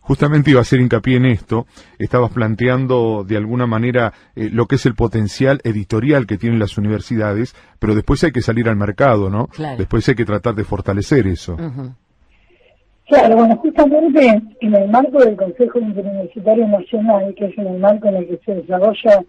Justamente 0.00 0.50
iba 0.50 0.58
a 0.58 0.62
hacer 0.62 0.78
hincapié 0.80 1.16
en 1.16 1.24
esto, 1.24 1.66
estabas 1.98 2.30
planteando 2.32 3.24
de 3.26 3.38
alguna 3.38 3.66
manera 3.66 4.12
eh, 4.36 4.50
lo 4.50 4.66
que 4.66 4.74
es 4.74 4.84
el 4.84 4.94
potencial 4.94 5.62
editorial 5.64 6.26
que 6.26 6.36
tienen 6.36 6.58
las 6.58 6.76
universidades, 6.76 7.56
pero 7.78 7.94
después 7.94 8.22
hay 8.24 8.32
que 8.32 8.42
salir 8.42 8.68
al 8.68 8.76
mercado, 8.76 9.30
¿no? 9.30 9.48
Después 9.78 10.06
hay 10.06 10.16
que 10.16 10.26
tratar 10.26 10.54
de 10.54 10.64
fortalecer 10.64 11.26
eso. 11.26 11.56
Claro, 13.06 13.36
bueno, 13.36 13.56
justamente 13.56 14.42
en 14.60 14.74
el 14.74 14.88
marco 14.88 15.18
del 15.18 15.36
Consejo 15.36 15.78
Interuniversitario 15.78 16.66
Nacional, 16.66 17.34
que 17.34 17.46
es 17.46 17.58
en 17.58 17.66
el 17.66 17.78
marco 17.78 18.08
en 18.08 18.16
el 18.16 18.26
que 18.28 18.40
se 18.44 18.54
desarrolla, 18.54 19.22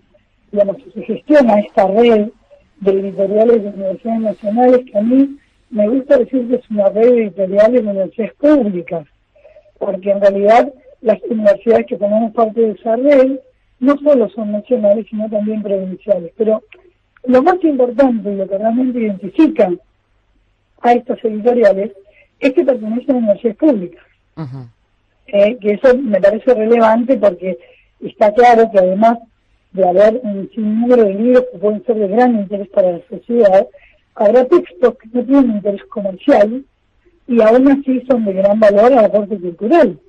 digamos, 0.52 0.78
se 0.94 1.02
gestiona 1.02 1.60
esta 1.60 1.86
red 1.88 2.30
de 2.80 2.92
editoriales 2.92 3.64
de 3.64 3.70
universidades 3.70 4.22
nacionales, 4.22 4.80
que 4.90 4.98
a 4.98 5.02
mí 5.02 5.38
me 5.72 5.90
gusta 5.90 6.18
decir 6.18 6.48
que 6.48 6.56
es 6.56 6.70
una 6.70 6.88
red 6.90 7.10
de 7.12 7.24
editoriales 7.24 7.84
de 7.84 7.90
universidades 7.90 8.34
públicas, 8.36 9.08
porque 9.78 10.12
en 10.12 10.22
realidad 10.22 10.74
las 11.02 11.22
universidades 11.30 11.86
que 11.88 11.98
formamos 11.98 12.34
parte 12.34 12.62
de 12.62 12.72
esa 12.72 12.96
red 12.96 13.40
no 13.82 13.98
solo 13.98 14.30
son 14.30 14.54
nacionales, 14.54 15.06
sino 15.10 15.30
también 15.30 15.62
provinciales. 15.62 16.32
Pero 16.38 16.64
lo 17.26 17.44
más 17.44 17.62
importante 17.62 18.32
y 18.32 18.36
lo 18.36 18.48
que 18.48 18.58
realmente 18.58 19.00
identifica 19.00 19.70
a 20.82 20.94
estas 20.94 21.24
editoriales 21.26 21.92
es 22.40 22.54
que 22.54 22.64
pertenecen 22.64 23.16
a 23.16 23.20
universidades 23.20 23.58
públicas. 23.58 24.04
Eh, 25.28 25.58
que 25.60 25.72
eso 25.72 25.98
me 25.98 26.20
parece 26.22 26.54
relevante 26.54 27.18
porque 27.18 27.58
está 28.00 28.34
claro 28.34 28.70
que 28.72 28.80
además 28.80 29.18
de 29.72 29.88
haber 29.88 30.22
un 30.24 30.50
sinnúmero 30.54 31.04
de 31.04 31.14
libros 31.16 31.46
que 31.52 31.58
pueden 31.58 31.86
ser 31.86 31.96
de 31.96 32.08
gran 32.08 32.36
interés 32.36 32.70
para 32.70 32.94
la 32.94 33.02
sociedad, 33.10 33.68
habrá 34.16 34.46
textos 34.46 34.96
que 34.98 35.10
no 35.14 35.26
tienen 35.26 35.58
interés 35.58 35.84
comercial 35.86 36.64
y 37.28 37.42
aún 37.42 37.72
así 37.72 38.04
son 38.10 38.26
de 38.26 38.34
gran 38.34 38.60
valor 38.60 38.94
al 38.94 39.06
aporte 39.06 39.38
cultural 39.38 40.00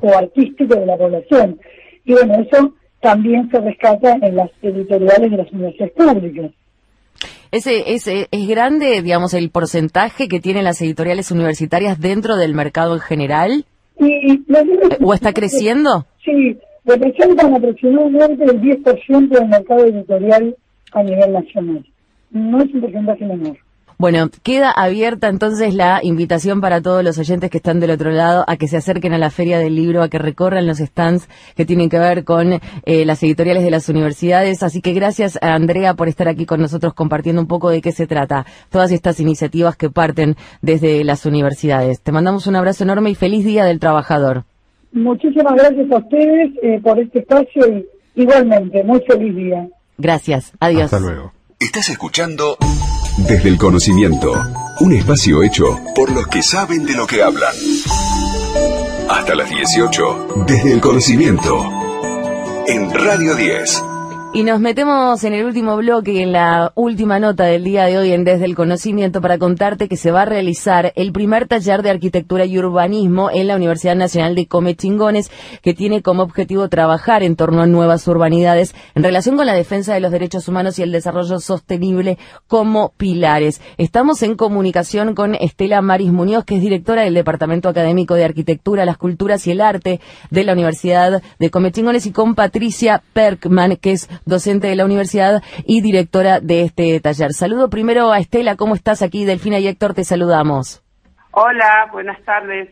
o 0.00 0.16
artístico 0.16 0.74
de 0.74 0.86
la 0.86 0.96
población. 0.96 1.58
Y 2.04 2.12
bueno, 2.12 2.34
eso 2.34 2.74
también 3.00 3.50
se 3.50 3.60
rescata 3.60 4.18
en 4.20 4.36
las 4.36 4.50
editoriales 4.60 5.30
de 5.30 5.36
las 5.36 5.52
universidades 5.52 5.92
públicas. 5.94 6.50
Ese, 7.52 7.92
ese, 7.92 8.28
¿Es 8.30 8.48
grande, 8.48 9.02
digamos, 9.02 9.34
el 9.34 9.50
porcentaje 9.50 10.26
que 10.26 10.40
tienen 10.40 10.64
las 10.64 10.80
editoriales 10.80 11.30
universitarias 11.30 12.00
dentro 12.00 12.36
del 12.38 12.54
mercado 12.54 12.94
en 12.94 13.00
general? 13.00 13.66
¿O 15.02 15.12
está 15.12 15.34
creciendo? 15.34 16.06
Sí, 16.24 16.56
representan 16.86 17.54
aproximadamente 17.54 18.44
el 18.44 18.58
10% 18.58 19.28
del 19.28 19.48
mercado 19.48 19.84
editorial 19.84 20.56
a 20.92 21.02
nivel 21.02 21.32
nacional. 21.32 21.86
No 22.30 22.62
es 22.62 22.72
un 22.72 22.80
porcentaje 22.80 23.26
menor. 23.26 23.58
Bueno, 24.02 24.30
queda 24.42 24.72
abierta 24.72 25.28
entonces 25.28 25.74
la 25.74 26.00
invitación 26.02 26.60
para 26.60 26.82
todos 26.82 27.04
los 27.04 27.18
oyentes 27.18 27.50
que 27.50 27.58
están 27.58 27.78
del 27.78 27.92
otro 27.92 28.10
lado 28.10 28.44
a 28.48 28.56
que 28.56 28.66
se 28.66 28.76
acerquen 28.76 29.12
a 29.12 29.18
la 29.18 29.30
Feria 29.30 29.60
del 29.60 29.76
Libro, 29.76 30.02
a 30.02 30.08
que 30.08 30.18
recorran 30.18 30.66
los 30.66 30.78
stands 30.78 31.28
que 31.54 31.64
tienen 31.64 31.88
que 31.88 32.00
ver 32.00 32.24
con 32.24 32.54
eh, 32.84 33.04
las 33.04 33.22
editoriales 33.22 33.62
de 33.62 33.70
las 33.70 33.88
universidades. 33.88 34.64
Así 34.64 34.80
que 34.80 34.92
gracias 34.92 35.38
a 35.40 35.54
Andrea 35.54 35.94
por 35.94 36.08
estar 36.08 36.26
aquí 36.26 36.46
con 36.46 36.60
nosotros 36.60 36.94
compartiendo 36.94 37.40
un 37.40 37.46
poco 37.46 37.70
de 37.70 37.80
qué 37.80 37.92
se 37.92 38.08
trata 38.08 38.44
todas 38.70 38.90
estas 38.90 39.20
iniciativas 39.20 39.76
que 39.76 39.88
parten 39.88 40.34
desde 40.62 41.04
las 41.04 41.24
universidades. 41.24 42.00
Te 42.00 42.10
mandamos 42.10 42.48
un 42.48 42.56
abrazo 42.56 42.82
enorme 42.82 43.10
y 43.10 43.14
feliz 43.14 43.44
Día 43.44 43.64
del 43.64 43.78
Trabajador. 43.78 44.42
Muchísimas 44.90 45.54
gracias 45.54 45.92
a 45.92 45.98
ustedes 45.98 46.50
eh, 46.60 46.80
por 46.82 46.98
este 46.98 47.20
espacio 47.20 47.68
y 47.68 47.86
igualmente, 48.20 48.82
muy 48.82 49.00
feliz 49.06 49.36
día. 49.36 49.68
Gracias, 49.96 50.54
adiós. 50.58 50.92
Hasta 50.92 50.98
luego. 50.98 51.32
Estás 51.60 51.88
escuchando 51.88 52.56
Desde 53.18 53.48
el 53.50 53.58
Conocimiento, 53.58 54.32
un 54.80 54.92
espacio 54.94 55.42
hecho 55.42 55.78
por 55.94 56.10
los 56.10 56.26
que 56.26 56.42
saben 56.42 56.84
de 56.84 56.94
lo 56.94 57.06
que 57.06 57.22
hablan. 57.22 57.54
Hasta 59.08 59.34
las 59.34 59.50
18, 59.50 60.44
Desde 60.46 60.72
el 60.72 60.80
Conocimiento, 60.80 61.62
en 62.66 62.90
Radio 62.92 63.34
10. 63.34 63.91
Y 64.34 64.44
nos 64.44 64.60
metemos 64.60 65.22
en 65.24 65.34
el 65.34 65.44
último 65.44 65.76
bloque 65.76 66.22
en 66.22 66.32
la 66.32 66.72
última 66.74 67.18
nota 67.18 67.44
del 67.44 67.64
día 67.64 67.84
de 67.84 67.98
hoy 67.98 68.12
en 68.12 68.24
Desde 68.24 68.46
el 68.46 68.54
Conocimiento 68.54 69.20
para 69.20 69.36
contarte 69.36 69.88
que 69.88 69.98
se 69.98 70.10
va 70.10 70.22
a 70.22 70.24
realizar 70.24 70.94
el 70.96 71.12
primer 71.12 71.48
taller 71.48 71.82
de 71.82 71.90
arquitectura 71.90 72.46
y 72.46 72.58
urbanismo 72.58 73.28
en 73.30 73.46
la 73.46 73.56
Universidad 73.56 73.94
Nacional 73.94 74.34
de 74.34 74.46
Comechingones, 74.46 75.30
que 75.60 75.74
tiene 75.74 76.00
como 76.00 76.22
objetivo 76.22 76.70
trabajar 76.70 77.22
en 77.22 77.36
torno 77.36 77.60
a 77.60 77.66
nuevas 77.66 78.08
urbanidades 78.08 78.74
en 78.94 79.02
relación 79.02 79.36
con 79.36 79.44
la 79.44 79.52
defensa 79.52 79.92
de 79.92 80.00
los 80.00 80.10
derechos 80.10 80.48
humanos 80.48 80.78
y 80.78 80.82
el 80.82 80.92
desarrollo 80.92 81.38
sostenible 81.38 82.16
como 82.46 82.94
pilares. 82.96 83.60
Estamos 83.76 84.22
en 84.22 84.36
comunicación 84.36 85.14
con 85.14 85.34
Estela 85.34 85.82
Maris 85.82 86.10
Muñoz, 86.10 86.46
que 86.46 86.56
es 86.56 86.62
directora 86.62 87.02
del 87.02 87.12
Departamento 87.12 87.68
Académico 87.68 88.14
de 88.14 88.24
Arquitectura, 88.24 88.86
las 88.86 88.96
Culturas 88.96 89.46
y 89.46 89.50
el 89.50 89.60
Arte 89.60 90.00
de 90.30 90.44
la 90.44 90.54
Universidad 90.54 91.22
de 91.38 91.50
Comechingones 91.50 92.06
y 92.06 92.12
con 92.12 92.34
Patricia 92.34 93.02
Perkman, 93.12 93.76
que 93.76 93.92
es 93.92 94.08
docente 94.24 94.68
de 94.68 94.76
la 94.76 94.84
universidad 94.84 95.42
y 95.64 95.80
directora 95.80 96.40
de 96.40 96.62
este 96.62 97.00
taller. 97.00 97.32
Saludo 97.32 97.70
primero 97.70 98.12
a 98.12 98.18
Estela, 98.18 98.56
¿cómo 98.56 98.74
estás 98.74 99.02
aquí? 99.02 99.24
Delfina 99.24 99.58
y 99.58 99.68
Héctor, 99.68 99.94
te 99.94 100.04
saludamos. 100.04 100.82
Hola, 101.32 101.88
buenas 101.92 102.22
tardes. 102.24 102.70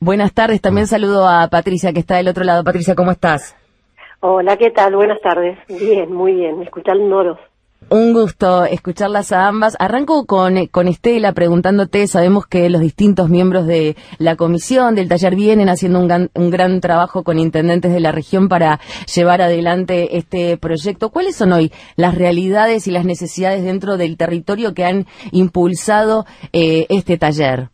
Buenas 0.00 0.32
tardes, 0.32 0.60
también 0.60 0.86
saludo 0.86 1.28
a 1.28 1.48
Patricia, 1.48 1.92
que 1.92 2.00
está 2.00 2.16
del 2.16 2.28
otro 2.28 2.44
lado. 2.44 2.64
Patricia, 2.64 2.94
¿cómo 2.94 3.10
estás? 3.10 3.56
Hola, 4.20 4.56
¿qué 4.56 4.70
tal? 4.70 4.96
Buenas 4.96 5.20
tardes. 5.20 5.58
Bien, 5.68 6.12
muy 6.12 6.32
bien, 6.34 6.62
escuchándonos. 6.62 7.38
Un 7.90 8.12
gusto 8.12 8.66
escucharlas 8.66 9.32
a 9.32 9.46
ambas. 9.48 9.74
Arranco 9.78 10.26
con, 10.26 10.66
con 10.66 10.88
Estela 10.88 11.32
preguntándote, 11.32 12.06
sabemos 12.06 12.46
que 12.46 12.68
los 12.68 12.82
distintos 12.82 13.30
miembros 13.30 13.66
de 13.66 13.96
la 14.18 14.36
comisión 14.36 14.94
del 14.94 15.08
taller 15.08 15.34
vienen 15.34 15.70
haciendo 15.70 16.00
un 16.00 16.08
gran, 16.08 16.28
un 16.34 16.50
gran 16.50 16.82
trabajo 16.82 17.24
con 17.24 17.38
intendentes 17.38 17.90
de 17.90 18.00
la 18.00 18.12
región 18.12 18.50
para 18.50 18.78
llevar 19.14 19.40
adelante 19.40 20.18
este 20.18 20.58
proyecto. 20.58 21.08
¿Cuáles 21.08 21.36
son 21.36 21.52
hoy 21.52 21.72
las 21.96 22.14
realidades 22.14 22.86
y 22.88 22.90
las 22.90 23.06
necesidades 23.06 23.64
dentro 23.64 23.96
del 23.96 24.18
territorio 24.18 24.74
que 24.74 24.84
han 24.84 25.06
impulsado 25.32 26.26
eh, 26.52 26.84
este 26.90 27.16
taller? 27.16 27.68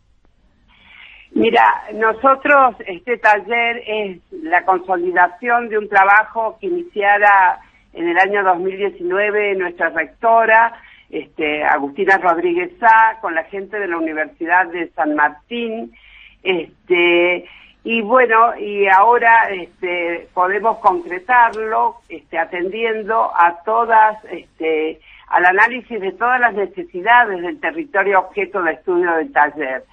Mira, 1.33 1.83
nosotros, 1.93 2.77
este 2.87 3.17
taller 3.17 3.83
es 3.85 4.21
la 4.31 4.63
consolidación 4.63 5.67
de 5.67 5.77
un 5.77 5.89
trabajo 5.89 6.57
que 6.61 6.67
iniciara 6.67 7.59
en 7.95 8.09
el 8.09 8.17
año 8.17 8.43
2019 8.43 9.55
nuestra 9.55 9.89
rectora, 9.89 10.73
este, 11.09 11.63
Agustina 11.63 12.17
Rodríguez 12.17 12.71
Sá, 12.79 13.17
con 13.21 13.33
la 13.33 13.45
gente 13.45 13.79
de 13.79 13.87
la 13.87 13.97
Universidad 13.97 14.67
de 14.67 14.89
San 14.89 15.15
Martín, 15.15 15.93
este, 16.43 17.45
y 17.83 18.01
bueno, 18.01 18.57
y 18.57 18.87
ahora 18.87 19.49
este, 19.49 20.27
podemos 20.33 20.79
concretarlo 20.79 21.97
este, 22.09 22.37
atendiendo 22.37 23.31
a 23.35 23.63
todas, 23.63 24.17
este, 24.25 24.99
al 25.27 25.45
análisis 25.45 26.01
de 26.01 26.11
todas 26.11 26.39
las 26.39 26.53
necesidades 26.53 27.41
del 27.41 27.59
territorio 27.59 28.19
objeto 28.19 28.61
de 28.63 28.73
estudio 28.73 29.15
del 29.15 29.31
taller. 29.31 29.83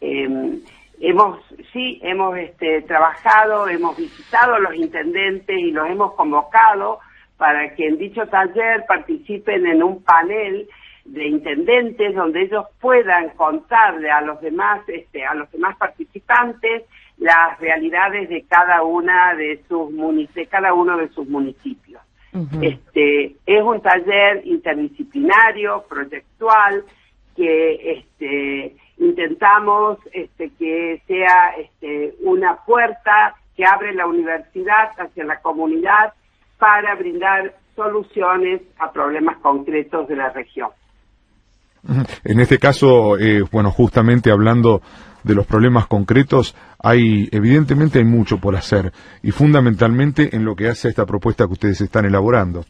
Em, 0.00 0.60
hemos, 1.00 1.40
sí, 1.72 1.98
hemos 2.02 2.36
este, 2.36 2.82
trabajado, 2.82 3.68
hemos 3.68 3.96
visitado 3.96 4.54
a 4.54 4.60
los 4.60 4.74
intendentes 4.74 5.58
y 5.58 5.72
los 5.72 5.88
hemos 5.88 6.14
convocado 6.14 7.00
para 7.38 7.74
que 7.74 7.86
en 7.86 7.96
dicho 7.96 8.26
taller 8.26 8.84
participen 8.86 9.66
en 9.66 9.82
un 9.82 10.02
panel 10.02 10.68
de 11.04 11.26
intendentes 11.26 12.14
donde 12.14 12.42
ellos 12.42 12.66
puedan 12.80 13.30
contarle 13.30 14.10
a 14.10 14.20
los 14.20 14.40
demás 14.42 14.86
este, 14.88 15.24
a 15.24 15.34
los 15.34 15.50
demás 15.50 15.76
participantes 15.78 16.82
las 17.16 17.58
realidades 17.58 18.28
de 18.28 18.42
cada 18.42 18.82
una 18.82 19.34
de 19.34 19.62
sus 19.68 19.90
de 20.34 20.46
cada 20.46 20.74
uno 20.74 20.96
de 20.96 21.08
sus 21.08 21.26
municipios. 21.28 22.02
Este 22.60 23.34
es 23.46 23.62
un 23.62 23.80
taller 23.80 24.42
interdisciplinario, 24.44 25.84
proyectual 25.88 26.84
que 27.34 27.98
este 27.98 28.76
intentamos 28.98 29.98
este 30.12 30.50
que 30.58 31.02
sea 31.06 31.54
este 31.58 32.14
una 32.20 32.56
puerta 32.64 33.34
que 33.56 33.64
abre 33.64 33.92
la 33.94 34.06
universidad 34.06 34.90
hacia 34.98 35.24
la 35.24 35.40
comunidad 35.40 36.12
para 36.58 36.94
brindar 36.96 37.54
soluciones 37.74 38.62
a 38.78 38.90
problemas 38.92 39.38
concretos 39.38 40.08
de 40.08 40.16
la 40.16 40.30
región. 40.30 40.70
En 42.24 42.40
este 42.40 42.58
caso, 42.58 43.16
eh, 43.18 43.42
bueno, 43.52 43.70
justamente 43.70 44.30
hablando 44.30 44.82
de 45.22 45.34
los 45.34 45.46
problemas 45.46 45.86
concretos, 45.86 46.56
hay 46.82 47.28
evidentemente 47.32 47.98
hay 47.98 48.04
mucho 48.04 48.38
por 48.38 48.56
hacer 48.56 48.92
y 49.22 49.30
fundamentalmente 49.30 50.34
en 50.34 50.44
lo 50.44 50.54
que 50.54 50.68
hace 50.68 50.88
esta 50.88 51.06
propuesta 51.06 51.46
que 51.46 51.52
ustedes 51.52 51.80
están 51.80 52.04
elaborando. 52.04 52.64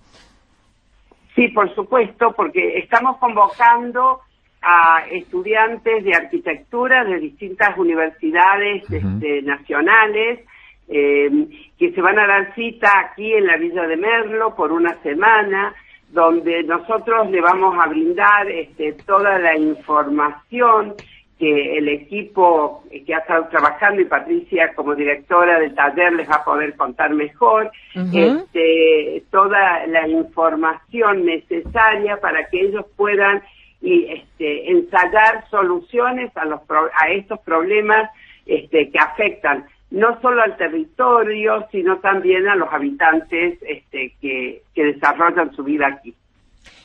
Sí, 1.34 1.48
por 1.48 1.72
supuesto, 1.74 2.32
porque 2.36 2.78
estamos 2.78 3.16
convocando 3.18 4.20
a 4.60 5.04
estudiantes 5.10 6.04
de 6.04 6.14
arquitectura 6.14 7.04
de 7.04 7.20
distintas 7.20 7.78
universidades 7.78 8.82
este, 8.90 9.42
nacionales 9.42 10.40
eh, 10.88 11.30
que 11.78 11.92
se 11.92 12.00
van 12.00 12.18
a 12.18 12.26
dar 12.26 12.54
cita 12.54 12.90
aquí 12.98 13.32
en 13.32 13.46
la 13.46 13.56
Villa 13.56 13.86
de 13.86 13.96
Merlo 13.96 14.54
por 14.54 14.72
una 14.72 15.00
semana, 15.02 15.74
donde 16.10 16.62
nosotros 16.64 17.30
le 17.30 17.40
vamos 17.40 17.76
a 17.78 17.88
brindar 17.88 18.50
este, 18.50 18.94
toda 19.04 19.38
la 19.38 19.56
información 19.56 20.94
que 21.38 21.78
el 21.78 21.88
equipo 21.88 22.82
que 22.90 23.14
ha 23.14 23.18
estado 23.18 23.46
trabajando 23.48 24.00
y 24.02 24.06
Patricia 24.06 24.74
como 24.74 24.96
directora 24.96 25.60
del 25.60 25.74
taller 25.74 26.12
les 26.14 26.28
va 26.28 26.36
a 26.36 26.44
poder 26.44 26.74
contar 26.76 27.14
mejor, 27.14 27.70
este, 27.94 29.22
toda 29.30 29.86
la 29.86 30.08
información 30.08 31.24
necesaria 31.24 32.16
para 32.16 32.48
que 32.48 32.60
ellos 32.62 32.86
puedan 32.96 33.40
y, 33.80 34.06
este, 34.06 34.72
ensayar 34.72 35.48
soluciones 35.48 36.36
a, 36.36 36.44
los 36.44 36.60
a 36.68 37.10
estos 37.10 37.38
problemas 37.40 38.10
este, 38.44 38.90
que 38.90 38.98
afectan 38.98 39.64
no 39.90 40.20
solo 40.20 40.42
al 40.42 40.56
territorio, 40.56 41.66
sino 41.70 41.98
también 41.98 42.46
a 42.48 42.56
los 42.56 42.72
habitantes 42.72 43.58
este, 43.62 44.14
que, 44.20 44.62
que 44.74 44.84
desarrollan 44.84 45.54
su 45.54 45.64
vida 45.64 45.86
aquí. 45.86 46.14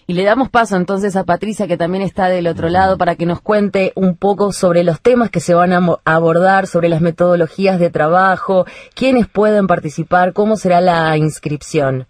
Y 0.05 0.13
le 0.15 0.23
damos 0.25 0.49
paso 0.49 0.75
entonces 0.75 1.15
a 1.15 1.23
Patricia, 1.23 1.65
que 1.65 1.77
también 1.77 2.03
está 2.03 2.27
del 2.27 2.47
otro 2.47 2.67
lado, 2.67 2.97
para 2.97 3.15
que 3.15 3.25
nos 3.25 3.41
cuente 3.41 3.93
un 3.95 4.17
poco 4.17 4.51
sobre 4.51 4.83
los 4.83 5.01
temas 5.01 5.29
que 5.29 5.39
se 5.39 5.53
van 5.53 5.71
a 5.71 5.79
abordar, 6.03 6.67
sobre 6.67 6.89
las 6.89 6.99
metodologías 6.99 7.79
de 7.79 7.89
trabajo, 7.89 8.65
quiénes 8.95 9.27
pueden 9.27 9.65
participar, 9.65 10.33
cómo 10.33 10.57
será 10.57 10.81
la 10.81 11.15
inscripción. 11.17 12.05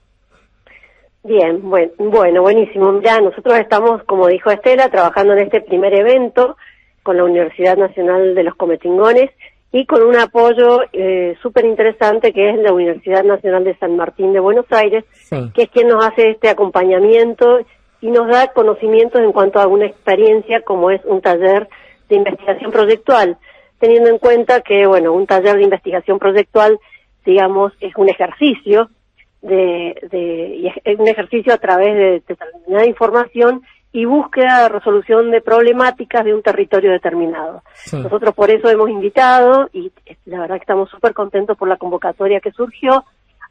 Bien, 1.24 1.62
bueno, 1.62 1.92
bueno, 2.00 2.42
buenísimo. 2.42 3.00
Ya 3.02 3.22
nosotros 3.22 3.58
estamos, 3.60 4.04
como 4.04 4.28
dijo 4.28 4.50
Estela, 4.50 4.90
trabajando 4.90 5.34
en 5.34 5.40
este 5.40 5.62
primer 5.62 5.94
evento 5.94 6.58
con 7.04 7.18
la 7.18 7.24
Universidad 7.26 7.78
Nacional 7.78 8.34
de 8.34 8.44
los 8.44 8.56
Cometingones 8.56 9.30
y 9.74 9.88
con 9.88 10.04
un 10.04 10.16
apoyo 10.16 10.82
eh, 10.94 11.36
súper 11.42 11.66
interesante 11.66 12.32
que 12.32 12.52
es 12.52 12.58
la 12.60 12.72
Universidad 12.72 13.24
Nacional 13.24 13.64
de 13.64 13.76
San 13.78 13.98
Martín 13.98 14.32
de 14.32 14.40
Buenos 14.40 14.68
Aires, 14.70 15.04
que 15.56 15.64
es 15.64 15.70
quien 15.72 15.88
nos 15.88 16.06
hace 16.06 16.30
este 16.30 16.48
acompañamiento 16.48 17.60
y 18.00 18.12
nos 18.12 18.28
da 18.28 18.54
conocimientos 18.54 19.20
en 19.20 19.32
cuanto 19.32 19.60
a 19.60 19.66
una 19.66 19.88
experiencia 19.88 20.62
como 20.62 20.92
es 20.92 21.02
un 21.06 21.22
taller 21.22 21.68
de 22.08 22.18
investigación 22.18 22.72
proyectual, 22.72 23.38
teniendo 23.80 24.12
en 24.12 24.20
cuenta 24.20 24.62
que, 24.62 24.86
bueno, 24.86 25.12
un 25.12 25.26
taller 25.26 25.56
de 25.56 25.64
investigación 25.64 26.20
proyectual, 26.20 26.78
digamos, 27.26 27.74
es 27.80 27.96
un 27.96 28.10
ejercicio 28.10 28.92
de, 29.42 29.96
de 30.12 30.72
es 30.84 31.00
un 31.00 31.08
ejercicio 31.08 31.52
a 31.52 31.58
través 31.58 31.96
de 31.96 32.22
determinada 32.28 32.86
información 32.86 33.64
y 33.94 34.06
búsqueda 34.06 34.64
de 34.64 34.70
resolución 34.70 35.30
de 35.30 35.40
problemáticas 35.40 36.26
de 36.26 36.34
un 36.34 36.42
territorio 36.42 36.92
determinado. 36.92 37.62
Nosotros 37.92 38.34
por 38.34 38.50
eso 38.50 38.68
hemos 38.68 38.90
invitado, 38.90 39.70
y 39.72 39.92
la 40.26 40.40
verdad 40.40 40.56
que 40.56 40.64
estamos 40.64 40.90
súper 40.90 41.14
contentos 41.14 41.56
por 41.56 41.70
la 41.70 41.78
convocatoria 41.78 42.40
que 42.40 42.52
surgió, 42.52 43.06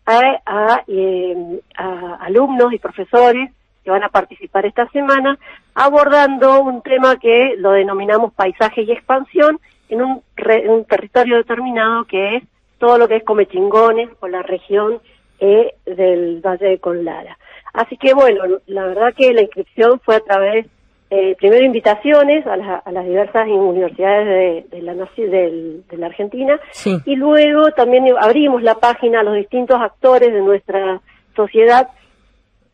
a, 0.05 0.21
a, 0.45 0.85
eh, 0.89 1.61
a 1.77 2.17
alumnos 2.23 2.73
y 2.73 2.81
profesores 2.81 3.51
que 3.85 3.91
van 3.91 4.03
a 4.03 4.09
participar 4.09 4.67
esta 4.67 4.89
semana, 4.89 5.39
abordando 5.75 6.61
un 6.61 6.83
tema 6.83 7.17
que 7.17 7.55
lo 7.57 7.71
denominamos 7.71 8.33
paisaje 8.33 8.83
y 8.83 8.91
expansión 8.91 9.61
en 9.89 10.03
un, 10.03 10.23
un 10.69 10.85
territorio 10.87 11.37
determinado 11.37 12.05
que 12.05 12.37
es 12.37 12.45
todo 12.79 12.99
lo 12.99 13.07
que 13.07 13.17
es 13.17 13.25
Comechingones 13.25 14.11
o 14.19 14.27
la 14.27 14.43
región 14.43 15.01
eh, 15.39 15.75
del 15.87 16.41
Valle 16.41 16.67
de 16.67 16.79
Conlara. 16.79 17.39
Así 17.73 17.97
que 17.97 18.15
bueno, 18.15 18.43
la 18.67 18.87
verdad 18.87 19.15
que 19.17 19.33
la 19.33 19.43
inscripción 19.43 20.01
fue 20.05 20.17
a 20.17 20.21
través, 20.21 20.67
eh, 21.11 21.35
primero 21.39 21.65
invitaciones 21.65 22.47
a, 22.47 22.57
las 22.57 23.05
diversas 23.05 23.49
universidades 23.49 24.71
de, 24.71 24.83
la, 24.83 24.95
de 24.95 25.97
la 25.97 26.07
Argentina 26.07 26.61
y 27.05 27.17
luego 27.17 27.71
también 27.71 28.05
abrimos 28.19 28.63
la 28.63 28.75
página 28.75 29.21
a 29.21 29.23
los 29.23 29.37
distintos 29.37 29.81
actores 29.81 30.33
de 30.33 30.41
nuestra 30.41 31.01
sociedad 31.35 31.89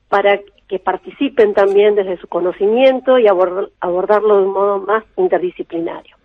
para 0.09 0.41
que 0.69 0.79
participen 0.79 1.55
también 1.55 1.95
desde 1.95 2.19
su 2.19 2.29
conocimiento 2.29 3.19
y 3.19 3.27
abordarlo 3.27 4.37
de 4.37 4.43
un 4.43 4.53
modo 4.53 4.79
más 4.81 5.03
interdisciplinario. 5.17 6.17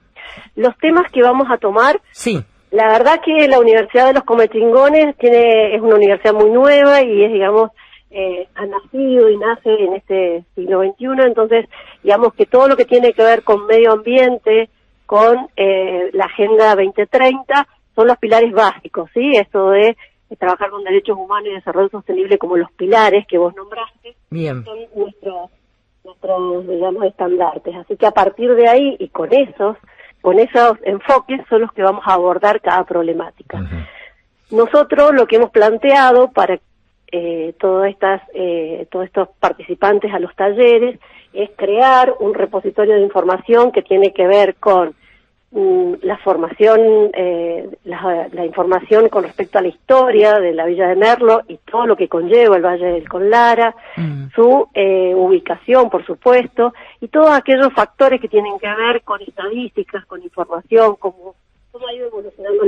Los 0.56 0.78
temas 0.78 1.10
que 1.12 1.22
vamos 1.22 1.48
a 1.50 1.58
tomar, 1.58 2.02
sí. 2.12 2.44
la 2.72 2.88
verdad 2.90 3.22
que 3.24 3.48
la 3.48 3.60
Universidad 3.60 4.08
de 4.08 4.14
los 4.14 4.24
Cometringones 4.24 5.16
tiene, 5.18 5.76
es 5.76 5.82
una 5.82 5.96
universidad 5.96 6.34
muy 6.34 6.50
nueva 6.50 7.02
y 7.02 7.24
es, 7.24 7.32
digamos, 7.32 7.72
eh, 8.16 8.48
ha 8.54 8.66
nacido 8.68 9.30
y 9.30 9.38
nace 9.38 9.74
en 9.74 9.94
este 9.96 10.46
siglo 10.56 10.84
XXI, 10.84 11.26
entonces, 11.26 11.66
digamos 12.04 12.34
que 12.36 12.46
todo 12.46 12.68
lo 12.68 12.78
que 12.78 12.86
tiene 12.86 13.14
que 13.14 13.24
ver 13.24 13.44
con 13.44 13.66
medio 13.66 13.92
ambiente, 13.92 14.70
con 15.08 15.50
eh, 15.56 16.12
la 16.14 16.26
Agenda 16.26 16.76
2030, 16.76 17.68
son 17.96 18.08
los 18.08 18.18
pilares 18.18 18.52
básicos, 18.52 19.10
¿sí? 19.14 19.36
Esto 19.36 19.72
de 19.72 19.98
trabajar 20.38 20.70
con 20.70 20.84
derechos 20.84 21.18
humanos 21.18 21.50
y 21.50 21.56
desarrollo 21.56 21.90
sostenible 21.90 22.38
como 22.38 22.58
los 22.58 22.72
pilares 22.74 23.26
que 23.28 23.38
vos 23.38 23.56
nombraste, 23.56 24.16
Bien. 24.30 24.64
son 24.64 24.78
nuestros, 24.96 25.52
nuestros, 26.04 26.68
digamos, 26.68 27.04
estandartes. 27.06 27.76
Así 27.76 27.98
que 27.98 28.06
a 28.06 28.12
partir 28.12 28.54
de 28.56 28.68
ahí 28.68 28.96
y 29.00 29.10
con 29.10 29.34
esos, 29.34 29.78
con 30.22 30.40
esos 30.40 30.78
enfoques 30.84 31.42
son 31.50 31.62
los 31.62 31.72
que 31.74 31.84
vamos 31.84 32.04
a 32.08 32.14
abordar 32.14 32.62
cada 32.62 32.84
problemática. 32.84 33.60
Nosotros 34.52 35.14
lo 35.14 35.26
que 35.26 35.38
hemos 35.38 35.50
planteado 35.50 36.32
para 36.32 36.60
eh, 37.14 37.54
todas 37.60 37.90
estas, 37.90 38.22
eh, 38.34 38.88
todos 38.92 39.06
estos 39.06 39.30
participantes 39.40 40.14
a 40.14 40.20
los 40.20 40.36
talleres 40.36 41.00
es 41.32 41.50
crear 41.56 42.14
un 42.20 42.34
repositorio 42.34 42.96
de 42.96 43.02
información 43.02 43.72
que 43.72 43.82
tiene 43.82 44.14
que 44.14 44.28
ver 44.28 44.56
con 44.56 44.96
Mm, 45.56 45.98
la 46.02 46.18
formación, 46.18 47.12
eh, 47.14 47.70
la, 47.84 48.44
información 48.44 49.08
con 49.08 49.24
respecto 49.24 49.60
a 49.60 49.62
la 49.62 49.68
historia 49.68 50.40
de 50.40 50.52
la 50.52 50.66
Villa 50.66 50.88
de 50.88 50.96
Merlo 50.96 51.44
y 51.48 51.58
todo 51.58 51.86
lo 51.86 51.96
que 51.96 52.08
conlleva 52.08 52.58
el 52.58 52.66
Valle 52.66 52.88
del 52.88 53.08
Conlara, 53.08 53.76
mm. 53.96 54.30
su 54.34 54.68
eh, 54.74 55.14
ubicación, 55.16 55.92
por 55.92 56.04
supuesto, 56.08 56.74
y 57.02 57.08
todos 57.08 57.30
aquellos 57.30 57.72
factores 57.72 58.20
que 58.20 58.30
tienen 58.30 58.58
que 58.58 58.68
ver 58.68 59.04
con 59.04 59.22
estadísticas, 59.22 60.04
con 60.08 60.24
información, 60.24 60.96
como 60.96 61.36
cómo 61.72 61.88
ha 61.88 61.94
ido 61.94 62.08
evolucionando 62.08 62.64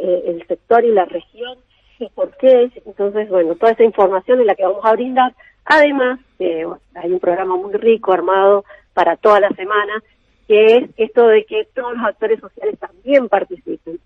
eh, 0.00 0.22
el 0.28 0.46
sector 0.46 0.82
y 0.86 0.92
la 0.92 1.04
región 1.04 1.58
y 2.00 2.08
por 2.10 2.36
qué. 2.36 2.70
Entonces, 2.84 3.28
bueno, 3.28 3.54
toda 3.54 3.72
esa 3.72 3.84
información 3.84 4.40
es 4.40 4.46
la 4.46 4.54
que 4.54 4.64
vamos 4.64 4.84
a 4.84 4.92
brindar. 4.92 5.34
Además, 5.64 6.18
hay 6.38 7.12
un 7.12 7.20
programa 7.20 7.56
muy 7.56 7.72
rico 7.74 8.12
armado 8.12 8.64
para 8.94 9.16
toda 9.16 9.40
la 9.40 9.50
semana 9.50 10.02
que 10.48 10.78
es 10.78 10.90
esto 10.96 11.28
de 11.28 11.44
que 11.44 11.68
todos 11.76 11.96
los 11.96 12.04
actores 12.04 12.40
sociales 12.40 12.76
también 12.80 13.28
participen. 13.28 14.00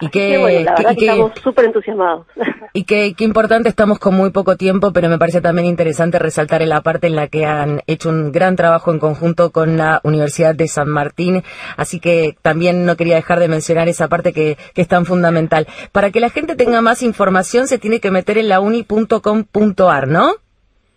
Y 0.00 0.08
que, 0.08 0.38
la 0.64 0.74
verdad 0.74 0.94
que, 0.96 1.06
estamos 1.06 1.32
súper 1.42 1.64
entusiasmados. 1.66 2.26
Y 2.74 2.84
que, 2.84 3.14
importante, 3.18 3.68
estamos 3.68 3.98
con 3.98 4.14
muy 4.14 4.30
poco 4.30 4.56
tiempo, 4.56 4.92
pero 4.92 5.08
me 5.08 5.18
parece 5.18 5.40
también 5.40 5.66
interesante 5.66 6.18
resaltar 6.18 6.62
en 6.62 6.68
la 6.68 6.82
parte 6.82 7.08
en 7.08 7.16
la 7.16 7.26
que 7.26 7.44
han 7.44 7.80
hecho 7.86 8.10
un 8.10 8.30
gran 8.30 8.54
trabajo 8.56 8.92
en 8.92 9.00
conjunto 9.00 9.50
con 9.50 9.76
la 9.76 10.00
Universidad 10.04 10.54
de 10.54 10.68
San 10.68 10.88
Martín, 10.88 11.42
así 11.76 11.98
que 11.98 12.36
también 12.42 12.84
no 12.84 12.96
quería 12.96 13.16
dejar 13.16 13.40
de 13.40 13.48
mencionar 13.48 13.88
esa 13.88 14.08
parte 14.08 14.32
que, 14.32 14.58
que 14.74 14.82
es 14.82 14.88
tan 14.88 15.06
fundamental. 15.06 15.66
Para 15.90 16.10
que 16.10 16.20
la 16.20 16.30
gente 16.30 16.54
tenga 16.54 16.82
más 16.82 17.02
información 17.02 17.66
se 17.66 17.78
tiene 17.78 18.00
que 18.00 18.10
meter 18.10 18.38
en 18.38 18.48
la 18.48 18.60
uni.com.ar, 18.60 20.08
¿no? 20.08 20.34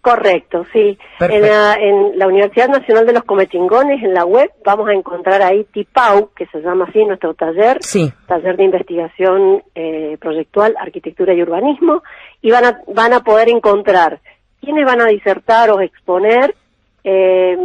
Correcto, 0.02 0.66
sí. 0.74 0.98
En 1.20 1.44
la, 1.44 1.76
en 1.76 2.18
la, 2.18 2.26
Universidad 2.26 2.70
Nacional 2.70 3.06
de 3.06 3.14
los 3.14 3.24
Cometingones, 3.24 4.04
en 4.04 4.16
la 4.16 4.26
web, 4.26 4.50
vamos 4.66 4.90
a 4.90 4.94
encontrar 4.94 5.44
ahí 5.44 5.64
TIPAU, 5.66 6.32
que 6.36 6.48
se 6.48 6.60
llama 6.60 6.86
así 6.90 7.06
nuestro 7.06 7.36
taller, 7.36 7.78
sí. 7.82 8.12
taller 8.26 8.58
de 8.58 8.64
investigación 8.64 9.62
eh, 9.76 10.18
proyectual, 10.20 10.76
arquitectura 10.80 11.36
y 11.36 11.44
urbanismo, 11.44 12.02
y 12.42 12.50
van 12.50 12.66
a, 12.66 12.82
van 12.88 13.14
a 13.14 13.20
poder 13.20 13.50
encontrar 13.50 14.20
quiénes 14.60 14.86
van 14.86 15.02
a 15.02 15.06
disertar 15.06 15.70
o 15.70 15.82
exponer 15.82 16.56
eh, 17.04 17.56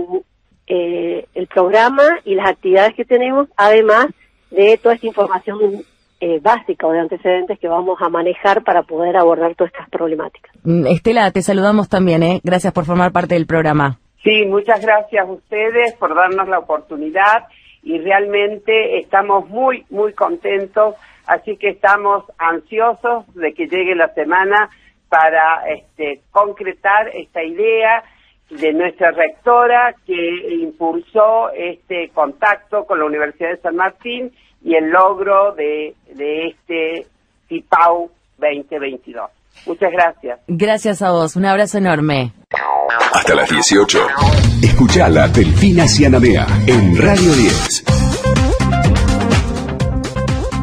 eh, 0.67 1.27
el 1.35 1.47
programa 1.47 2.19
y 2.27 2.35
las 2.35 2.51
actividades 2.51 2.95
que 2.95 3.07
tenemos, 3.07 3.49
además 3.57 4.09
de 4.51 4.77
toda 4.77 4.95
esta 4.95 5.07
información 5.07 5.59
eh, 6.21 6.41
básica 6.41 6.87
o 6.87 6.93
de 6.93 7.01
antecedentes 7.01 7.59
que 7.59 7.69
vamos 7.69 8.01
a 8.01 8.09
manejar 8.09 8.63
para 8.65 8.83
poder 8.83 9.17
abordar 9.17 9.55
todas 9.55 9.73
estas 9.73 9.91
problemáticas. 9.91 10.51
Mm, 10.65 10.87
Estela, 10.87 11.31
te 11.31 11.43
saludamos 11.43 11.89
también, 11.89 12.23
¿eh? 12.23 12.41
Gracias 12.43 12.73
por 12.73 12.85
formar 12.85 13.13
parte 13.13 13.35
del 13.35 13.47
programa. 13.47 13.99
Sí, 14.23 14.45
muchas 14.47 14.81
gracias 14.81 15.29
a 15.29 15.31
ustedes 15.31 15.95
por 15.95 16.15
darnos 16.15 16.49
la 16.49 16.59
oportunidad 16.59 17.47
y 17.83 17.99
realmente 17.99 18.99
estamos 18.99 19.49
muy, 19.49 19.85
muy 19.91 20.13
contentos, 20.15 20.97
así 21.27 21.57
que 21.57 21.69
estamos 21.69 22.25
ansiosos 22.39 23.33
de 23.35 23.55
que 23.55 23.69
llegue 23.69 23.95
la 23.95 24.13
semana 24.15 24.71
para 25.09 25.69
este, 25.69 26.23
concretar 26.33 27.09
esta 27.15 27.45
idea 27.45 28.03
de 28.51 28.73
nuestra 28.73 29.11
rectora 29.11 29.95
que 30.07 30.55
impulsó 30.61 31.51
este 31.51 32.09
contacto 32.11 32.85
con 32.87 32.99
la 32.99 33.05
Universidad 33.05 33.51
de 33.51 33.59
San 33.59 33.77
Martín 33.77 34.33
y 34.67 34.75
el 34.75 34.91
logro 34.91 35.55
de, 35.55 35.95
de 36.13 36.49
este 36.49 37.07
CIPAU 37.49 38.11
2022. 38.37 39.31
Muchas 39.65 39.93
gracias. 39.93 40.41
Gracias 40.49 41.03
a 41.03 41.13
vos. 41.13 41.37
Un 41.37 41.47
abrazo 41.47 41.79
enorme. 41.79 42.33
Hasta 43.13 43.37
las 43.37 43.49
18. 43.49 44.07
Escucha 44.63 45.09
la 45.09 45.29
Delfina 45.29 45.87
Cianamea 45.87 46.47
en 46.67 47.01
Radio 47.01 47.33
10. 47.33 47.85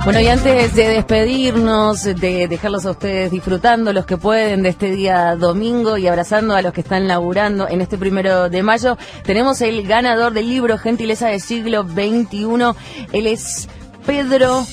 Bueno, 0.04 0.20
y 0.20 0.28
antes 0.28 0.76
de 0.76 0.90
despedirnos, 0.90 2.04
de 2.04 2.50
dejarlos 2.50 2.86
a 2.86 2.92
ustedes 2.92 3.32
disfrutando 3.32 3.94
los 3.94 4.06
que 4.06 4.18
pueden 4.18 4.62
de 4.62 4.70
este 4.70 4.92
día 4.92 5.38
domingo 5.38 5.98
y 5.98 6.08
abrazando 6.08 6.56
a 6.56 6.62
los 6.62 6.74
que 6.74 6.82
están 6.82 7.08
laburando 7.08 7.70
en 7.70 7.80
este 7.80 7.98
primero 7.98 8.50
de 8.50 8.64
mayo, 8.64 8.98
tenemos 9.24 9.62
el 9.62 9.88
ganador 9.88 10.34
del 10.34 10.50
libro 10.50 10.78
Gentileza 10.78 11.30
del 11.30 11.40
siglo 11.40 11.84
XXI. 11.84 12.76
Él 13.14 13.28
es 13.28 13.70
Pedro 14.06 14.66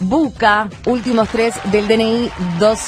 Buca, 0.00 0.68
últimos 0.86 1.28
tres 1.28 1.54
del 1.72 1.88
DNI 1.88 2.30
2 2.58 2.78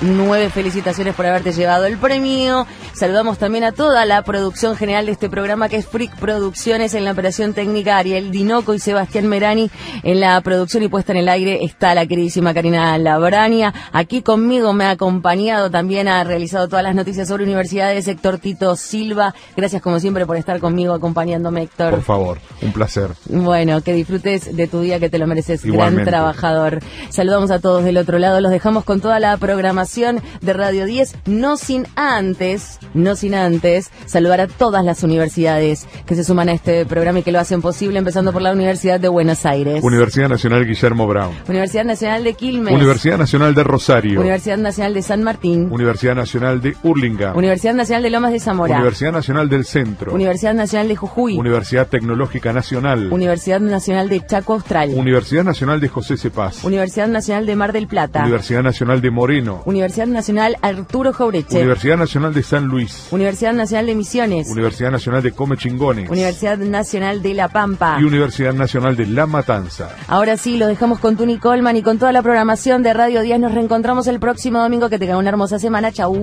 09. 0.00 0.50
Felicitaciones 0.50 1.14
por 1.14 1.26
haberte 1.26 1.52
llevado 1.52 1.84
el 1.86 1.98
premio. 1.98 2.66
Saludamos 2.94 3.38
también 3.38 3.64
a 3.64 3.72
toda 3.72 4.04
la 4.04 4.22
producción 4.22 4.76
general 4.76 5.06
de 5.06 5.12
este 5.12 5.28
programa 5.28 5.68
que 5.68 5.76
es 5.76 5.86
Freak 5.86 6.16
Producciones 6.18 6.94
en 6.94 7.04
la 7.04 7.12
operación 7.12 7.54
técnica 7.54 7.98
Ariel 7.98 8.30
Dinoco 8.30 8.74
y 8.74 8.78
Sebastián 8.78 9.26
Merani 9.26 9.70
en 10.02 10.20
la 10.20 10.40
producción 10.40 10.82
y 10.82 10.88
puesta 10.88 11.12
en 11.12 11.18
el 11.18 11.28
aire 11.28 11.64
está 11.64 11.94
la 11.94 12.06
queridísima 12.06 12.54
Karina 12.54 12.96
Labrania. 12.98 13.72
Aquí 13.92 14.22
conmigo 14.22 14.72
me 14.72 14.84
ha 14.84 14.90
acompañado 14.90 15.70
también, 15.70 16.08
ha 16.08 16.22
realizado 16.24 16.68
todas 16.68 16.82
las 16.82 16.94
noticias 16.94 17.28
sobre 17.28 17.44
universidades 17.44 18.08
Héctor 18.08 18.38
Tito 18.38 18.76
Silva. 18.76 19.34
Gracias 19.56 19.82
como 19.82 20.00
siempre 20.00 20.26
por 20.26 20.36
estar 20.36 20.60
conmigo 20.60 20.94
acompañándome 20.94 21.62
Héctor. 21.62 21.90
Por 21.90 22.02
favor, 22.02 22.38
un 22.60 22.72
placer. 22.72 23.10
Bueno, 23.26 23.80
que 23.82 23.94
disfrutes 23.94 24.54
de 24.54 24.66
tu 24.66 24.80
día 24.80 25.00
que 25.00 25.10
te 25.10 25.18
lo 25.18 25.26
mereces, 25.26 25.64
gran 25.64 26.04
trabajador. 26.22 26.78
Saludamos 27.10 27.50
a 27.50 27.58
todos 27.58 27.84
del 27.84 27.96
otro 27.96 28.18
lado, 28.18 28.40
los 28.40 28.50
dejamos 28.50 28.84
con 28.84 29.00
toda 29.00 29.18
la 29.18 29.36
programación 29.36 30.20
de 30.40 30.52
Radio 30.52 30.86
10, 30.86 31.16
no 31.26 31.56
sin 31.56 31.86
antes, 31.96 32.78
no 32.94 33.16
sin 33.16 33.34
antes 33.34 33.90
saludar 34.06 34.40
a 34.40 34.46
todas 34.46 34.84
las 34.84 35.02
universidades 35.02 35.86
que 36.06 36.14
se 36.14 36.24
suman 36.24 36.48
a 36.48 36.52
este 36.52 36.86
programa 36.86 37.20
y 37.20 37.22
que 37.22 37.32
lo 37.32 37.40
hacen 37.40 37.60
posible, 37.60 37.98
empezando 37.98 38.32
por 38.32 38.42
la 38.42 38.52
Universidad 38.52 39.00
de 39.00 39.08
Buenos 39.08 39.44
Aires. 39.44 39.82
Universidad 39.82 40.28
Nacional 40.28 40.64
Guillermo 40.64 41.06
Brown. 41.06 41.34
Universidad 41.48 41.84
Nacional 41.84 42.22
de 42.22 42.34
Quilmes. 42.34 42.74
Universidad 42.74 43.18
Nacional 43.18 43.54
de 43.54 43.64
Rosario. 43.64 44.20
Universidad 44.20 44.58
Nacional 44.58 44.94
de 44.94 45.02
San 45.02 45.22
Martín. 45.22 45.68
Universidad 45.72 46.14
Nacional 46.14 46.60
de 46.60 46.76
Urlinga. 46.84 47.34
Universidad 47.34 47.74
Nacional 47.74 48.02
de 48.04 48.10
Lomas 48.10 48.32
de 48.32 48.40
Zamora. 48.40 48.76
Universidad 48.76 49.12
Nacional 49.12 49.48
del 49.48 49.64
Centro. 49.64 50.12
Universidad 50.12 50.54
Nacional 50.54 50.88
de 50.88 50.96
Jujuy. 50.96 51.36
Universidad 51.36 51.88
Tecnológica 51.88 52.52
Nacional. 52.52 53.12
Universidad 53.12 53.60
Nacional 53.60 54.08
de 54.08 54.24
Chaco 54.24 54.54
Austral. 54.54 54.92
Universidad 54.94 55.44
Nacional 55.44 55.80
de 55.80 55.88
José 55.88 56.11
Cepaz. 56.16 56.64
Universidad 56.64 57.08
Nacional 57.08 57.46
de 57.46 57.56
Mar 57.56 57.72
del 57.72 57.86
Plata. 57.86 58.22
Universidad 58.22 58.62
Nacional 58.62 59.00
de 59.00 59.10
Moreno. 59.10 59.62
Universidad 59.64 60.06
Nacional 60.06 60.56
Arturo 60.62 61.12
Jaureche. 61.12 61.58
Universidad 61.58 61.96
Nacional 61.96 62.34
de 62.34 62.42
San 62.42 62.66
Luis. 62.66 63.08
Universidad 63.10 63.52
Nacional 63.52 63.86
de 63.86 63.94
Misiones. 63.94 64.48
Universidad 64.50 64.90
Nacional 64.90 65.22
de 65.22 65.32
Come 65.32 65.56
Chingones. 65.56 66.10
Universidad 66.10 66.58
Nacional 66.58 67.22
de 67.22 67.34
La 67.34 67.48
Pampa. 67.48 67.98
Y 68.00 68.04
Universidad 68.04 68.54
Nacional 68.54 68.96
de 68.96 69.06
La 69.06 69.26
Matanza. 69.26 69.90
Ahora 70.08 70.36
sí, 70.36 70.56
lo 70.56 70.66
dejamos 70.66 70.98
con 70.98 71.16
Tuni 71.16 71.38
Colman 71.38 71.76
y 71.76 71.82
con 71.82 71.98
toda 71.98 72.12
la 72.12 72.22
programación 72.22 72.82
de 72.82 72.94
Radio 72.94 73.22
10. 73.22 73.40
Nos 73.40 73.54
reencontramos 73.54 74.06
el 74.06 74.20
próximo 74.20 74.60
domingo. 74.60 74.88
Que 74.88 74.98
tengan 74.98 75.16
una 75.16 75.30
hermosa 75.30 75.58
semana. 75.58 75.92
Chau. 75.92 76.22